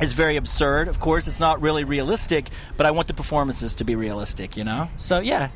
it's 0.00 0.12
very 0.12 0.36
absurd. 0.36 0.86
Of 0.86 1.00
course, 1.00 1.26
it's 1.26 1.40
not 1.40 1.60
really 1.60 1.82
realistic, 1.82 2.50
but 2.76 2.86
I 2.86 2.92
want 2.92 3.08
the 3.08 3.14
performances 3.14 3.74
to 3.76 3.84
be 3.84 3.96
realistic, 3.96 4.56
you 4.56 4.62
know? 4.62 4.88
So, 4.96 5.18
yeah. 5.18 5.48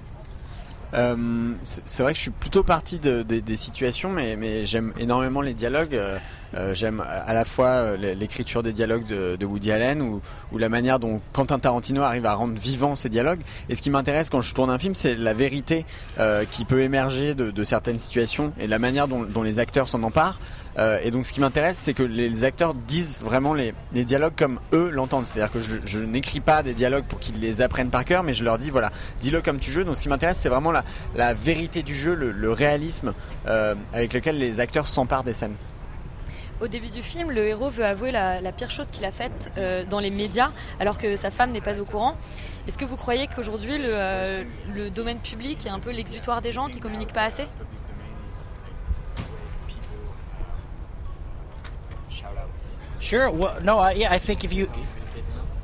Euh, 0.95 1.53
c'est 1.65 2.03
vrai 2.03 2.13
que 2.13 2.19
je 2.19 2.23
suis 2.23 2.31
plutôt 2.31 2.63
parti 2.63 2.99
de- 2.99 3.23
de- 3.23 3.41
des 3.41 3.57
situations, 3.57 4.11
mais, 4.11 4.37
mais 4.37 4.67
j'aime 4.67 4.93
énormément 4.99 5.41
les 5.41 5.55
dialogues. 5.55 5.99
Euh, 6.55 6.75
j'aime 6.75 7.01
à 7.01 7.33
la 7.33 7.45
fois 7.45 7.69
euh, 7.69 7.97
l'é- 7.97 8.15
l'écriture 8.15 8.63
des 8.63 8.73
dialogues 8.73 9.05
de, 9.05 9.37
de 9.37 9.47
Woody 9.47 9.73
Allen 9.73 10.03
ou, 10.03 10.21
ou 10.53 10.59
la 10.59 10.69
manière 10.69 10.99
dont 10.99 11.21
Quentin 11.33 11.59
Tarantino 11.59 12.03
arrive 12.03 12.27
à 12.27 12.35
rendre 12.35 12.59
vivants 12.61 12.95
ces 12.97 13.09
dialogues. 13.09 13.41
Et 13.69 13.75
ce 13.75 13.83
qui 13.83 13.91
m'intéresse 13.91 14.29
quand 14.31 14.41
je 14.43 14.53
tourne 14.55 14.71
un 14.71 14.79
film, 14.79 14.95
c'est 14.95 15.15
la 15.15 15.33
vérité 15.35 15.87
euh, 16.19 16.45
qui 16.51 16.65
peut 16.65 16.83
émerger 16.83 17.35
de, 17.35 17.51
de 17.51 17.65
certaines 17.65 17.99
situations 17.99 18.53
et 18.59 18.67
la 18.67 18.79
manière 18.79 19.09
dont, 19.09 19.23
dont 19.23 19.43
les 19.43 19.59
acteurs 19.59 19.89
s'en 19.89 20.03
emparent. 20.03 20.41
Euh, 20.79 20.99
et 21.03 21.11
donc 21.11 21.27
ce 21.27 21.33
qui 21.33 21.41
m'intéresse, 21.41 21.77
c'est 21.77 21.93
que 21.93 22.03
les 22.03 22.45
acteurs 22.45 22.73
disent 22.75 23.21
vraiment 23.23 23.53
les, 23.53 23.75
les 23.93 24.05
dialogues 24.05 24.33
comme 24.37 24.59
eux 24.73 24.89
l'entendent. 24.91 25.27
C'est-à-dire 25.27 25.53
que 25.53 25.61
je, 25.61 25.77
je 25.85 25.99
n'écris 25.99 26.41
pas 26.41 26.63
des 26.63 26.73
dialogues 26.75 27.05
pour 27.05 27.19
qu'ils 27.21 27.41
les 27.41 27.61
apprennent 27.61 27.91
par 27.91 28.05
cœur, 28.07 28.23
mais 28.23 28.33
je 28.35 28.43
leur 28.45 28.57
dis 28.59 28.71
voilà, 28.71 28.91
dis-le 29.21 29.43
comme 29.43 29.59
tu 29.59 29.71
veux. 29.71 29.85
Donc 29.85 29.97
ce 29.97 30.03
qui 30.03 30.09
m'intéresse, 30.09 30.39
c'est 30.39 30.49
vraiment 30.49 30.73
la, 30.73 30.85
la 31.15 31.35
vérité 31.35 31.83
du 31.83 31.95
jeu, 31.95 32.15
le, 32.15 32.31
le 32.31 32.53
réalisme 32.53 33.13
euh, 33.47 33.75
avec 33.93 34.15
lequel 34.15 34.39
les 34.39 34.61
acteurs 34.61 34.89
s'emparent 34.89 35.25
des 35.25 35.35
scènes. 35.35 35.55
Au 36.63 36.69
début 36.69 36.91
du 36.91 37.03
film, 37.03 37.33
le 37.33 37.45
héros 37.49 37.71
veut 37.71 37.85
avouer 37.85 38.13
la, 38.13 38.53
pire 38.53 38.71
chose 38.71 38.87
qu'il 38.87 39.05
a 39.05 39.11
faite 39.11 39.51
euh, 39.59 39.85
dans 39.85 39.99
les 39.99 40.11
médias, 40.11 40.53
alors 40.79 40.97
que 40.97 41.17
sa 41.17 41.33
femme 41.33 41.51
n'est 41.51 41.61
pas 41.61 41.81
au 41.81 41.85
courant. 41.85 42.15
Est-ce 42.69 42.79
que 42.79 42.85
vous 42.85 42.95
croyez 42.95 43.27
qu'aujourd'hui, 43.27 43.79
le, 43.79 43.89
euh, 43.89 44.45
domaine 44.95 45.19
public 45.19 45.67
est 45.67 45.71
un 45.71 45.81
peu 45.81 45.91
l'exutoire 45.91 46.41
des 46.41 46.53
gens 46.53 46.69
qui 46.69 46.79
communiquent 46.79 47.13
pas 47.13 47.25
assez? 47.25 47.49
Sure. 53.01 53.33
Well, 53.35 53.61
no, 53.65 53.81
I 53.81 54.21
think 54.21 54.45
if 54.45 54.53
you. 54.55 54.69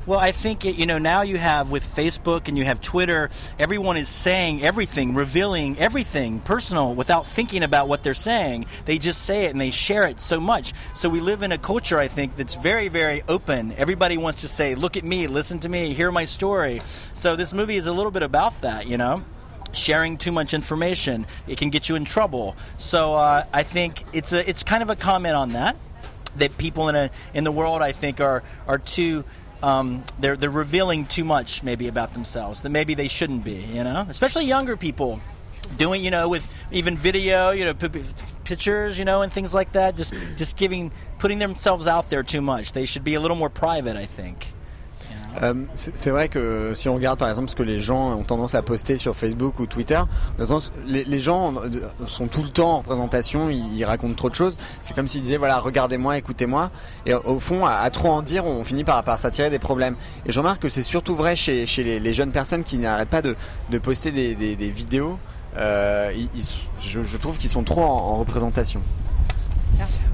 Well, 0.05 0.19
I 0.19 0.31
think 0.31 0.63
you 0.63 0.85
know 0.85 0.97
now 0.97 1.23
you 1.23 1.37
have 1.37 1.71
with 1.71 1.83
Facebook 1.83 2.47
and 2.47 2.57
you 2.57 2.63
have 2.63 2.79
Twitter, 2.79 3.29
everyone 3.59 3.97
is 3.97 4.07
saying 4.07 4.63
everything, 4.63 5.13
revealing 5.13 5.77
everything 5.77 6.39
personal 6.39 6.95
without 6.95 7.27
thinking 7.27 7.63
about 7.63 7.89
what 7.89 8.01
they're 8.01 8.13
saying. 8.13 8.65
They 8.85 8.97
just 8.97 9.21
say 9.23 9.45
it 9.45 9.51
and 9.51 9.59
they 9.59 9.71
share 9.71 10.07
it 10.07 10.21
so 10.21 10.39
much. 10.39 10.73
So 10.93 11.09
we 11.09 11.19
live 11.19 11.43
in 11.43 11.51
a 11.51 11.57
culture, 11.57 11.99
I 11.99 12.07
think, 12.07 12.37
that's 12.37 12.55
very, 12.55 12.87
very 12.87 13.21
open. 13.27 13.73
Everybody 13.73 14.17
wants 14.17 14.41
to 14.41 14.47
say, 14.47 14.73
"Look 14.73 14.95
at 14.95 15.03
me, 15.03 15.27
listen 15.27 15.59
to 15.59 15.69
me, 15.69 15.93
hear 15.93 16.11
my 16.11 16.25
story." 16.25 16.81
So 17.13 17.35
this 17.35 17.53
movie 17.53 17.75
is 17.75 17.87
a 17.87 17.93
little 17.93 18.11
bit 18.11 18.23
about 18.23 18.61
that, 18.61 18.87
you 18.87 18.97
know 18.97 19.23
sharing 19.71 20.17
too 20.17 20.31
much 20.31 20.55
information 20.55 21.27
it 21.47 21.55
can 21.55 21.69
get 21.69 21.87
you 21.89 21.95
in 21.95 22.03
trouble 22.03 22.55
so 22.79 23.13
uh, 23.13 23.43
i 23.53 23.61
think 23.61 24.03
it's 24.13 24.33
a 24.33 24.49
it's 24.49 24.63
kind 24.63 24.81
of 24.81 24.89
a 24.89 24.95
comment 24.95 25.35
on 25.35 25.51
that 25.51 25.75
that 26.37 26.57
people 26.57 26.89
in 26.89 26.95
a 26.95 27.09
in 27.33 27.43
the 27.43 27.51
world 27.51 27.81
I 27.81 27.91
think 27.91 28.19
are 28.19 28.43
are 28.67 28.77
too 28.77 29.23
um, 29.61 30.03
they're 30.19 30.37
they're 30.37 30.49
revealing 30.49 31.05
too 31.05 31.23
much 31.23 31.63
maybe 31.63 31.87
about 31.87 32.13
themselves 32.13 32.61
that 32.61 32.69
maybe 32.69 32.93
they 32.93 33.07
shouldn't 33.07 33.43
be 33.43 33.55
you 33.55 33.83
know? 33.83 34.05
Especially 34.09 34.45
younger 34.45 34.77
people 34.77 35.21
doing 35.77 36.03
you 36.03 36.09
know 36.09 36.27
with 36.27 36.47
even 36.71 36.97
video 36.97 37.51
you 37.51 37.63
know 37.63 37.73
p- 37.73 38.03
pictures 38.43 38.97
you 38.97 39.05
know 39.05 39.21
and 39.21 39.31
things 39.31 39.53
like 39.53 39.71
that 39.73 39.95
just 39.95 40.13
just 40.35 40.57
giving 40.57 40.91
putting 41.19 41.37
themselves 41.39 41.87
out 41.87 42.09
there 42.09 42.23
too 42.23 42.41
much. 42.41 42.71
They 42.71 42.85
should 42.85 43.03
be 43.03 43.15
a 43.15 43.19
little 43.19 43.37
more 43.37 43.49
private 43.49 43.95
I 43.95 44.05
think 44.05 44.47
Euh, 45.41 45.53
c'est 45.73 46.09
vrai 46.09 46.27
que 46.27 46.73
si 46.75 46.89
on 46.89 46.95
regarde 46.95 47.17
par 47.17 47.29
exemple 47.29 47.49
ce 47.49 47.55
que 47.55 47.63
les 47.63 47.79
gens 47.79 48.11
ont 48.11 48.23
tendance 48.23 48.55
à 48.55 48.61
poster 48.61 48.97
sur 48.97 49.15
Facebook 49.15 49.59
ou 49.59 49.65
Twitter, 49.65 50.01
les, 50.85 51.03
les 51.05 51.19
gens 51.19 51.53
sont 52.07 52.27
tout 52.27 52.43
le 52.43 52.49
temps 52.49 52.71
en 52.71 52.77
représentation, 52.79 53.49
ils, 53.49 53.85
racontent 53.85 54.15
trop 54.15 54.29
de 54.29 54.35
choses. 54.35 54.57
C'est 54.81 54.93
comme 54.93 55.07
s'ils 55.07 55.21
disaient 55.21 55.37
voilà 55.37 55.59
regardez-moi, 55.59 56.17
écoutez-moi. 56.17 56.71
Et 57.05 57.13
au 57.13 57.39
fond, 57.39 57.65
à, 57.65 57.89
trop 57.89 58.09
en 58.09 58.21
dire, 58.21 58.45
on 58.45 58.63
finit 58.63 58.83
par, 58.83 59.03
s'attirer 59.17 59.49
des 59.49 59.59
problèmes. 59.59 59.95
Et 60.25 60.31
je 60.31 60.39
remarque 60.39 60.61
que 60.61 60.69
c'est 60.69 60.83
surtout 60.83 61.15
vrai 61.15 61.35
chez, 61.35 61.65
chez 61.65 61.99
les, 61.99 62.13
jeunes 62.13 62.31
personnes 62.31 62.63
qui 62.63 62.77
n'arrêtent 62.77 63.09
pas 63.09 63.21
de, 63.21 63.35
poster 63.79 64.11
des, 64.11 64.69
vidéos. 64.69 65.17
Euh, 65.57 66.11
je, 66.79 67.17
trouve 67.17 67.37
qu'ils 67.37 67.49
sont 67.49 67.63
trop 67.63 67.81
en 67.81 68.17
représentation. 68.17 68.81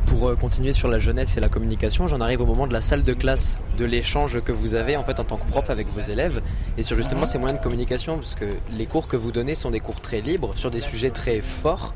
Pour 0.06 0.30
euh, 0.30 0.36
continuer 0.36 0.74
sur 0.74 0.88
la 0.88 1.00
jeunesse 1.00 1.38
et 1.38 1.40
la 1.40 1.50
communication, 1.50 2.08
j'en 2.08 2.22
arrive 2.22 2.42
au 2.42 2.46
moment 2.46 2.68
de 2.68 2.74
la 2.74 2.82
salle 2.82 3.04
de 3.04 3.14
classe, 3.14 3.58
de 3.78 3.86
l'échange 3.86 4.42
que 4.42 4.52
vous 4.52 4.76
avez 4.76 4.96
en 4.98 5.04
fait 5.04 5.20
en 5.20 5.24
tant 5.24 5.38
que 5.38 5.46
prof 5.46 5.70
avec 5.70 5.88
vos 5.88 6.02
élèves 6.02 6.42
et 6.78 6.84
sur 6.84 6.96
justement 6.96 7.26
ces 7.26 7.38
moyens 7.38 7.60
de 7.60 7.64
communication 7.64 8.18
parce 8.18 8.36
que 8.36 8.46
les 8.72 8.86
cours 8.86 9.08
que 9.08 9.18
vous 9.18 9.32
donnez 9.32 9.56
sont 9.56 9.72
des 9.72 9.80
cours 9.80 10.00
très 10.02 10.22
libres 10.22 10.54
sur 10.56 10.72
des 10.72 10.82
sujets 10.82 11.10
très 11.10 11.42
forts 11.42 11.94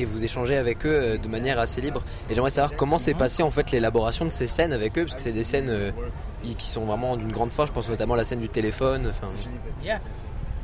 et 0.00 0.04
vous 0.04 0.24
échangez 0.24 0.56
avec 0.56 0.86
eux 0.86 0.90
euh, 0.90 1.18
de 1.18 1.28
manière 1.28 1.58
assez 1.58 1.80
libre. 1.80 2.02
Et 2.28 2.34
j'aimerais 2.34 2.50
savoir 2.50 2.76
comment 2.76 2.98
s'est 2.98 3.14
passé 3.14 3.42
en 3.42 3.50
fait 3.50 3.70
l'élaboration 3.70 4.24
de 4.24 4.30
ces 4.30 4.46
scènes 4.46 4.72
avec 4.72 4.98
eux 4.98 5.04
parce 5.04 5.14
que 5.16 5.20
c'est 5.20 5.32
des 5.32 5.44
scènes 5.44 5.68
euh, 5.68 5.90
qui 6.42 6.66
sont 6.66 6.86
vraiment 6.86 7.16
d'une 7.16 7.32
grande 7.32 7.50
force. 7.50 7.68
Je 7.68 7.74
pense 7.74 7.88
notamment 7.88 8.14
à 8.14 8.18
la 8.18 8.24
scène 8.24 8.40
du 8.40 8.48
téléphone. 8.48 9.06
Enfin, 9.10 9.28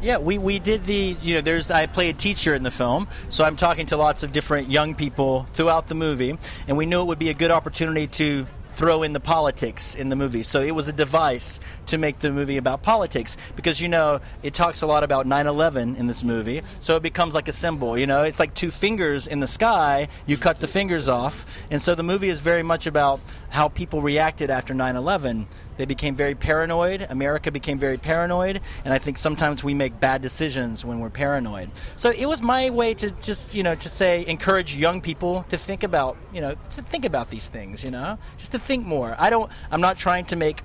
Yeah. 0.02 0.18
We, 0.18 0.38
we 0.38 0.58
did 0.58 0.86
the, 0.86 1.16
you 1.22 1.34
know, 1.36 1.40
there's, 1.40 1.70
I 1.70 1.86
play 1.86 2.10
a 2.10 2.12
teacher 2.12 2.54
in 2.54 2.62
the 2.62 2.70
film, 2.70 3.08
so 3.30 3.44
I'm 3.44 3.56
talking 3.56 3.86
to 3.86 3.96
lots 3.96 4.22
of 4.22 4.32
different 4.32 4.70
young 4.70 4.94
people 4.94 5.44
throughout 5.54 5.86
the 5.86 5.94
movie, 5.94 6.38
and 6.68 6.76
we 6.76 6.86
knew 6.86 7.00
it 7.00 7.06
would 7.06 7.18
be 7.18 7.30
a 7.30 7.34
good 7.34 7.50
opportunity 7.50 8.06
to 8.08 8.46
throw 8.76 9.02
in 9.02 9.14
the 9.14 9.20
politics 9.20 9.94
in 9.94 10.10
the 10.10 10.16
movie. 10.16 10.42
So 10.42 10.60
it 10.60 10.72
was 10.72 10.86
a 10.86 10.92
device 10.92 11.60
to 11.86 11.96
make 11.96 12.18
the 12.18 12.30
movie 12.30 12.58
about 12.58 12.82
politics 12.82 13.38
because, 13.56 13.80
you 13.80 13.88
know, 13.88 14.20
it 14.42 14.52
talks 14.52 14.82
a 14.82 14.86
lot 14.86 15.02
about 15.02 15.26
9 15.26 15.46
11 15.46 15.96
in 15.96 16.06
this 16.06 16.22
movie, 16.22 16.62
so 16.78 16.96
it 16.96 17.02
becomes 17.02 17.32
like 17.32 17.48
a 17.48 17.52
symbol, 17.52 17.96
you 17.96 18.06
know, 18.06 18.22
it's 18.24 18.38
like 18.38 18.52
two 18.52 18.70
fingers 18.70 19.26
in 19.26 19.40
the 19.40 19.46
sky, 19.46 20.08
you 20.26 20.36
cut 20.36 20.58
the 20.58 20.66
fingers 20.68 21.08
off, 21.08 21.46
and 21.70 21.80
so 21.80 21.94
the 21.94 22.02
movie 22.02 22.28
is 22.28 22.40
very 22.40 22.62
much 22.62 22.86
about 22.86 23.18
how 23.56 23.68
people 23.68 24.02
reacted 24.02 24.50
after 24.50 24.74
9 24.74 24.96
11 24.96 25.48
they 25.76 25.84
became 25.84 26.14
very 26.14 26.34
paranoid. 26.34 27.06
America 27.08 27.50
became 27.50 27.78
very 27.78 27.98
paranoid, 27.98 28.60
and 28.84 28.94
I 28.94 28.98
think 28.98 29.18
sometimes 29.18 29.62
we 29.62 29.74
make 29.74 30.00
bad 30.00 30.22
decisions 30.22 30.84
when 30.84 31.00
we're 31.00 31.10
paranoid. 31.10 31.70
So 31.96 32.10
it 32.10 32.26
was 32.26 32.42
my 32.42 32.70
way 32.70 32.94
to 32.94 33.10
just, 33.10 33.54
you 33.54 33.62
know, 33.62 33.74
to 33.74 33.88
say 33.88 34.26
encourage 34.26 34.74
young 34.74 35.00
people 35.00 35.42
to 35.44 35.56
think 35.56 35.82
about, 35.82 36.16
you 36.32 36.40
know, 36.40 36.54
to 36.70 36.82
think 36.82 37.04
about 37.04 37.30
these 37.30 37.46
things, 37.46 37.84
you 37.84 37.90
know, 37.90 38.18
just 38.38 38.52
to 38.52 38.58
think 38.58 38.86
more. 38.86 39.16
I 39.18 39.30
don't. 39.30 39.50
I'm 39.70 39.80
not 39.80 39.98
trying 39.98 40.24
to 40.26 40.36
make 40.36 40.62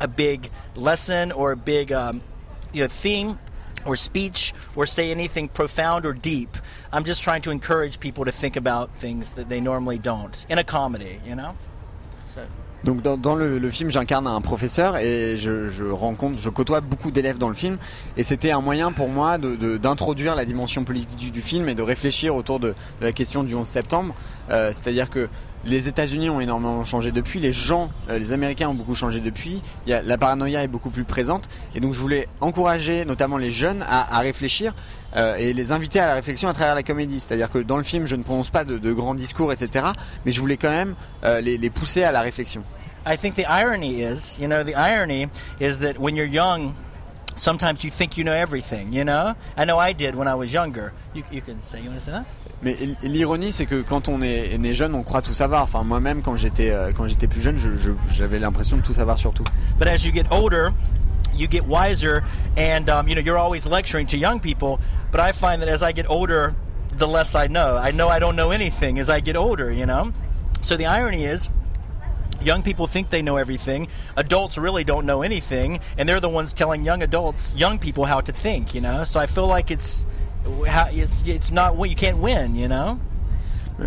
a 0.00 0.08
big 0.08 0.50
lesson 0.74 1.32
or 1.32 1.52
a 1.52 1.56
big, 1.56 1.92
um, 1.92 2.22
you 2.72 2.82
know, 2.82 2.88
theme 2.88 3.38
or 3.84 3.96
speech 3.96 4.52
or 4.76 4.86
say 4.86 5.10
anything 5.10 5.48
profound 5.48 6.06
or 6.06 6.12
deep. 6.12 6.56
I'm 6.92 7.04
just 7.04 7.22
trying 7.22 7.42
to 7.42 7.50
encourage 7.50 8.00
people 8.00 8.24
to 8.24 8.32
think 8.32 8.56
about 8.56 8.94
things 8.94 9.32
that 9.32 9.48
they 9.48 9.60
normally 9.60 9.98
don't 9.98 10.46
in 10.48 10.58
a 10.58 10.64
comedy, 10.64 11.20
you 11.24 11.34
know. 11.34 11.56
Donc 12.84 13.00
dans, 13.00 13.36
le, 13.36 13.70
film, 13.70 13.92
j'incarne 13.92 14.26
un 14.26 14.40
professeur 14.40 14.96
et 14.96 15.38
je, 15.38 15.88
rencontre, 15.88 16.40
je 16.40 16.48
côtoie 16.48 16.80
beaucoup 16.80 17.12
d'élèves 17.12 17.38
dans 17.38 17.48
le 17.48 17.54
film 17.54 17.78
et 18.16 18.24
c'était 18.24 18.50
un 18.50 18.60
moyen 18.60 18.90
pour 18.90 19.08
moi 19.08 19.38
d'introduire 19.38 20.34
la 20.34 20.44
dimension 20.44 20.82
politique 20.82 21.32
du, 21.32 21.42
film 21.42 21.68
et 21.68 21.76
de 21.76 21.82
réfléchir 21.82 22.34
autour 22.34 22.58
de, 22.58 22.70
de 22.70 23.04
la 23.04 23.12
question 23.12 23.44
du 23.44 23.54
11 23.54 23.66
septembre. 23.66 24.14
Euh, 24.50 24.70
C'est-à-dire 24.72 25.10
que 25.10 25.28
les 25.64 25.88
États-Unis 25.88 26.30
ont 26.30 26.40
énormément 26.40 26.84
changé 26.84 27.12
depuis, 27.12 27.40
les 27.40 27.52
gens, 27.52 27.90
euh, 28.08 28.18
les 28.18 28.32
Américains 28.32 28.68
ont 28.68 28.74
beaucoup 28.74 28.94
changé 28.94 29.20
depuis. 29.20 29.62
La 29.86 30.18
paranoïa 30.18 30.62
est 30.62 30.68
beaucoup 30.68 30.90
plus 30.90 31.04
présente 31.04 31.48
et 31.74 31.80
donc 31.80 31.92
je 31.92 32.00
voulais 32.00 32.28
encourager 32.40 33.04
notamment 33.04 33.36
les 33.36 33.50
jeunes 33.50 33.84
à, 33.88 34.18
réfléchir 34.20 34.74
euh, 35.16 35.36
et 35.36 35.52
les 35.52 35.72
inviter 35.72 36.00
à 36.00 36.06
la 36.06 36.14
réflexion 36.14 36.48
à 36.48 36.54
travers 36.54 36.74
la 36.74 36.82
comédie. 36.82 37.20
C'est-à-dire 37.20 37.50
que 37.50 37.58
dans 37.58 37.76
le 37.76 37.82
film, 37.82 38.06
je 38.06 38.16
ne 38.16 38.22
prononce 38.22 38.50
pas 38.50 38.64
de, 38.64 38.92
grands 38.92 39.14
discours, 39.14 39.52
etc. 39.52 39.86
Mais 40.24 40.32
je 40.32 40.40
voulais 40.40 40.56
quand 40.56 40.70
même 40.70 40.94
euh, 41.24 41.40
les, 41.40 41.70
pousser 41.70 42.02
à 42.02 42.12
la 42.12 42.20
réflexion. 42.20 42.62
I 43.04 43.16
think 43.16 43.34
the 43.34 43.46
irony 43.48 44.02
is, 44.02 44.38
you 44.40 44.46
know, 44.46 44.62
the 44.62 44.76
irony 44.76 45.28
is 45.60 45.78
that 45.80 45.98
when 45.98 46.16
you're 46.16 46.28
young 46.28 46.74
sometimes 47.36 47.82
you 47.82 47.90
think 47.90 48.16
you 48.16 48.24
know 48.24 48.32
everything. 48.32 48.92
You 48.92 49.04
know, 49.04 49.34
I 49.56 49.64
know 49.64 49.78
I 49.78 49.92
did 49.92 50.14
when 50.14 50.28
I 50.28 50.34
was 50.34 50.52
younger. 50.52 50.92
You, 51.14 51.24
you 51.30 51.40
can. 51.40 51.60
Mais 52.62 52.76
l'ironie, 53.02 53.52
c'est 53.52 53.66
que 53.66 53.82
quand 53.82 54.08
on 54.08 54.22
est 54.22 54.56
né 54.58 54.74
jeune, 54.74 54.94
on 54.94 55.02
croit 55.02 55.20
tout 55.22 55.34
savoir. 55.34 55.62
Enfin, 55.64 55.82
moi-même, 55.82 56.22
quand 56.22 56.36
j'étais 56.36 56.70
euh, 56.70 56.92
quand 56.96 57.08
j'étais 57.08 57.26
plus 57.26 57.40
jeune, 57.40 57.58
je- 57.58 57.76
je- 57.76 57.90
j'avais 58.14 58.38
l'impression 58.38 58.76
de 58.76 58.82
tout 58.82 58.94
savoir 58.94 59.18
sur 59.18 59.32
tout. 59.34 59.42
But 59.78 59.88
as 59.88 60.04
you 60.04 60.12
get 60.14 60.26
older, 60.30 60.68
you 61.34 61.48
get 61.50 61.62
wiser, 61.66 62.22
and 62.56 62.88
um, 62.88 63.08
you 63.08 63.14
know 63.16 63.20
you're 63.22 63.38
always 63.38 63.66
lecturing 63.66 64.06
to 64.06 64.16
young 64.16 64.38
people. 64.38 64.78
But 65.10 65.20
I 65.20 65.32
find 65.32 65.60
that 65.60 65.68
as 65.68 65.82
I 65.82 65.92
get 65.92 66.06
older, 66.08 66.54
the 66.96 67.06
less 67.08 67.34
I 67.34 67.48
know. 67.48 67.76
I 67.82 67.90
know 67.90 68.08
I 68.08 68.20
don't 68.20 68.36
know 68.36 68.52
anything 68.52 69.00
as 69.00 69.10
I 69.10 69.20
get 69.20 69.34
older. 69.36 69.72
You 69.72 69.86
know, 69.86 70.12
so 70.60 70.76
the 70.76 70.86
irony 70.86 71.24
is. 71.24 71.50
Young 72.44 72.62
people 72.62 72.86
think 72.88 73.10
they 73.10 73.22
know 73.22 73.36
everything. 73.36 73.86
Adults 74.16 74.56
really 74.58 74.82
don't 74.84 75.04
know 75.06 75.22
anything, 75.22 75.78
and 75.96 76.08
they're 76.08 76.18
the 76.20 76.28
ones 76.28 76.52
telling 76.52 76.84
young 76.84 77.00
adults, 77.02 77.54
young 77.56 77.78
people, 77.78 78.04
how 78.04 78.20
to 78.20 78.32
think. 78.32 78.74
You 78.74 78.80
know, 78.80 79.04
so 79.04 79.20
I 79.20 79.26
feel 79.26 79.46
like 79.46 79.70
it's, 79.70 80.04
how- 80.66 80.88
it's, 80.92 81.22
it's 81.26 81.52
not 81.52 81.74
you 81.88 81.94
can't 81.96 82.18
win. 82.18 82.56
You 82.56 82.68
know? 82.68 82.98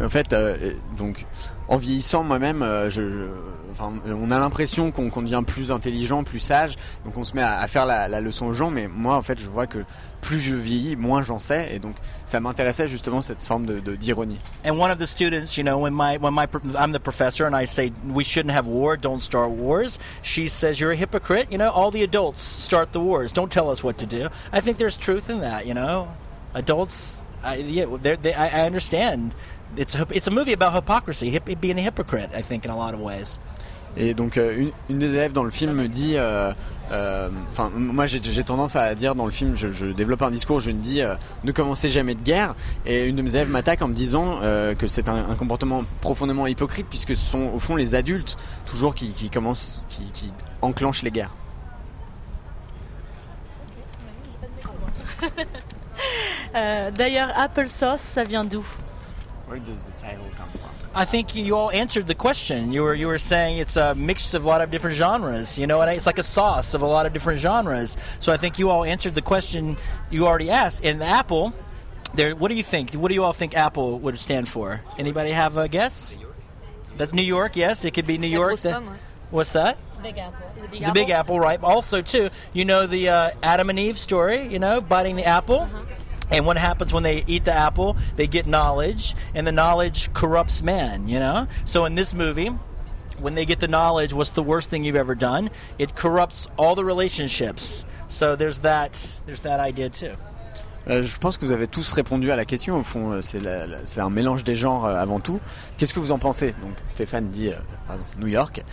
En 0.03 0.09
fait, 0.09 0.33
euh, 0.33 0.73
donc, 0.97 1.25
en 1.67 1.77
vieillissant 1.77 2.23
moi-même, 2.23 2.61
euh, 2.63 2.89
je, 2.89 3.01
je- 3.01 3.27
enfin, 3.71 3.93
on 4.05 4.31
a 4.31 4.39
l'impression 4.39 4.91
qu'on 4.91 5.09
qu'on 5.09 5.21
devient 5.21 5.43
plus 5.45 5.71
intelligent, 5.71 6.23
plus 6.23 6.39
sage, 6.39 6.75
donc 7.05 7.15
on 7.17 7.23
se 7.23 7.33
met 7.35 7.43
à, 7.43 7.59
à 7.59 7.67
faire 7.67 7.85
la, 7.85 8.07
la 8.07 8.19
leçon 8.19 8.47
aux 8.47 8.53
gens. 8.53 8.71
Mais 8.71 8.87
moi, 8.87 9.15
en 9.15 9.21
fait, 9.21 9.39
je 9.39 9.47
vois 9.47 9.67
que 9.67 9.85
plus 10.21 10.39
je 10.39 10.55
vieillis, 10.55 10.95
moins 10.95 11.21
j'en 11.21 11.37
sais, 11.37 11.69
et 11.73 11.79
donc 11.79 11.95
ça 12.25 12.39
m'intéressait 12.39 12.87
justement 12.87 13.21
cette 13.21 13.43
forme 13.43 13.67
de- 13.67 13.95
d'ironie. 13.95 14.39
And 14.65 14.71
one 14.79 14.89
of 14.91 14.97
the 14.97 15.05
students, 15.05 15.55
you 15.55 15.63
know, 15.63 15.77
when 15.77 15.93
my 15.93 16.17
when 16.19 16.33
my 16.33 16.47
I'm 16.77 16.91
the 16.91 16.99
professor 16.99 17.45
and 17.45 17.55
I 17.55 17.65
say 17.67 17.93
we 18.11 18.23
shouldn't 18.25 18.53
have 18.55 18.65
war, 18.67 18.97
don't 18.97 19.21
start 19.21 19.51
wars. 19.51 19.99
She 20.23 20.47
says 20.49 20.79
you're 20.79 20.91
a 20.91 20.97
hypocrite. 20.97 21.51
You 21.51 21.59
know, 21.59 21.69
all 21.69 21.91
the 21.91 22.03
adults 22.03 22.41
start 22.41 22.91
the 22.91 22.99
wars. 22.99 23.31
Don't 23.31 23.51
tell 23.51 23.69
us 23.69 23.83
what 23.83 23.97
to 23.99 24.05
do. 24.07 24.29
I 24.51 24.61
think 24.61 24.77
there's 24.79 24.97
truth 24.97 25.29
in 25.29 25.41
that. 25.41 25.67
You 25.67 25.75
know, 25.75 26.07
adults. 26.55 27.25
I, 27.43 27.57
yeah, 27.57 27.85
they're, 28.01 28.17
they, 28.17 28.33
I, 28.33 28.65
understand. 28.65 29.35
It's 29.77 29.93
a, 29.93 30.07
it's 30.09 30.27
a 30.27 30.31
movie 30.31 30.53
about 30.53 30.73
hypocrisy, 30.73 31.29
hip, 31.29 31.45
being 31.61 31.77
a 31.77 31.81
hypocrite. 31.81 32.31
I 32.33 32.41
think 32.41 32.65
in 32.65 32.71
a 32.71 32.77
lot 32.77 32.93
of 32.95 33.01
ways. 33.01 33.39
Et 33.97 34.13
donc 34.13 34.37
euh, 34.37 34.57
une, 34.57 34.71
une 34.89 34.99
des 34.99 35.07
élèves 35.07 35.31
dans 35.31 35.43
le 35.43 35.51
film 35.51 35.73
me 35.73 35.87
dit, 35.87 36.17
euh, 36.17 36.51
euh, 36.91 37.29
enfin 37.51 37.69
moi 37.73 38.07
j'ai 38.07 38.19
j'ai 38.21 38.43
tendance 38.43 38.75
à 38.75 38.93
dire 38.93 39.15
dans 39.15 39.25
le 39.25 39.31
film, 39.31 39.55
je, 39.55 39.71
je 39.71 39.85
développe 39.85 40.21
un 40.21 40.31
discours, 40.31 40.59
je 40.59 40.71
me 40.71 40.81
dis 40.81 41.01
euh, 41.01 41.15
ne 41.45 41.51
commencez 41.53 41.87
jamais 41.87 42.13
de 42.13 42.21
guerre. 42.21 42.55
Et 42.85 43.07
une 43.07 43.15
de 43.15 43.21
mes 43.21 43.35
élèves 43.35 43.49
m'attaque 43.49 43.81
en 43.81 43.87
me 43.87 43.93
disant 43.93 44.39
euh, 44.43 44.75
que 44.75 44.85
c'est 44.85 45.07
un, 45.07 45.29
un 45.29 45.35
comportement 45.35 45.83
profondément 46.01 46.45
hypocrite 46.45 46.87
puisque 46.89 47.15
ce 47.15 47.23
sont 47.25 47.51
au 47.55 47.59
fond 47.59 47.77
les 47.77 47.95
adultes 47.95 48.37
toujours 48.65 48.95
qui, 48.95 49.11
qui 49.11 49.29
commencent, 49.29 49.85
qui, 49.87 50.11
qui 50.11 50.33
enclenchent 50.61 51.03
les 51.03 51.11
guerres. 51.11 51.31
Euh, 56.55 56.89
D'ailleurs, 56.91 57.29
applesauce, 57.37 58.01
ça 58.01 58.23
vient 58.23 58.45
d'où 58.45 58.63
Where 59.47 59.59
does 59.59 59.83
the 59.83 59.91
title 60.01 60.25
come 60.35 60.47
from? 60.59 60.71
I 60.95 61.03
think 61.05 61.35
you 61.35 61.55
all 61.57 61.69
answered 61.71 62.07
the 62.07 62.15
question. 62.15 62.71
You 62.71 62.81
were 62.83 62.95
you 62.95 63.07
were 63.07 63.19
saying 63.19 63.57
it's 63.57 63.75
a 63.75 63.93
mix 63.93 64.33
of 64.33 64.45
a 64.45 64.47
lot 64.47 64.61
of 64.61 64.71
different 64.71 64.95
genres. 64.95 65.57
You 65.57 65.67
know, 65.67 65.81
and 65.81 65.91
it's 65.91 66.05
like 66.05 66.17
a 66.17 66.23
sauce 66.23 66.73
of 66.73 66.81
a 66.81 66.85
lot 66.87 67.05
of 67.05 67.11
different 67.11 67.39
genres. 67.39 67.97
So 68.19 68.31
I 68.31 68.37
think 68.37 68.57
you 68.57 68.69
all 68.69 68.85
answered 68.85 69.13
the 69.13 69.21
question 69.21 69.75
you 70.09 70.25
already 70.25 70.49
asked. 70.49 70.85
And 70.85 71.03
Apple, 71.03 71.53
there. 72.13 72.33
What 72.33 72.47
do 72.49 72.55
you 72.55 72.63
think? 72.63 72.93
What 72.93 73.09
do 73.09 73.13
you 73.13 73.23
all 73.25 73.33
think 73.33 73.55
Apple 73.55 73.99
would 73.99 74.17
stand 74.17 74.47
for? 74.47 74.81
Anybody 74.97 75.31
have 75.31 75.57
a 75.57 75.67
guess? 75.67 76.17
That's 76.95 77.11
New 77.13 77.23
York. 77.23 77.57
Yes, 77.57 77.83
it 77.83 77.91
could 77.93 78.07
be 78.07 78.17
New 78.17 78.27
York. 78.27 78.51
grosse 78.51 78.61
That- 78.61 78.81
what's 79.31 79.51
that? 79.51 79.77
Big 80.01 80.17
Apple. 80.17 80.47
Is 80.55 80.63
it 80.63 80.71
Big 80.71 80.85
the 80.85 80.91
Big 80.93 81.09
Apple, 81.09 81.39
right? 81.39 81.61
Also, 81.61 82.01
too, 82.01 82.29
you 82.53 82.63
know 82.63 82.87
the 82.87 83.09
uh, 83.09 83.29
Adam 83.43 83.69
and 83.69 83.77
Eve 83.77 83.99
story. 83.99 84.47
You 84.47 84.59
know, 84.59 84.79
biting 84.79 85.17
the 85.17 85.25
apple. 85.25 85.67
And 86.31 86.45
what 86.45 86.57
happens 86.57 86.93
when 86.93 87.03
they 87.03 87.23
eat 87.27 87.45
the 87.45 87.53
apple? 87.53 87.97
They 88.15 88.27
get 88.27 88.47
knowledge, 88.47 89.15
and 89.33 89.45
the 89.45 89.51
knowledge 89.51 90.11
corrupts 90.13 90.61
man, 90.61 91.07
you 91.07 91.19
know? 91.19 91.47
So 91.65 91.85
in 91.85 91.95
this 91.95 92.13
movie, 92.13 92.49
when 93.19 93.35
they 93.35 93.45
get 93.45 93.59
the 93.59 93.67
knowledge, 93.67 94.13
what's 94.13 94.31
the 94.31 94.43
worst 94.43 94.69
thing 94.69 94.83
you've 94.83 94.95
ever 94.95 95.15
done? 95.15 95.49
It 95.79 95.95
corrupts 95.95 96.47
all 96.57 96.75
the 96.75 96.83
relationships. 96.83 97.85
So 98.07 98.35
there's 98.35 98.59
that 98.59 99.21
there's 99.25 99.41
that 99.41 99.59
idea 99.59 99.89
too. 99.89 100.15
Euh, 100.87 101.01
je 101.01 101.17
pense 101.17 101.37
que 101.37 101.45
vous 101.45 101.51
avez 101.51 101.67
tous 101.67 101.91
répondu 101.93 102.29
à 102.31 102.35
la 102.35 102.45
question. 102.45 102.77
Au 102.77 102.83
fond, 102.83 103.11
euh, 103.13 103.21
c'est 103.21 103.99
un 103.99 104.09
mélange 104.09 104.43
des 104.43 104.55
genres 104.55 104.85
euh, 104.85 104.95
avant 104.95 105.19
tout. 105.19 105.39
Qu'est-ce 105.77 105.93
que 105.93 105.99
vous 105.99 106.11
en 106.11 106.19
pensez? 106.19 106.51
Donc, 106.61 106.75
Stéphane 106.85 107.29
dit, 107.29 107.49
New 108.19 108.27
York. 108.27 108.63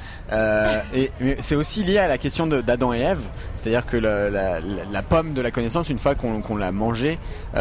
C'est 1.40 1.54
aussi 1.56 1.84
lié 1.84 1.98
à 1.98 2.06
la 2.08 2.18
question 2.18 2.46
d'Adam 2.46 2.92
et 2.92 3.00
Ève. 3.00 3.22
C'est-à-dire 3.56 3.86
que 3.86 3.96
la, 3.96 5.02
pomme 5.02 5.32
de 5.32 5.40
la 5.40 5.50
connaissance, 5.50 5.88
une 5.88 5.98
fois 5.98 6.14
qu'on 6.14 6.56
l'a 6.56 6.70
mangée, 6.72 7.18
on, 7.54 7.58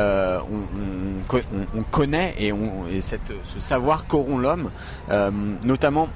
on 0.49 1.23
co- 1.27 1.39
on- 1.53 1.79
on 1.79 1.83
connaît 1.83 2.35
et, 2.37 2.51
on, 2.51 2.87
et 2.87 3.01
cette, 3.01 3.33
ce 3.43 3.59
savoir 3.59 4.05
corrompt 4.07 4.41
l'homme, 4.41 4.69
notamment. 5.63 6.07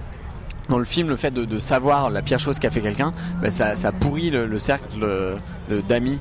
Dans 0.68 0.80
le 0.80 0.86
film, 0.86 1.10
le 1.10 1.16
fait 1.16 1.30
de, 1.30 1.60
savoir 1.60 2.10
la 2.10 2.24
pire 2.24 2.40
chose 2.40 2.58
qu'a 2.58 2.72
fait 2.72 2.82
quelqu'un, 2.82 3.14
bah, 3.40 3.52
ça, 3.52 3.76
ça 3.76 3.92
pourrit 3.92 4.32
le, 4.32 4.48
le 4.48 4.58
cercle 4.58 4.88
d'amis 5.88 6.20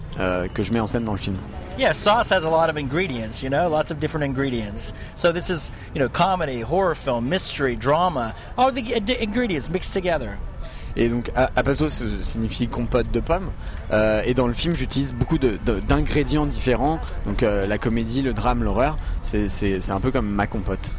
que 0.53 0.63
je 0.63 0.71
mets 0.73 0.81
en 0.81 0.87
scène 0.87 1.05
dans 1.05 1.13
le 1.13 1.19
film. 1.19 1.37
Yeah, 1.77 1.93
sauce 1.93 2.31
has 2.31 2.45
a 2.45 2.49
lot 2.49 2.71
of 2.71 2.77
ingredients, 2.77 3.43
you 3.43 3.51
know, 3.51 3.69
lots 3.69 3.91
of 3.91 3.99
different 3.99 4.25
ingredients. 4.25 4.93
So 5.17 5.33
this 5.33 5.51
is, 5.51 5.73
you 5.95 6.01
know, 6.01 6.09
comedy, 6.09 6.61
horror 6.63 6.95
film, 6.95 7.29
mystery, 7.29 7.75
drama, 7.77 8.33
all 8.57 8.71
the 8.73 8.81
i- 8.95 9.23
ingredients 9.23 9.71
mixed 9.71 9.93
together. 9.93 10.39
Et 10.97 11.09
donc, 11.09 11.33
a- 11.35 11.51
applesauce 11.57 12.05
signifie 12.23 12.69
compote 12.69 13.11
de 13.11 13.19
pommes. 13.19 13.51
Euh, 13.91 14.23
et 14.25 14.35
dans 14.35 14.47
le 14.47 14.53
film, 14.53 14.77
j'utilise 14.77 15.13
beaucoup 15.13 15.39
d'ingrédients 15.39 16.47
différents. 16.47 17.01
Donc, 17.27 17.43
euh, 17.43 17.67
la 17.67 17.79
comédie, 17.79 18.23
le 18.23 18.33
drame, 18.33 18.63
l'horreur. 18.63 18.97
C'est 19.23 19.91
un 19.91 19.99
peu 20.01 20.13
comme 20.13 20.29
ma 20.29 20.47
compote. 20.47 20.93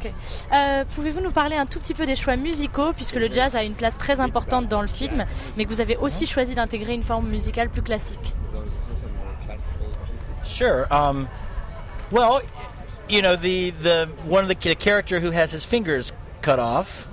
Ok. 0.00 0.12
Euh, 0.52 0.84
Pouvez-vous 0.94 1.20
nous 1.20 1.30
parler 1.30 1.56
un 1.56 1.66
tout 1.66 1.78
petit 1.78 1.94
peu 1.94 2.06
des 2.06 2.16
choix 2.16 2.36
musicaux, 2.36 2.92
puisque 2.92 3.16
le 3.16 3.26
jazz 3.26 3.54
a 3.54 3.64
une 3.64 3.74
place 3.74 3.96
très 3.96 4.20
importante 4.20 4.66
dans 4.68 4.80
le 4.80 4.88
film, 4.88 5.24
mais 5.56 5.64
que 5.64 5.70
vous 5.70 5.80
avez 5.80 5.96
aussi 5.96 6.26
choisi 6.26 6.54
d'intégrer 6.54 6.94
une 6.94 7.02
forme 7.02 7.28
musicale 7.28 7.68
plus 7.68 7.82
classique? 7.82 8.34
Sure. 10.44 10.86
Um, 10.90 11.28
well, 12.10 12.40
you 13.08 13.20
know, 13.22 13.36
the, 13.36 13.70
the 13.82 14.08
one 14.26 14.42
of 14.42 14.48
the, 14.48 14.56
the 14.68 14.74
character 14.74 15.20
who 15.20 15.30
has 15.30 15.52
his 15.52 15.64
fingers 15.64 16.12
cut 16.42 16.58
off, 16.58 17.08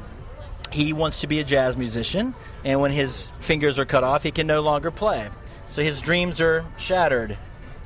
he 0.71 0.93
wants 0.93 1.21
to 1.21 1.27
be 1.27 1.39
a 1.39 1.43
jazz 1.43 1.77
musician, 1.77 2.33
and 2.63 2.79
when 2.79 2.91
his 2.91 3.31
fingers 3.39 3.77
are 3.79 3.85
cut 3.85 4.03
off, 4.03 4.23
he 4.23 4.31
can 4.31 4.47
no 4.47 4.61
longer 4.61 4.91
play. 4.91 5.27
So 5.69 5.81
his 5.81 5.99
dreams 6.01 6.39
are 6.39 6.65
shattered. 6.77 7.37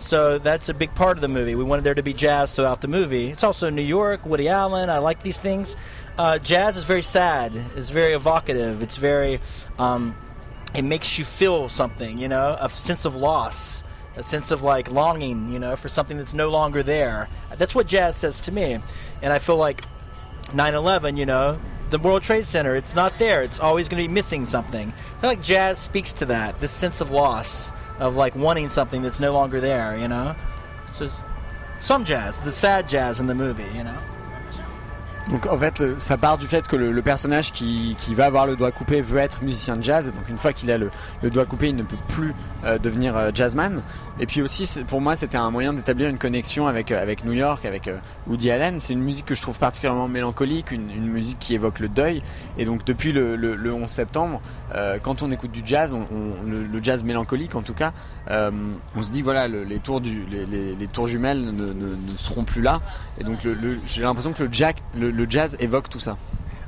So 0.01 0.39
that's 0.39 0.67
a 0.67 0.73
big 0.73 0.93
part 0.95 1.17
of 1.17 1.21
the 1.21 1.27
movie. 1.27 1.53
We 1.53 1.63
wanted 1.63 1.83
there 1.83 1.93
to 1.93 2.01
be 2.01 2.11
jazz 2.11 2.53
throughout 2.53 2.81
the 2.81 2.87
movie. 2.87 3.29
It's 3.29 3.43
also 3.43 3.69
New 3.69 3.83
York, 3.83 4.25
Woody 4.25 4.49
Allen. 4.49 4.89
I 4.89 4.97
like 4.97 5.21
these 5.21 5.39
things. 5.39 5.75
Uh, 6.17 6.39
jazz 6.39 6.75
is 6.75 6.85
very 6.85 7.03
sad. 7.03 7.53
It's 7.75 7.91
very 7.91 8.13
evocative. 8.13 8.81
It's 8.81 8.97
very. 8.97 9.39
Um, 9.77 10.17
it 10.73 10.83
makes 10.83 11.19
you 11.19 11.25
feel 11.25 11.69
something, 11.69 12.17
you 12.17 12.27
know, 12.27 12.57
a 12.59 12.67
sense 12.67 13.05
of 13.05 13.15
loss, 13.15 13.83
a 14.15 14.23
sense 14.23 14.49
of 14.49 14.63
like 14.63 14.89
longing, 14.89 15.51
you 15.51 15.59
know, 15.59 15.75
for 15.75 15.87
something 15.87 16.17
that's 16.17 16.33
no 16.33 16.49
longer 16.49 16.81
there. 16.81 17.29
That's 17.57 17.75
what 17.75 17.87
jazz 17.87 18.15
says 18.15 18.39
to 18.41 18.51
me. 18.51 18.79
And 19.21 19.31
I 19.33 19.37
feel 19.37 19.57
like 19.57 19.85
9 20.53 20.73
11, 20.73 21.15
you 21.15 21.27
know, 21.27 21.59
the 21.91 21.99
World 21.99 22.23
Trade 22.23 22.45
Center, 22.45 22.75
it's 22.75 22.95
not 22.95 23.19
there. 23.19 23.43
It's 23.43 23.59
always 23.59 23.87
going 23.87 24.01
to 24.01 24.07
be 24.07 24.13
missing 24.13 24.45
something. 24.45 24.91
I 25.17 25.21
feel 25.21 25.29
like 25.29 25.43
jazz 25.43 25.77
speaks 25.77 26.13
to 26.13 26.25
that, 26.27 26.59
this 26.59 26.71
sense 26.71 27.01
of 27.01 27.11
loss, 27.11 27.71
of 28.01 28.15
like 28.15 28.35
wanting 28.35 28.67
something 28.67 29.03
that's 29.03 29.19
no 29.19 29.31
longer 29.31 29.61
there, 29.61 29.95
you 29.95 30.07
know? 30.07 30.35
So, 30.91 31.09
some 31.79 32.03
jazz, 32.03 32.39
the 32.39 32.51
sad 32.51 32.89
jazz 32.89 33.19
in 33.21 33.27
the 33.27 33.35
movie, 33.35 33.69
you 33.75 33.83
know? 33.83 33.97
Donc 35.29 35.45
en 35.45 35.57
fait, 35.57 35.83
ça 35.99 36.17
part 36.17 36.37
du 36.37 36.47
fait 36.47 36.67
que 36.67 36.75
le, 36.75 37.01
personnage 37.01 37.51
qui, 37.51 37.95
qui 37.99 38.13
va 38.13 38.25
avoir 38.25 38.45
le 38.47 38.55
doigt 38.55 38.71
coupé 38.71 39.01
veut 39.01 39.19
être 39.19 39.41
musicien 39.43 39.77
de 39.77 39.83
jazz. 39.83 40.11
Donc 40.13 40.27
une 40.27 40.37
fois 40.37 40.51
qu'il 40.51 40.71
a 40.71 40.77
le, 40.77 40.89
le 41.21 41.29
doigt 41.29 41.45
coupé, 41.45 41.69
il 41.69 41.75
ne 41.75 41.83
peut 41.83 41.95
plus 42.07 42.33
euh, 42.65 42.77
devenir 42.79 43.15
euh, 43.15 43.31
jazzman. 43.33 43.81
Et 44.19 44.25
puis 44.25 44.41
aussi, 44.41 44.67
pour 44.87 44.99
moi, 44.99 45.15
c'était 45.15 45.37
un 45.37 45.49
moyen 45.51 45.73
d'établir 45.73 46.09
une 46.09 46.17
connexion 46.17 46.67
avec, 46.67 46.91
euh, 46.91 47.01
avec 47.01 47.23
New 47.23 47.33
York, 47.33 47.65
avec 47.65 47.89
Woody 48.27 48.51
Allen. 48.51 48.79
C'est 48.79 48.93
une 48.93 49.01
musique 49.03 49.25
que 49.25 49.35
je 49.35 49.41
trouve 49.41 49.57
particulièrement 49.57 50.07
mélancolique, 50.07 50.71
une, 50.71 50.87
musique 51.07 51.39
qui 51.39 51.53
évoque 51.53 51.79
le 51.79 51.87
deuil. 51.87 52.21
Et 52.57 52.65
donc 52.65 52.83
depuis 52.85 53.11
le, 53.11 53.35
le, 53.35 53.55
le 53.55 53.73
11 53.73 53.87
septembre, 53.87 54.41
quand 55.03 55.21
on 55.21 55.31
écoute 55.31 55.51
du 55.51 55.61
jazz, 55.65 55.95
le, 56.45 56.83
jazz 56.83 57.03
mélancolique 57.03 57.55
en 57.55 57.61
tout 57.61 57.73
cas, 57.73 57.91
on 58.29 59.03
se 59.03 59.11
dit 59.11 59.21
voilà, 59.21 59.47
le- 59.47 59.63
les, 59.63 59.79
tours 59.79 59.99
du, 60.01 60.23
les, 60.29 60.87
tours 60.87 61.07
jumelles 61.07 61.41
ne, 61.41 61.73
ne- 61.73 62.17
seront 62.17 62.43
plus 62.43 62.61
là. 62.61 62.81
Et 63.19 63.23
donc 63.23 63.39
j'ai 63.85 64.01
l'impression 64.01 64.31
que 64.33 64.43
le, 64.43 64.49
jack, 64.51 64.81
le 65.11 65.29
jazz 65.29 65.55
évoque 65.59 65.89
tout 65.89 65.99
ça. 65.99 66.17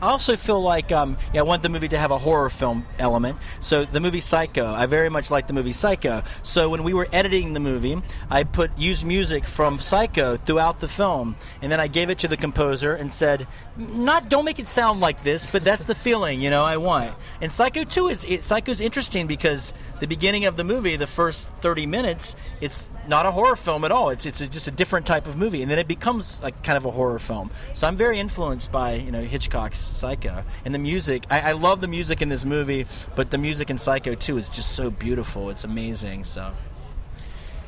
I 0.04 0.08
also 0.08 0.36
feel 0.36 0.62
like 0.62 0.92
um, 0.92 1.16
yeah, 1.34 1.40
I 1.40 1.44
want 1.44 1.64
the 1.64 1.70
movie 1.70 1.88
to 1.88 1.98
have 1.98 2.12
a 2.12 2.18
horror 2.18 2.50
film 2.50 2.86
element. 3.00 3.38
So 3.62 3.86
the 3.86 4.02
movie 4.02 4.20
Psycho, 4.20 4.74
I 4.74 4.86
very 4.86 5.08
much 5.08 5.32
like 5.32 5.48
the 5.48 5.54
movie 5.54 5.72
Psycho. 5.72 6.24
So 6.42 6.68
when 6.68 6.84
we 6.84 6.94
were 6.94 7.08
editing 7.14 7.54
the 7.54 7.62
movie, 7.62 8.02
I 8.30 8.44
put 8.44 8.78
used 8.78 9.06
music 9.06 9.48
from 9.48 9.80
Psycho 9.80 10.36
throughout 10.36 10.82
the 10.82 10.90
film, 10.90 11.38
and 11.62 11.72
then 11.72 11.80
I 11.80 11.88
gave 11.88 12.10
it 12.10 12.18
to 12.20 12.28
the 12.28 12.36
composer 12.36 12.94
and 12.94 13.14
said, 13.14 13.48
"Not 13.78 14.30
don't 14.30 14.46
make 14.46 14.60
it 14.60 14.68
sound 14.68 15.00
like 15.02 15.24
this, 15.24 15.48
but 15.48 15.64
that's 15.64 15.84
the 15.84 15.96
feeling 15.96 16.42
you 16.42 16.50
know 16.50 16.64
I 16.64 16.78
want." 16.78 17.14
And 17.42 17.52
Psycho 17.52 17.84
2 17.84 18.08
is 18.08 18.24
it, 18.24 18.44
Psycho's 18.44 18.82
interesting 18.82 19.28
because 19.28 19.74
the 20.00 20.08
beginning 20.08 20.46
of 20.46 20.56
the 20.56 20.64
movie, 20.64 20.96
the 20.96 21.08
first 21.08 21.50
30 21.50 21.86
minutes, 21.86 22.36
it's 22.62 22.92
not 23.08 23.26
a 23.26 23.32
horror 23.32 23.56
film 23.56 23.84
at 23.86 23.92
all. 23.92 24.10
It's 24.10 24.26
it's 24.26 24.42
a, 24.42 24.48
just 24.48 24.68
a 24.68 24.72
different 24.72 25.06
type 25.06 25.28
of 25.28 25.38
movie, 25.38 25.62
and 25.62 25.72
then 25.72 25.80
it 25.80 25.88
becomes 25.88 26.42
like 26.42 26.62
kind 26.64 26.78
of 26.78 26.86
a 26.86 26.92
horror 26.92 27.20
film. 27.20 27.52
So 27.74 27.88
I'm 27.88 27.98
very 27.98 28.20
influenced 28.20 28.72
by 28.72 28.96
you 28.96 29.12
know 29.12 29.22
Hitchcock's 29.22 29.80
Psycho 29.80 30.44
and 30.66 30.74
the 30.74 30.80
music. 30.80 31.26
I, 31.30 31.42
I 31.42 31.52
love 31.54 31.82
the 31.82 31.88
music 31.88 32.22
in 32.22 32.30
this 32.30 32.46
movie, 32.46 32.86
but 33.16 33.32
the 33.32 33.38
music 33.38 33.70
in 33.70 33.78
Psycho 33.78 34.16
2 34.16 34.38
is 34.38 34.50
just 34.50 34.74
so 34.74 34.90
beautiful. 34.90 35.50
It's 35.50 35.64
amazing. 35.64 36.26
So. 36.26 36.54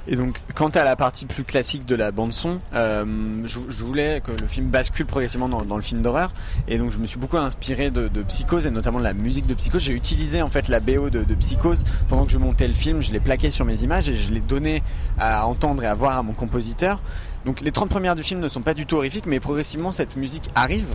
Et 0.07 0.15
donc, 0.15 0.39
quant 0.53 0.69
à 0.69 0.83
la 0.83 0.95
partie 0.95 1.25
plus 1.25 1.43
classique 1.43 1.85
de 1.85 1.95
la 1.95 2.11
bande 2.11 2.33
son, 2.33 2.59
euh, 2.73 3.05
je, 3.45 3.59
je 3.67 3.83
voulais 3.83 4.21
que 4.23 4.31
le 4.31 4.47
film 4.47 4.67
bascule 4.67 5.05
progressivement 5.05 5.49
dans, 5.49 5.63
dans 5.63 5.77
le 5.77 5.81
film 5.81 6.01
d'horreur, 6.01 6.31
et 6.67 6.77
donc 6.77 6.91
je 6.91 6.99
me 6.99 7.07
suis 7.07 7.17
beaucoup 7.17 7.37
inspiré 7.37 7.89
de, 7.89 8.07
de 8.07 8.21
Psychose 8.23 8.67
et 8.67 8.71
notamment 8.71 8.99
de 8.99 9.03
la 9.03 9.13
musique 9.13 9.47
de 9.47 9.55
Psychose. 9.55 9.81
J'ai 9.81 9.93
utilisé 9.93 10.41
en 10.41 10.49
fait 10.49 10.67
la 10.67 10.79
BO 10.79 11.09
de, 11.09 11.23
de 11.23 11.35
Psychose 11.35 11.83
pendant 12.07 12.25
que 12.25 12.31
je 12.31 12.37
montais 12.37 12.67
le 12.67 12.73
film. 12.73 13.01
Je 13.01 13.11
l'ai 13.11 13.19
plaqué 13.19 13.49
sur 13.49 13.65
mes 13.65 13.83
images 13.83 14.07
et 14.09 14.15
je 14.15 14.31
l'ai 14.31 14.41
donné 14.41 14.83
à 15.17 15.47
entendre 15.47 15.83
et 15.83 15.87
à 15.87 15.95
voir 15.95 16.17
à 16.17 16.23
mon 16.23 16.33
compositeur. 16.33 17.01
Donc 17.45 17.61
les 17.61 17.71
30 17.71 17.89
premières 17.89 18.15
du 18.15 18.23
film 18.23 18.39
ne 18.39 18.49
sont 18.49 18.61
pas 18.61 18.73
du 18.73 18.87
tout 18.87 18.97
horrifiques, 18.97 19.27
mais 19.27 19.39
progressivement 19.39 19.91
cette 19.91 20.15
musique 20.15 20.49
arrive. 20.55 20.87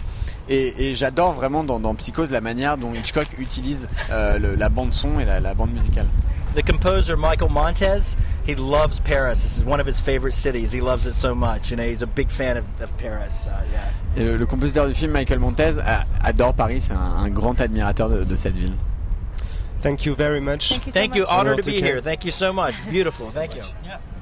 Et, 0.49 0.91
et 0.91 0.95
j'adore 0.97 1.33
vraiment 1.33 1.63
dans, 1.63 1.79
dans, 1.79 1.95
Psychose 1.95 2.33
la 2.33 2.41
manière 2.41 2.77
dont 2.77 2.93
Hitchcock 2.93 3.29
utilise 3.39 3.89
euh, 4.11 4.39
le, 4.39 4.55
la 4.57 4.69
bande 4.69 4.93
son 4.93 5.21
et 5.21 5.25
la, 5.25 5.39
la 5.39 5.55
bande 5.55 5.73
musicale. 5.73 6.07
The 6.57 6.63
composer 6.63 7.15
Michael 7.17 7.49
Montez, 7.49 8.17
he 8.45 8.57
loves 8.57 8.99
Paris. 8.99 9.41
This 9.43 9.57
is 9.57 9.65
one 9.65 9.79
of 9.79 9.87
his 9.87 10.01
favorite 10.01 10.33
cities. 10.33 10.73
He 10.73 10.81
loves 10.81 11.07
it 11.07 11.15
so 11.15 11.33
much. 11.33 11.71
You 11.71 11.77
know, 11.77 11.85
he's 11.85 12.03
a 12.03 12.09
big 12.09 12.29
fan 12.29 12.57
of, 12.57 12.65
of 12.81 12.91
Paris. 12.99 13.47
Uh, 13.47 13.63
yeah. 13.73 13.93
Et 14.17 14.25
le, 14.25 14.37
le, 14.37 14.47
compositeur 14.47 14.89
du 14.89 14.95
film, 14.95 15.13
Michael 15.13 15.39
Montez, 15.39 15.79
a, 15.79 16.07
adore 16.21 16.55
Paris. 16.55 16.81
C'est 16.81 16.95
un, 16.95 16.99
un, 16.99 17.31
grand 17.31 17.61
admirateur 17.61 18.09
de, 18.09 18.25
de, 18.25 18.37
cette 18.37 18.57
ville. 18.57 18.75
Thank 19.81 20.05
you 20.05 20.17
very 20.17 20.41
much. 20.41 20.71
Thank 20.71 20.87
you. 20.87 20.93
So 20.93 20.99
Thank 20.99 21.11
much. 21.11 21.19
you. 21.19 21.27
Honored 21.29 21.59
to 21.59 21.63
be 21.63 21.81
here. 21.81 22.01
Thank 22.01 22.25
you 22.25 22.33
so 22.33 22.53
much. 22.53 22.85
Beautiful. 22.91 23.27
Thank 23.27 23.55
you. 23.55 23.63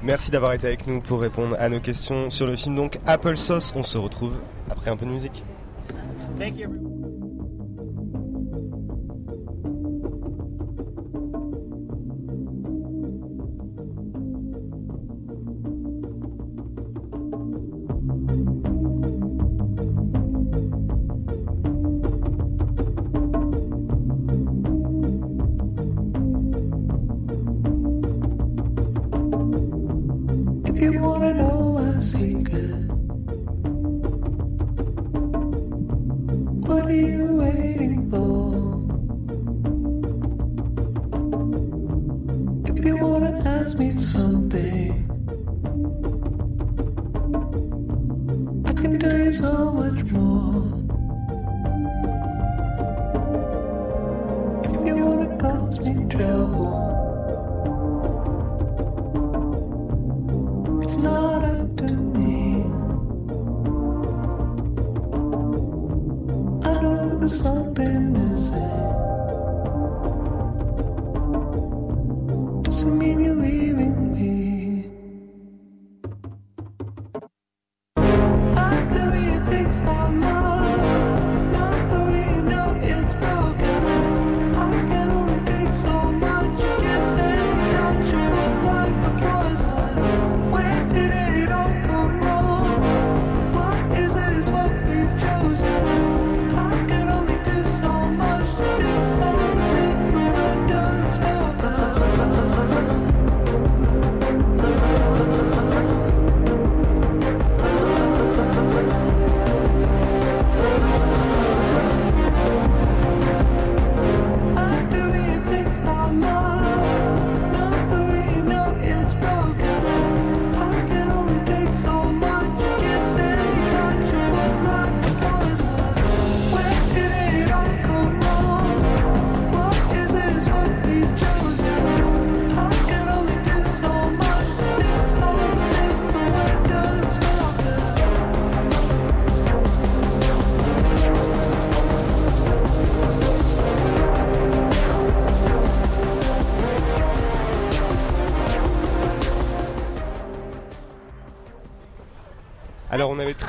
Merci 0.01 0.31
d'avoir 0.31 0.53
été 0.53 0.67
avec 0.67 0.87
nous 0.87 1.01
pour 1.01 1.19
répondre 1.19 1.55
à 1.59 1.67
nos 1.67 1.79
questions 1.79 2.29
sur 2.29 2.47
le 2.47 2.55
film. 2.55 2.75
Donc 2.75 2.99
Apple 3.05 3.35
Sauce, 3.35 3.73
on 3.75 3.83
se 3.83 3.97
retrouve 3.97 4.37
après 4.69 4.89
un 4.89 4.97
peu 4.97 5.05
de 5.05 5.11
musique. 5.11 5.43
Thank 6.39 6.57
you 6.57 6.88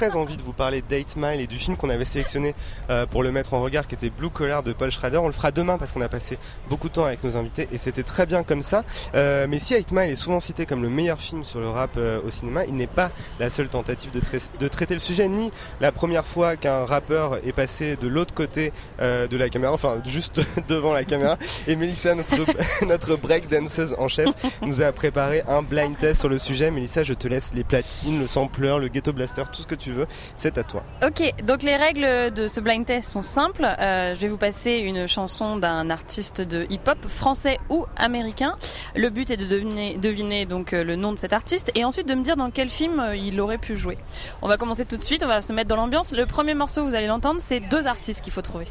très 0.01 0.17
envie 0.17 0.39
parler 0.61 0.83
d'Eight 0.83 1.17
Mile 1.17 1.41
et 1.41 1.47
du 1.47 1.57
film 1.57 1.75
qu'on 1.79 1.89
avait 1.89 2.05
sélectionné 2.05 2.55
euh, 2.91 3.07
pour 3.07 3.23
le 3.23 3.33
mettre 3.33 3.55
en 3.55 3.63
regard 3.63 3.87
qui 3.87 3.95
était 3.95 4.11
Blue 4.11 4.29
Collar 4.29 4.63
de 4.63 4.75
Paul 4.75 4.91
Schrader. 4.91 5.17
On 5.17 5.27
le 5.27 5.33
fera 5.33 5.53
demain 5.53 5.79
parce 5.79 5.91
qu'on 5.91 6.03
a 6.03 6.09
passé 6.11 6.37
beaucoup 6.69 6.91
de 6.91 6.93
temps 6.93 7.07
avec 7.07 7.25
nos 7.25 7.35
invités 7.35 7.67
et 7.73 7.79
c'était 7.79 8.03
très 8.03 8.27
bien 8.27 8.43
comme 8.43 8.63
ça. 8.63 8.85
Euh, 9.15 9.47
mais 9.49 9.59
si 9.59 9.73
Eight 9.73 9.91
Mile 9.91 10.11
est 10.11 10.17
souvent 10.17 10.39
cité 10.39 10.67
comme 10.67 10.83
le 10.83 10.91
meilleur 10.91 11.19
film 11.19 11.45
sur 11.45 11.61
le 11.61 11.71
rap 11.71 11.93
euh, 11.97 12.21
au 12.27 12.29
cinéma, 12.29 12.67
il 12.67 12.77
n'est 12.77 12.87
pas 12.87 13.11
la 13.39 13.49
seule 13.49 13.69
tentative 13.69 14.11
de, 14.11 14.21
de, 14.61 14.69
traiter 14.69 14.93
le 14.93 15.01
sujet 15.01 15.29
ni 15.29 15.51
la 15.81 15.93
première 15.93 16.27
fois 16.27 16.57
qu'un 16.57 16.85
rappeur 16.85 17.37
est 17.37 17.53
passé 17.53 17.97
de 17.97 18.07
l'autre 18.07 18.35
côté 18.35 18.75
de 18.99 19.37
la 19.39 19.49
caméra, 19.49 19.73
enfin 19.73 20.03
juste 20.05 20.43
devant 20.69 20.93
la 20.93 21.05
caméra. 21.05 21.39
Et 21.69 21.75
Mélissa, 21.75 22.15
notre, 22.15 22.37
notre 22.87 23.17
breakdanceuse 23.17 23.95
en 23.99 24.09
chef, 24.09 24.29
nous 24.61 24.83
a 24.83 24.93
préparé 24.93 25.43
un 25.49 25.63
blind 25.63 25.97
test 25.99 26.21
sur 26.21 26.29
le 26.29 26.39
sujet. 26.39 26.71
Mélissa, 26.71 27.03
je 27.03 27.15
te 27.15 27.29
laisse 27.29 27.53
les 27.55 27.65
platines, 27.65 28.21
le 28.21 28.27
sampler, 28.27 28.77
le 28.79 28.89
ghetto 28.89 29.15
blaster 29.15 29.45
tout 29.51 29.63
ce 29.63 29.67
que 29.67 29.75
tu 29.75 29.93
veux, 29.93 30.07
c'est 30.53 30.61
à 30.61 30.65
toi. 30.65 30.83
Ok, 31.07 31.23
donc 31.45 31.63
les 31.63 31.77
règles 31.77 32.33
de 32.33 32.47
ce 32.47 32.61
blind 32.61 32.85
test 32.85 33.11
sont 33.11 33.23
simples. 33.23 33.65
Euh, 33.65 34.15
je 34.15 34.21
vais 34.21 34.29
vous 34.29 34.37
passer 34.37 34.73
une 34.73 35.07
chanson 35.07 35.57
d'un 35.57 35.91
artiste 35.91 36.41
de 36.41 36.67
hip-hop 36.71 36.99
français 37.09 37.59
ou 37.69 37.87
américain. 37.97 38.57
Le 38.95 39.11
but 39.11 39.31
est 39.31 39.37
de 39.37 39.47
deviner, 39.47 39.97
deviner 39.97 40.47
donc 40.47 40.73
euh, 40.73 40.83
le 40.83 40.97
nom 40.97 41.13
de 41.13 41.19
cet 41.19 41.33
artiste 41.33 41.71
et 41.75 41.85
ensuite 41.85 42.09
de 42.09 42.15
me 42.15 42.23
dire 42.23 42.37
dans 42.37 42.51
quel 42.51 42.69
film 42.69 43.01
euh, 43.01 43.17
il 43.17 43.41
aurait 43.41 43.59
pu 43.59 43.77
jouer. 43.77 43.99
On 44.43 44.49
va 44.49 44.57
commencer 44.57 44.85
tout 44.85 44.97
de 44.97 45.03
suite, 45.03 45.23
on 45.23 45.29
va 45.29 45.41
se 45.41 45.53
mettre 45.53 45.69
dans 45.69 45.77
l'ambiance. 45.77 46.13
Le 46.13 46.27
premier 46.27 46.55
morceau, 46.55 46.85
vous 46.85 46.95
allez 46.95 47.07
l'entendre, 47.07 47.41
c'est 47.41 47.61
deux 47.61 47.87
artistes 47.87 48.23
qu'il 48.23 48.33
faut 48.33 48.43
trouver. 48.43 48.67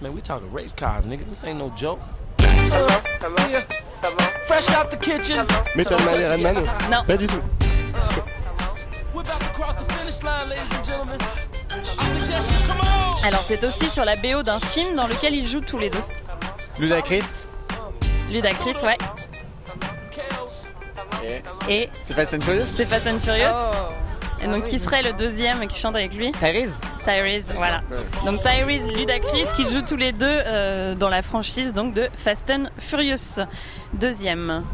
Man, 0.00 0.12
we 0.12 0.22
talking 0.22 0.52
race 0.52 0.74
cars, 0.74 1.06
nigga. 1.06 1.24
This 1.24 1.44
ain't 1.44 1.58
no 1.58 1.72
joke. 1.74 1.98
Hello, 2.38 2.86
hello, 3.22 3.50
yeah. 3.50 3.60
hello. 4.02 4.16
Fresh 4.46 4.68
out 4.76 4.90
the 4.90 4.98
kitchen. 4.98 5.46
Method 5.74 5.98
Man 6.04 6.20
et 6.20 6.28
Redman 6.28 6.54
Non. 6.90 7.04
Pas 7.06 7.16
du 7.16 7.26
tout. 7.26 7.42
We're 9.14 9.22
about 9.22 9.40
to 9.40 9.52
cross 9.54 9.76
the 9.76 9.95
Alors 13.24 13.44
c'est 13.48 13.64
aussi 13.64 13.88
sur 13.88 14.04
la 14.04 14.14
BO 14.16 14.42
d'un 14.42 14.60
film 14.60 14.94
dans 14.94 15.08
lequel 15.08 15.34
ils 15.34 15.48
jouent 15.48 15.60
tous 15.62 15.78
les 15.78 15.90
deux. 15.90 16.02
Ludacris. 16.78 17.46
Ludacris, 18.30 18.76
ouais. 18.84 18.96
Et 21.68 21.88
C'est 21.92 22.14
Fast 22.14 22.34
and 22.34 22.40
Furious? 22.40 22.66
c'est 22.66 22.86
Fast 22.86 23.06
and 23.06 23.18
Furious. 23.18 23.54
Et 24.42 24.46
donc 24.46 24.64
qui 24.64 24.78
serait 24.78 25.02
le 25.02 25.12
deuxième 25.12 25.66
qui 25.66 25.78
chante 25.78 25.96
avec 25.96 26.14
lui? 26.14 26.30
Tyrese 26.32 26.78
Tyrese, 27.04 27.52
voilà. 27.54 27.82
Donc 28.24 28.42
Tyrese, 28.42 28.86
Ludacris 28.96 29.46
qui 29.56 29.68
jouent 29.68 29.82
tous 29.82 29.96
les 29.96 30.12
deux 30.12 30.26
euh, 30.28 30.94
dans 30.94 31.08
la 31.08 31.22
franchise 31.22 31.72
donc 31.72 31.94
de 31.94 32.08
Fast 32.14 32.48
and 32.50 32.66
Furious. 32.78 33.40
Deuxième. 33.94 34.64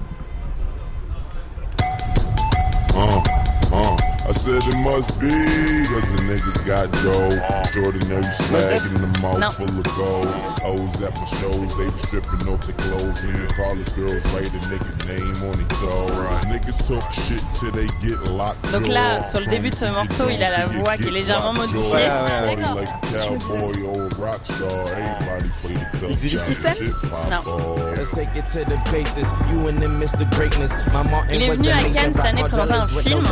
I 4.33 4.35
said 4.37 4.63
it 4.65 4.77
must 4.79 5.21
be, 5.21 5.29
cause 5.29 6.09
a 6.15 6.25
nigga 6.25 6.53
got 6.65 6.89
dough. 7.05 7.37
Extraordinary 7.61 8.25
swag 8.49 8.81
in 8.87 8.95
the 8.95 9.21
mouth 9.21 9.39
No. 9.39 9.51
full 9.51 9.69
of 9.69 9.85
gold. 9.95 10.27
Hoes 10.65 11.03
at 11.03 11.13
my 11.21 11.27
shows, 11.37 11.77
they 11.77 11.85
be 11.85 11.99
stripping 12.09 12.49
off 12.49 12.65
their 12.65 12.75
clothes. 12.81 13.21
And 13.25 13.37
the 13.37 13.53
college 13.53 13.93
girls 13.95 14.25
write 14.33 14.49
a 14.49 14.61
nigga 14.73 14.93
name 15.05 15.37
on 15.45 15.53
their 15.53 15.69
toes. 15.77 16.45
Niggas 16.49 16.81
talk 16.89 17.13
shit 17.13 17.45
till 17.61 17.73
they 17.73 17.87
get 18.01 18.27
locked 18.33 18.73
Donc 18.73 18.89
là, 18.89 19.29
sur 19.29 19.41
le 19.41 19.47
début 19.47 19.69
de 19.69 19.75
ce 19.77 19.85
morceau, 19.93 20.25
il 20.31 20.43
a 20.43 20.51
la 20.61 20.67
voix 20.67 20.97
qui 20.97 21.09
est 21.09 21.11
légèrement 21.11 21.53
modifiée. 21.53 22.09
Party 22.09 22.57
like 22.57 22.89
a 22.89 23.01
cowboy, 23.13 23.85
old 23.85 24.17
rock 24.19 24.41
star. 24.45 24.89
Everybody 24.97 25.51
play 25.61 25.75
the 25.75 25.99
tough 26.01 26.11
Exhibit 26.11 26.47
shit. 26.47 26.57
57? 26.57 26.87
Shit 26.87 26.95
pop 27.11 27.29
No. 27.29 27.53
off. 27.53 27.97
Let's 27.99 28.11
take 28.13 28.35
it 28.35 28.47
to 28.53 28.65
the 28.65 28.81
basis. 28.91 29.29
You 29.53 29.69
and 29.69 29.79
them 29.83 30.01
Mr. 30.01 30.25
Greatness. 30.35 30.73
My 30.95 31.03
Martin 31.11 31.35
Il 31.35 31.43
est 31.43 31.49
was 31.51 31.57
venu 31.57 31.69
the 31.69 31.73
à 31.73 31.83
Cannes 32.01 32.15
cette 32.15 32.25
année 32.25 32.43
présenter 32.43 32.73
un 32.73 32.87
film. 32.87 33.23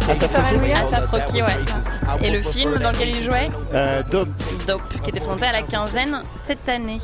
Case. 0.00 0.22
Asap 0.22 1.10
Rocky, 1.10 1.42
ouais. 1.42 1.56
Et 2.22 2.30
le 2.30 2.42
film 2.42 2.78
dans 2.78 2.90
lequel 2.90 3.08
il 3.10 3.24
jouait 3.24 3.50
Euh, 3.72 4.02
Dope. 4.10 4.28
Dope, 4.66 4.82
qui 5.02 5.10
était 5.10 5.20
présenté 5.20 5.46
à 5.46 5.52
la 5.52 5.62
quinzaine 5.62 6.22
cette 6.44 6.68
année. 6.68 7.00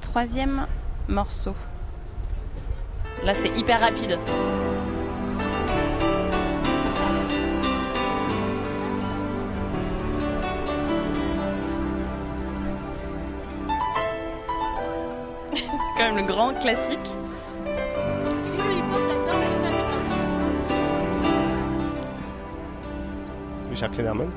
Troisième 0.00 0.66
morceau. 1.08 1.54
Là, 3.24 3.34
c'est 3.34 3.50
hyper 3.58 3.80
rapide. 3.80 4.18
c'est 15.54 15.64
quand 15.96 16.04
même 16.04 16.16
le 16.16 16.22
grand 16.22 16.54
classique. 16.54 16.98
Clenderman. 23.88 24.30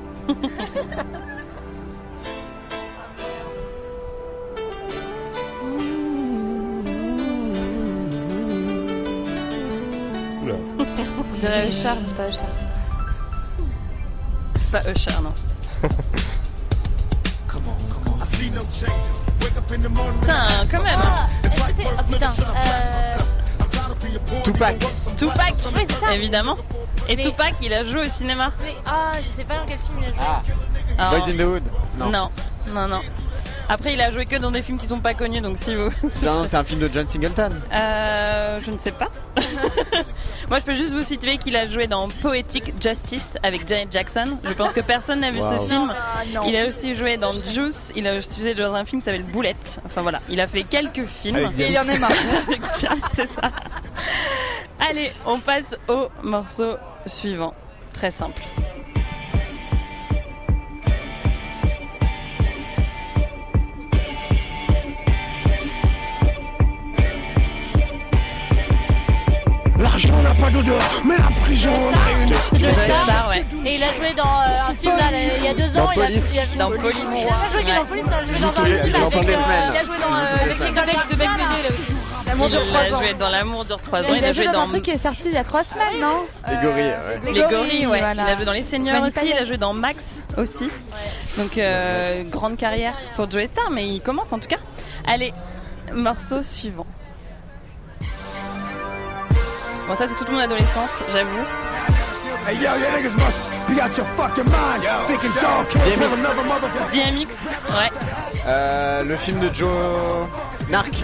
Oula. 10.42 10.54
On 10.78 11.38
dirait 11.40 11.68
Usher, 11.68 11.90
mais 12.00 12.08
c'est 12.08 12.14
pas 12.16 12.28
Usher. 12.28 12.40
C'est 14.54 14.70
pas 14.72 14.90
Usher, 14.90 15.22
non. 15.22 15.32
Putain, 19.14 20.44
quand 20.70 20.82
même. 20.82 21.00
hein. 21.00 21.26
Est-ce 21.44 21.56
que 21.56 21.60
c'est. 21.76 21.84
Oh 21.86 22.02
putain. 22.10 22.30
Euh... 22.30 23.18
Tupac. 24.44 24.78
Tupac, 25.16 25.54
Oui, 25.74 25.86
c'est 25.88 26.00
ça. 26.06 26.14
évidemment. 26.14 26.56
Et 27.08 27.16
Mais- 27.16 27.22
Tupac, 27.22 27.54
il 27.60 27.72
a 27.74 27.84
joué 27.84 28.06
au 28.06 28.08
cinéma. 28.10 28.52
Mais, 28.62 28.74
ah, 28.86 29.12
je 29.20 29.28
sais 29.40 29.46
pas 29.46 29.56
dans 29.56 29.66
quel 29.66 29.78
film 29.78 29.98
il 30.00 30.04
a 30.04 30.08
joué. 30.08 30.16
Ah. 30.20 30.42
Alors, 30.98 31.10
Boys 31.24 31.30
in 31.32 31.36
the 31.36 31.40
Hood. 31.42 31.62
Non. 31.98 32.10
non, 32.10 32.30
non, 32.72 32.88
non. 32.88 33.00
Après, 33.66 33.94
il 33.94 34.00
a 34.02 34.10
joué 34.10 34.26
que 34.26 34.36
dans 34.36 34.50
des 34.50 34.60
films 34.60 34.76
qui 34.78 34.86
sont 34.86 35.00
pas 35.00 35.14
connus, 35.14 35.40
donc 35.40 35.56
si 35.56 35.74
vous. 35.74 35.88
Non, 36.22 36.44
c'est 36.46 36.56
un 36.56 36.64
film 36.64 36.80
de 36.80 36.88
John 36.88 37.08
Singleton. 37.08 37.60
Euh, 37.74 38.58
je 38.64 38.70
ne 38.70 38.76
sais 38.76 38.92
pas. 38.92 39.08
Moi, 40.50 40.60
je 40.60 40.64
peux 40.64 40.74
juste 40.74 40.92
vous 40.92 41.02
situer 41.02 41.38
qu'il 41.38 41.56
a 41.56 41.66
joué 41.66 41.86
dans 41.86 42.08
Poetic 42.08 42.74
Justice 42.82 43.38
avec 43.42 43.66
Janet 43.66 43.90
Jackson. 43.90 44.38
Je 44.44 44.52
pense 44.52 44.74
que 44.74 44.80
personne 44.82 45.20
n'a 45.20 45.30
vu 45.30 45.40
Wow. 45.40 45.50
ce 45.60 45.66
film. 45.66 45.86
Non, 46.34 46.42
non. 46.42 46.48
Il 46.48 46.56
a 46.56 46.66
aussi 46.66 46.94
joué 46.94 47.16
dans 47.16 47.32
Juice. 47.32 47.90
Il 47.96 48.06
a 48.06 48.16
aussi 48.16 48.38
joué 48.40 48.52
dans 48.54 48.74
un 48.74 48.84
film 48.84 49.00
qui 49.00 49.06
s'appelle 49.06 49.22
Boulette. 49.24 49.80
Enfin 49.86 50.02
voilà, 50.02 50.18
il 50.28 50.40
a 50.42 50.46
fait 50.46 50.64
quelques 50.64 51.06
films. 51.06 51.36
Avec 51.36 51.58
Et 51.58 51.70
il 51.72 51.78
en 51.78 51.84
est 51.88 51.98
marre. 51.98 52.10
Avec 52.46 52.60
James, 52.80 53.00
c'est 53.16 53.32
ça. 53.32 53.50
Allez, 54.90 55.10
on 55.24 55.40
passe 55.40 55.74
au 55.88 56.08
morceau 56.22 56.76
suivant. 57.06 57.54
Très 57.92 58.10
simple. 58.10 58.42
L'argent 69.78 70.22
n'a 70.22 70.34
pas 70.34 70.50
d'odeur, 70.50 70.78
mais 71.04 71.16
la 71.16 71.30
prison 71.40 71.70
en 71.72 71.88
a 71.92 72.22
une. 72.22 72.32
Star. 72.32 73.04
Star, 73.04 73.28
ouais. 73.30 73.44
Et 73.66 73.74
il 73.76 73.82
a 73.82 73.86
joué 73.94 74.14
dans 74.16 74.22
euh, 74.22 74.70
un 74.70 74.74
film 74.74 74.96
là, 74.96 75.10
il 75.38 75.44
y 75.44 75.48
a 75.48 75.54
deux 75.54 75.76
ans. 75.76 75.88
il, 75.94 76.00
a, 76.00 76.04
Police. 76.06 76.30
il 76.32 76.38
a 76.38 76.44
joué 76.44 76.56
Dans 76.58 76.70
dans 76.70 76.76
Police. 76.76 77.04
Il 77.04 77.26
a 77.26 77.34
pas 77.34 77.48
joué 77.50 77.64
dans 77.64 77.84
Police, 77.84 78.00
il 78.04 78.40
a 78.44 78.44
joué 78.44 78.50
dans 78.50 78.58
un 78.58 78.64
les- 78.64 78.76
film 78.78 78.94
avec, 78.94 79.14
euh. 79.16 79.70
Il 79.72 79.76
a 79.76 79.84
joué 79.84 79.96
dans 79.98 80.14
euh, 80.14 80.46
le 80.46 80.52
film 80.54 80.74
de 80.74 80.80
Bec 80.80 80.96
de 81.10 81.16
Bec 81.16 81.28
Bébé 81.30 81.62
là 81.64 81.70
aussi. 81.74 81.92
L'amour 82.26 82.48
dure 82.48 82.60
il 82.62 82.66
3 82.68 82.80
a 82.80 82.82
ans. 82.94 82.98
joué 83.02 83.14
dans 83.14 83.28
L'amour 83.28 83.64
dure 83.64 83.80
3 83.80 84.00
ans. 84.00 84.04
Il 84.10 84.16
Il 84.18 84.24
a 84.24 84.28
a 84.28 84.32
joué 84.32 84.44
joué 84.44 84.52
dans 84.52 84.60
un 84.62 84.66
truc 84.66 84.82
qui 84.82 84.90
est 84.90 84.98
sorti 84.98 85.28
il 85.28 85.34
y 85.34 85.36
a 85.36 85.44
3 85.44 85.64
semaines, 85.64 86.00
non 86.00 86.24
Les 86.48 86.56
gorilles, 86.56 86.84
ouais. 86.84 87.20
Les, 87.24 87.32
Les 87.32 87.40
gorilles, 87.40 87.56
gorilles, 87.56 87.86
ouais. 87.86 87.98
voilà. 88.00 88.12
Il 88.14 88.32
a 88.32 88.36
joué 88.36 88.44
dans 88.44 88.52
Les 88.52 88.64
Seigneurs 88.64 88.94
Manu 88.96 89.08
aussi, 89.08 89.20
Payet. 89.20 89.34
il 89.36 89.42
a 89.42 89.44
joué 89.44 89.56
dans 89.56 89.72
Max 89.74 90.22
aussi. 90.36 90.68
Donc, 91.38 91.58
euh, 91.58 92.22
grande 92.24 92.56
carrière 92.56 92.94
pour 93.16 93.30
Joe 93.30 93.46
Star, 93.46 93.70
mais 93.70 93.86
il 93.88 94.00
commence 94.00 94.32
en 94.32 94.38
tout 94.38 94.48
cas. 94.48 94.58
Allez, 95.06 95.32
morceau 95.92 96.42
suivant. 96.42 96.86
Bon, 99.86 99.94
ça, 99.96 100.06
c'est 100.08 100.16
toute 100.16 100.30
mon 100.30 100.38
adolescence, 100.38 101.02
j'avoue. 101.12 101.44
Hey 102.46 102.56
yo, 102.56 102.62
you 102.62 102.90
niggas 102.94 103.16
must 103.16 103.48
be 103.68 103.80
out 103.80 103.96
your 103.96 104.06
fucking 104.18 104.44
mind. 104.44 104.82
Thinking 105.06 105.30
dog 105.40 105.66
can't 105.68 105.82
DMX. 105.84 106.18
another 106.18 106.44
motherfucker. 106.44 106.90
DMX, 106.92 107.28
ouais. 107.70 107.90
Euh, 108.46 109.02
le 109.02 109.16
film 109.16 109.38
de 109.40 109.52
Joe. 109.54 109.70
Narc. 110.68 111.02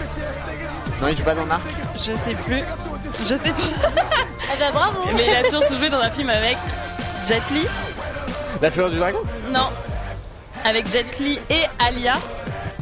Non, 1.01 1.07
il 1.09 1.17
joue 1.17 1.23
pas 1.23 1.35
dans 1.35 1.45
Narc. 1.45 1.61
Je 1.95 2.13
sais 2.15 2.35
plus. 2.45 2.61
Je 3.21 3.35
sais 3.35 3.49
pas. 3.49 3.91
Ah 4.53 4.55
bah 4.59 4.71
bravo. 4.73 5.01
Mais 5.15 5.25
il 5.27 5.45
a 5.45 5.49
surtout 5.49 5.75
joué 5.77 5.87
dans 5.89 5.99
un 5.99 6.09
film 6.09 6.29
avec 6.29 6.57
Jet 7.25 7.41
Li. 7.51 7.65
La 8.61 8.69
fureur 8.69 8.89
du 8.89 8.97
dragon 8.97 9.19
Non. 9.49 9.69
Avec 10.65 10.89
Jet 10.91 11.17
Li 11.19 11.39
et 11.49 11.63
Alia. 11.79 12.15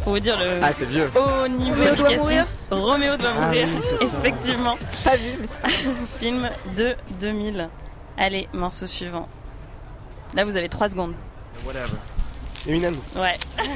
Pour 0.04 0.14
vous 0.14 0.20
dire 0.20 0.36
le 0.40 0.60
Ah, 0.64 0.72
c'est 0.74 0.86
vieux. 0.88 1.12
haut 1.16 1.48
niveau 1.48 1.76
Roméo 1.76 1.92
du 1.92 1.98
doit 1.98 2.10
casting. 2.10 2.18
mourir 2.20 2.46
Roméo 2.72 3.18
doit 3.18 3.30
Ah 3.38 3.46
mourir. 3.46 3.68
oui, 3.72 3.82
c'est 3.84 3.98
ça. 4.00 4.06
Effectivement. 4.24 4.78
Pas 5.04 5.16
vu, 5.18 5.30
mais 5.40 5.46
c'est 5.48 5.60
pas 5.62 5.68
Film 6.20 6.50
de 6.76 6.96
2000. 7.20 7.70
Allez, 8.18 8.50
morceau 8.54 8.88
suivant. 8.88 9.28
Là, 10.34 10.44
vous 10.44 10.56
avez 10.58 10.70
3 10.70 10.90
secondes. 10.90 11.14
Eminem. 12.68 12.96
Ouais. 13.16 13.36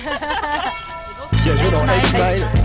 Qui 1.43 1.49
a 1.49 1.57
joué 1.57 1.71
dans 1.71 1.83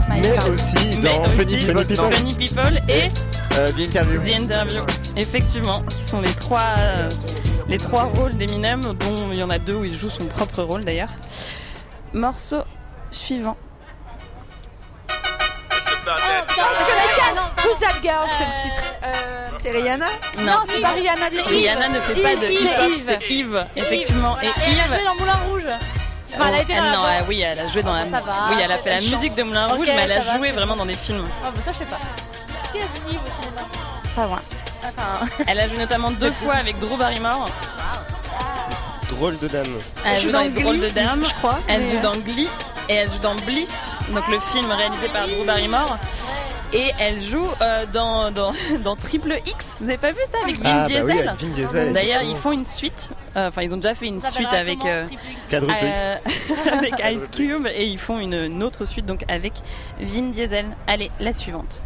mais 0.08 0.50
aussi 0.50 1.00
dans 1.00 1.24
Funny 1.30 1.56
People. 1.58 2.14
Funny 2.14 2.34
People 2.34 2.80
et 2.88 3.08
Euh, 3.56 3.66
The 3.72 3.80
Interview. 3.80 4.20
The 4.20 4.38
Interview. 4.38 4.82
Effectivement, 5.16 5.82
qui 5.90 6.04
sont 6.04 6.20
les 6.20 6.32
trois, 6.32 6.76
euh, 6.78 7.08
les 7.66 7.78
trois 7.78 8.04
rôles 8.04 8.36
d'Eminem, 8.36 8.80
dont 8.82 9.16
il 9.32 9.38
y 9.38 9.42
en 9.42 9.50
a 9.50 9.58
deux 9.58 9.74
où 9.74 9.84
il 9.84 9.96
joue 9.96 10.10
son 10.10 10.26
propre 10.26 10.62
rôle 10.62 10.84
d'ailleurs. 10.84 11.08
Morceau 12.12 12.62
suivant. 13.10 13.56
Je 15.80 16.84
connais 16.84 17.16
pas, 17.18 17.34
non. 17.34 17.48
Who's 17.64 17.78
That 17.80 18.00
Girl, 18.02 18.26
c'est 18.38 18.44
le 18.46 18.52
titre. 18.62 18.84
Euh, 19.02 19.48
C'est 19.58 19.70
Rihanna? 19.72 20.06
Non, 20.38 20.60
c'est 20.64 20.80
pas 20.80 20.90
Rihanna 20.90 21.30
du 21.30 21.38
tout. 21.38 21.48
Rihanna 21.48 21.88
ne 21.88 21.98
fait 22.00 22.22
pas 22.22 22.36
de 22.36 22.46
Yves, 22.46 22.60
hip-hop, 22.62 22.88
Yves. 22.88 23.04
c'est 23.20 23.34
Yves, 23.34 23.64
effectivement. 23.76 24.36
Yves. 24.38 24.44
Et 24.48 24.52
Voilà. 24.54 24.68
elle 24.68 24.80
a 24.80 24.84
Yves. 24.84 24.94
joué 24.94 25.04
dans 25.04 25.14
Moulin 25.16 25.38
Rouge. 25.50 25.62
Enfin, 26.34 26.48
elle 26.48 26.54
a 26.54 26.62
été 26.62 26.74
dans 26.76 26.82
non, 26.82 27.02
la 27.02 27.22
oui, 27.28 27.40
elle 27.40 27.58
a 27.58 27.66
joué 27.68 27.82
dans 27.82 27.94
la. 27.94 28.04
Ça 28.06 28.20
va, 28.20 28.32
oui, 28.50 28.56
elle 28.62 28.72
a 28.72 28.78
fait 28.78 28.90
la 28.90 28.96
musique 28.96 29.34
de 29.34 29.42
Moulin 29.42 29.66
Rouge, 29.68 29.86
mais 29.86 30.02
elle 30.02 30.12
a 30.12 30.20
va, 30.20 30.36
joué 30.36 30.50
vraiment 30.52 30.76
dans 30.76 30.86
des 30.86 30.94
films. 30.94 31.24
Ah 31.44 31.50
bah 31.54 31.60
ça 31.64 31.72
je 31.72 31.78
sais 31.78 31.84
pas. 31.84 31.98
Qu'elle 32.72 32.82
a 32.82 32.84
Yves 33.10 33.18
au 33.18 33.42
cinéma 33.42 33.66
Pas. 34.14 34.42
Enfin, 34.86 35.26
Elle 35.46 35.60
a 35.60 35.68
joué 35.68 35.78
notamment 35.78 36.10
deux 36.10 36.30
fois 36.42 36.54
avec 36.54 36.78
Drew 36.78 36.96
Barrymore. 36.96 37.48
Drôle 39.10 39.38
de 39.38 39.48
dame. 39.48 39.66
Elle 40.04 40.18
joue 40.18 40.30
dans 40.30 40.42
les 40.42 40.50
drôles 40.50 40.80
de 40.80 40.88
dames. 40.90 41.24
je 41.24 41.34
crois, 41.34 41.58
Elle 41.66 41.84
joue 41.88 41.96
euh, 41.96 42.02
dans 42.02 42.16
Glee 42.16 42.48
et 42.88 42.94
elle 42.94 43.10
joue 43.10 43.18
dans 43.18 43.34
Bliss, 43.34 43.96
donc 44.10 44.26
le 44.28 44.38
film 44.38 44.70
réalisé 44.70 45.08
par 45.08 45.26
Drew 45.26 45.44
Barrymore. 45.44 45.98
Et 46.72 46.90
elle 47.00 47.22
joue 47.22 47.46
euh, 47.62 47.86
dans, 47.92 48.30
dans, 48.30 48.52
dans 48.84 48.94
Triple 48.96 49.34
X. 49.46 49.76
Vous 49.80 49.88
avez 49.88 49.98
pas 49.98 50.10
vu 50.10 50.18
ça 50.30 50.38
avec 50.42 50.56
Vin 50.58 50.62
Ah, 50.64 50.80
bah 50.82 50.86
Diesel 50.88 51.04
oui, 51.04 51.12
avec 51.18 51.40
Vin 51.40 51.48
Diesel, 51.48 51.92
D'ailleurs, 51.92 52.22
ils 52.22 52.36
font 52.36 52.52
une 52.52 52.64
suite. 52.64 53.10
Euh, 53.36 53.48
Enfin, 53.48 53.62
ils 53.62 53.72
ont 53.74 53.78
déjà 53.78 53.94
fait 53.94 54.06
une 54.06 54.20
ça 54.20 54.30
suite 54.30 54.52
avec 54.52 54.84
euh, 54.84 55.04
euh, 55.52 56.16
avec 56.72 56.94
Ice 57.12 57.28
Cube 57.34 57.66
et 57.72 57.86
ils 57.86 57.98
font 57.98 58.18
une, 58.18 58.34
une 58.34 58.62
autre 58.62 58.84
suite 58.84 59.06
donc 59.06 59.24
avec 59.28 59.52
Vin 60.00 60.30
Diesel. 60.30 60.66
Allez, 60.86 61.10
la 61.20 61.32
suivante. 61.32 61.82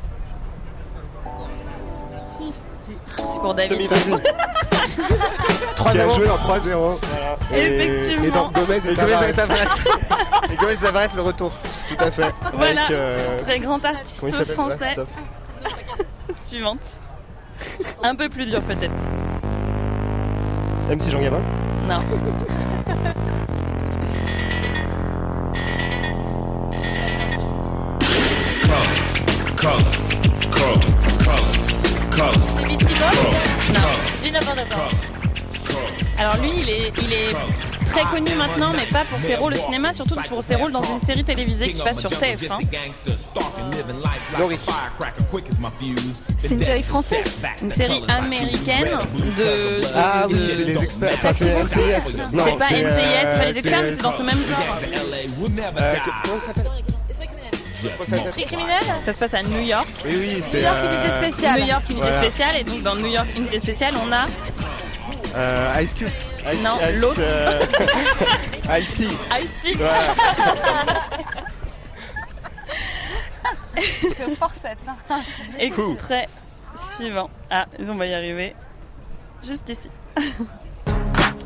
C'est 3.16 3.40
pour 3.40 3.54
David. 3.54 3.76
Tommy, 3.76 3.86
vas-y. 3.88 4.22
Qui 5.92 5.98
a 5.98 6.08
joué 6.10 6.26
dans 6.26 6.36
3-0. 6.36 6.38
Voilà. 6.74 7.36
Et- 7.54 7.66
Effectivement. 7.66 8.24
Et 8.24 8.30
dans 8.30 8.50
Gomez 8.50 8.76
et 8.86 8.90
Et 8.90 8.94
Gomez 8.94 9.28
et 9.28 9.32
Tavares. 9.32 9.56
Et 10.52 10.56
Gomez 10.56 10.72
et 10.72 10.76
Tavares, 10.76 11.08
le 11.16 11.22
retour. 11.22 11.52
Tout 11.88 12.04
à 12.04 12.10
fait. 12.10 12.32
Voilà, 12.54 12.82
Avec, 12.84 12.90
euh, 12.96 13.38
très 13.42 13.58
grand 13.58 13.84
artiste 13.84 14.52
français. 14.54 14.94
Suivante. 16.40 16.80
Un 18.02 18.14
peu 18.14 18.28
plus 18.28 18.46
dur 18.46 18.60
peut-être. 18.62 19.04
MC 20.90 21.10
Jean 21.10 21.20
Gabin? 21.20 21.40
Non. 21.88 22.00
Alors 36.22 36.36
lui, 36.36 36.50
il 36.60 36.70
est, 36.70 36.92
il 37.02 37.12
est 37.12 37.32
très 37.86 38.04
connu 38.04 38.32
maintenant, 38.36 38.72
mais 38.74 38.86
pas 38.86 39.04
pour 39.10 39.20
ses 39.20 39.34
rôles 39.34 39.54
au 39.54 39.56
cinéma, 39.56 39.92
surtout 39.92 40.14
pour 40.28 40.42
ses 40.44 40.54
rôles 40.54 40.70
dans 40.72 40.82
une 40.84 41.00
série 41.00 41.24
télévisée 41.24 41.72
qui 41.72 41.80
passe 41.82 41.98
sur 42.00 42.10
TF1. 42.10 42.58
Laurie. 44.38 44.58
C'est 46.38 46.54
une 46.54 46.62
série 46.62 46.82
française, 46.84 47.24
une 47.60 47.70
série 47.72 48.02
américaine 48.08 48.88
de. 49.36 49.42
de- 49.42 49.80
Ah 49.96 50.26
de- 50.28 50.34
oui, 50.34 50.40
c'est 50.42 50.64
les 50.64 50.82
experts. 50.82 51.10
Enfin, 51.14 51.32
c'est 51.32 51.52
C'est 51.52 51.60
C'est 51.68 52.56
pas 52.58 52.68
c'est, 52.68 52.82
NCIS, 52.82 52.92
euh, 52.92 53.32
c'est 53.32 53.38
pas 53.38 53.44
les 53.46 53.58
experts, 53.58 53.82
mais 53.82 53.92
c'est 53.94 54.02
dans 54.02 54.12
ce 54.12 54.22
même 54.22 54.38
genre. 54.48 54.76
Euh, 54.78 55.94
que- 55.94 56.10
comment 56.28 56.40
ça 56.40 56.46
s'appelle? 56.46 56.70
Esprit 58.14 58.44
criminel? 58.44 58.80
Ça 59.04 59.12
se 59.12 59.18
passe 59.18 59.34
à 59.34 59.42
New 59.42 59.60
York. 59.60 59.88
Oui, 60.04 60.12
oui, 60.20 60.38
c'est. 60.40 60.58
New 60.58 60.62
York, 60.62 60.76
unité 60.84 61.10
spéciale. 61.10 61.60
New 61.62 61.66
York 61.66 61.82
Unité 61.90 62.06
Voilà. 62.06 62.22
Spéciale, 62.22 62.56
et 62.60 62.64
donc 62.64 62.82
dans 62.82 62.94
New 62.94 63.06
York 63.08 63.26
Unité 63.36 63.58
Spéciale, 63.58 63.94
on 64.06 64.12
a 64.12 64.26
euh, 65.34 65.80
Ice 65.82 65.94
Cube. 65.94 66.08
Ice, 66.52 66.62
Non, 66.62 66.78
Ice, 66.80 67.00
l'autre. 67.00 67.16
euh, 67.20 67.64
Ice 68.78 68.94
T. 68.94 69.04
Ice-T. 69.40 69.74
Voilà. 69.76 70.14
C'est 74.16 74.24
au 74.26 74.34
forceps. 74.34 74.88
hein. 74.88 74.96
Extrait 75.58 76.28
suivant. 76.74 77.30
Ah, 77.50 77.66
on 77.80 77.94
va 77.94 78.06
y 78.06 78.14
arriver. 78.14 78.54
Juste 79.46 79.68
ici. 79.68 79.88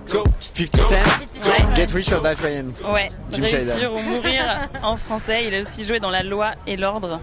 50 0.06 0.76
Cent. 0.76 0.94
Ouais. 0.94 1.74
Get 1.74 1.86
Rich 1.92 2.12
or 2.12 2.22
Die 2.22 2.34
Trying. 2.36 2.72
Ouais, 2.92 3.08
Jim 3.32 3.42
réussir 3.42 3.92
ou 3.92 3.98
mourir 3.98 4.68
en 4.82 4.96
français. 4.96 5.46
Il 5.46 5.54
a 5.54 5.60
aussi 5.62 5.84
joué 5.86 5.98
dans 6.00 6.10
La 6.10 6.22
Loi 6.22 6.52
et 6.66 6.76
l'Ordre. 6.76 7.20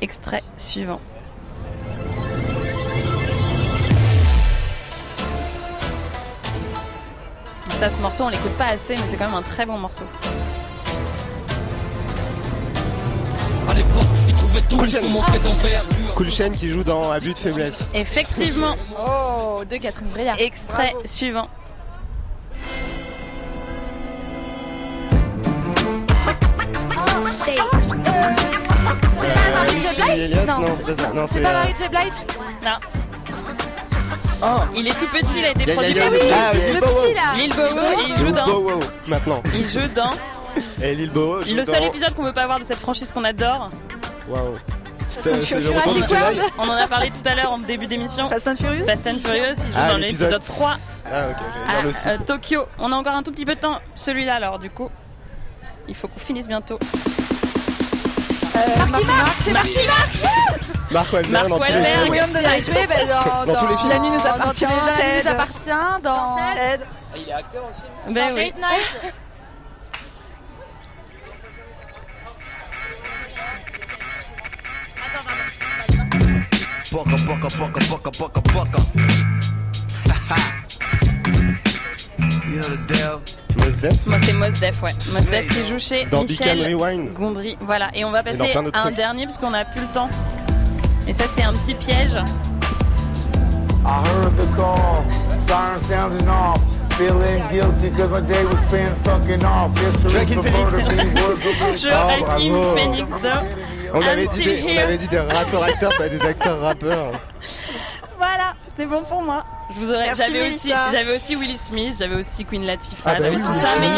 Extrait 0.00 0.42
suivant. 0.58 1.00
Ça, 7.80 7.90
ce 7.90 7.96
morceau, 8.00 8.24
on 8.24 8.28
l'écoute 8.28 8.52
pas 8.52 8.66
assez, 8.66 8.94
mais 8.94 9.02
c'est 9.08 9.16
quand 9.16 9.26
même 9.26 9.34
un 9.34 9.42
très 9.42 9.66
bon 9.66 9.76
morceau. 9.78 10.04
Cool 16.14 16.30
Chain 16.30 16.50
qui 16.50 16.70
joue 16.70 16.84
dans 16.84 17.10
Abus 17.10 17.32
de 17.34 17.38
faiblesse. 17.38 17.78
Effectivement, 17.92 18.76
Oh, 18.98 19.62
de 19.68 19.76
Catherine 19.76 20.08
Breillat. 20.08 20.36
extrait 20.38 20.94
suivant. 21.04 21.48
C'est 27.28 27.54
pas 27.56 29.50
Marie 29.54 29.80
J. 29.80 30.02
Blige 30.02 30.46
Non, 30.46 30.64
c'est 30.78 30.86
pas 30.96 31.02
ça. 31.02 31.12
Non, 31.14 31.26
C'est 31.26 31.34
c'est. 31.34 31.42
pas 31.42 31.48
euh, 31.50 31.52
Marie 31.52 31.74
J. 31.78 31.88
Blige 31.88 32.64
Non. 32.64 33.03
Il 34.76 34.86
est 34.86 34.92
tout 34.98 35.06
petit, 35.12 35.38
il 35.38 35.44
a 35.44 35.50
été 35.50 35.72
produit 35.72 35.94
Ah, 36.32 36.52
Le 36.54 36.60
Lil 36.72 36.80
Bow 36.80 36.86
Wow. 36.86 36.94
petit 36.94 37.14
là 37.14 37.34
Lil 37.36 37.52
il 38.08 38.16
joue 38.16 38.24
Lil 38.26 38.32
dans. 38.34 38.80
Maintenant. 39.06 39.42
Il 39.54 39.68
joue 39.68 39.88
dans. 39.94 40.10
Et 40.82 40.94
Lil 40.94 41.10
Bow 41.10 41.20
Wow 41.36 41.42
joue 41.42 41.54
Le 41.54 41.64
seul 41.64 41.84
épisode 41.84 42.14
qu'on 42.14 42.22
veut 42.24 42.32
pas 42.32 42.46
voir 42.46 42.58
de 42.58 42.64
cette 42.64 42.78
franchise 42.78 43.10
qu'on 43.12 43.24
adore. 43.24 43.68
Waouh. 44.28 44.54
le. 45.24 45.70
World. 45.70 46.40
On 46.58 46.68
en 46.68 46.72
a 46.72 46.86
parlé 46.88 47.10
tout 47.10 47.28
à 47.28 47.34
l'heure 47.34 47.52
en 47.52 47.58
début 47.58 47.86
d'émission. 47.86 48.28
Fast 48.28 48.48
and 48.48 48.56
Furious 48.56 48.84
Fast 48.86 49.06
and 49.06 49.18
Furious, 49.24 49.54
il 49.58 49.62
joue 49.72 49.78
Ah, 49.78 49.90
dans 49.92 49.98
l'épisode 49.98 50.42
3 50.44 50.74
Ah, 51.12 51.24
ok, 51.30 51.36
à 51.78 51.82
le 51.82 51.92
6. 51.92 52.06
euh, 52.08 52.16
Tokyo. 52.26 52.62
On 52.78 52.90
a 52.92 52.96
encore 52.96 53.14
un 53.14 53.22
tout 53.22 53.30
petit 53.30 53.44
peu 53.44 53.54
de 53.54 53.60
temps, 53.60 53.78
celui-là 53.94 54.34
alors, 54.34 54.58
du 54.58 54.70
coup. 54.70 54.90
Il 55.86 55.94
faut 55.94 56.08
qu'on 56.08 56.18
finisse 56.18 56.48
bientôt. 56.48 56.78
Marky 58.54 59.06
Mark, 59.06 59.34
c'est 59.40 59.52
Marky 59.52 59.86
Mark 59.86 60.14
Mark 60.92 61.12
Wahlberg 61.12 61.48
dans 61.48 61.58
tous 61.58 61.64
les 61.64 61.72
films. 61.72 62.10
William 62.10 62.30
joué 62.60 62.86
bah, 62.86 62.94
dans, 63.08 63.52
Dans 63.52 63.60
tous 63.60 63.68
les 63.68 63.76
films. 63.76 63.88
La 63.88 63.98
nuit 63.98 64.10
nous 64.10 64.26
appartient, 64.26 64.64
La 64.64 64.70
nuit 64.70 65.22
nous 65.24 65.30
appartient, 65.30 66.02
dans... 66.02 66.36
Ted. 66.54 66.84
Il 67.16 67.28
est 67.28 67.32
acteur 67.32 67.64
aussi. 67.68 67.82
Ben 68.08 68.28
Dans 68.30 68.34
oui. 68.36 68.52
Date 68.52 68.58
Night. 68.58 69.14
Bucka, 76.92 77.16
bucka, 77.26 77.48
bucka, 77.58 77.80
bucka, 77.90 78.10
bucka, 78.10 78.40
bucka. 78.52 78.78
You 82.48 82.56
know 82.56 82.68
the 82.68 82.92
deal. 82.92 83.22
Mos 83.56 83.76
Def. 83.80 84.06
Moi, 84.06 84.18
c'est 84.22 84.32
Mos 84.32 84.58
Def, 84.60 84.82
ouais. 84.82 84.92
Mos 85.12 85.30
Def 85.30 85.48
qui 85.48 85.66
joue 85.68 85.78
chez 85.78 86.04
Dans 86.06 86.24
Dick 86.24 86.40
and 86.42 86.56
Michel 86.56 86.74
Rewind. 86.74 87.12
Gondry. 87.14 87.56
Voilà, 87.60 87.90
et 87.94 88.04
on 88.04 88.10
va 88.10 88.22
passer 88.22 88.52
à 88.54 88.58
un 88.58 88.70
trucs. 88.70 88.96
dernier 88.96 89.24
parce 89.24 89.38
qu'on 89.38 89.50
n'a 89.50 89.64
plus 89.64 89.82
le 89.82 89.88
temps. 89.88 90.08
Et 91.06 91.12
ça, 91.12 91.24
c'est 91.34 91.42
un 91.42 91.52
petit 91.52 91.74
piège. 91.74 92.16
I 93.86 94.02
heard 94.02 94.34
the 94.36 94.46
call, 94.56 95.04
siren 95.46 95.78
sounding 95.84 96.28
off. 96.28 96.60
Feeling 96.96 97.42
guilty 97.50 97.90
cause 97.90 98.08
my 98.08 98.20
day 98.20 98.44
was 98.44 98.58
spent 98.68 98.96
fucking 99.04 99.44
off. 99.44 99.76
History 99.76 100.14
Joaquin 100.14 100.42
prefer 100.42 100.80
to 100.80 100.90
be 100.90 101.20
words 101.20 101.44
of 101.44 101.76
Joachim 101.76 102.24
bravo. 102.24 102.76
Phoenix 102.76 103.08
On 103.92 104.00
avait, 104.00 104.24
I'm 104.24 104.32
dit 104.32 104.42
still 104.42 104.44
des, 104.44 104.74
on 104.74 104.78
avait 104.78 104.98
dit 104.98 105.08
des 105.08 105.18
rappeurs 105.18 105.62
acteurs, 105.62 105.94
pas 105.96 106.08
des 106.08 106.22
acteurs 106.22 106.60
rappeurs. 106.60 107.12
Voilà, 108.26 108.54
c'est 108.76 108.86
bon 108.86 109.02
pour 109.02 109.22
moi. 109.22 109.44
Je 109.70 109.78
vous 109.78 109.90
aurais, 109.90 110.14
j'avais 110.14 110.54
aussi, 110.54 110.72
j'avais 110.92 111.16
aussi 111.16 111.36
Willie 111.36 111.58
Smith, 111.58 111.96
j'avais 111.98 112.14
aussi 112.16 112.44
Queen 112.44 112.64
Latifah, 112.66 113.02
Ah 113.04 113.12
bah 113.14 113.18
j'avais 113.24 113.36
oui, 113.36 113.42
tout 113.42 113.48
Willie 113.48 113.60
ça, 113.60 113.78
mais 113.80 113.86
il 113.86 113.94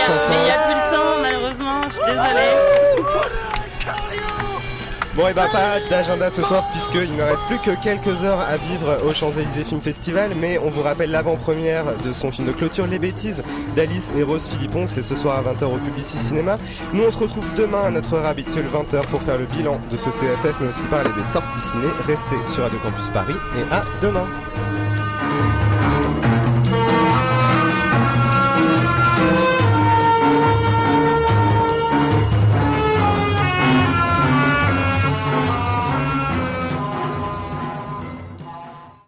y 0.47 0.51
a- 0.51 0.61
a 0.61 0.65
plus 0.65 0.75
le 0.75 0.91
temps 0.91 1.21
malheureusement. 1.23 1.81
Je 1.89 1.93
suis 1.95 2.05
désolée. 2.05 2.53
Bon, 5.17 5.29
et 5.29 5.33
bah 5.33 5.49
pas 5.51 5.81
d'agenda 5.89 6.31
ce 6.31 6.43
soir, 6.43 6.63
puisqu'il 6.73 7.17
ne 7.17 7.23
reste 7.23 7.41
plus 7.49 7.59
que 7.59 7.71
quelques 7.83 8.23
heures 8.23 8.41
à 8.41 8.59
vivre 8.59 8.99
au 9.09 9.15
Champs-Élysées 9.15 9.65
Film 9.65 9.81
Festival. 9.81 10.33
Mais 10.39 10.59
on 10.59 10.69
vous 10.69 10.83
rappelle 10.83 11.11
l'avant-première 11.11 11.85
de 12.05 12.13
son 12.13 12.31
film 12.31 12.47
de 12.47 12.53
clôture, 12.53 12.87
Les 12.87 12.99
Bêtises, 12.99 13.43
d'Alice 13.75 14.13
et 14.19 14.23
Rose 14.23 14.47
Philippon. 14.47 14.87
C'est 14.87 15.03
ce 15.03 15.17
soir 15.17 15.39
à 15.39 15.43
20h 15.43 15.65
au 15.65 15.79
Publicis 15.79 16.19
Cinéma. 16.19 16.59
Nous, 16.93 17.03
on 17.03 17.11
se 17.11 17.17
retrouve 17.17 17.47
demain 17.57 17.85
à 17.85 17.91
notre 17.91 18.13
heure 18.13 18.27
habituelle, 18.27 18.67
20h, 18.67 19.07
pour 19.07 19.23
faire 19.23 19.39
le 19.39 19.47
bilan 19.47 19.81
de 19.91 19.97
ce 19.97 20.11
CFF, 20.11 20.55
mais 20.61 20.69
aussi 20.69 20.83
parler 20.91 21.11
des 21.17 21.25
sorties 21.25 21.61
ciné. 21.61 21.87
Restez 22.07 22.53
sur 22.53 22.65
Radio 22.65 22.79
Campus 22.81 23.09
Paris, 23.09 23.37
et 23.59 23.75
à 23.75 23.85
demain. 24.03 24.27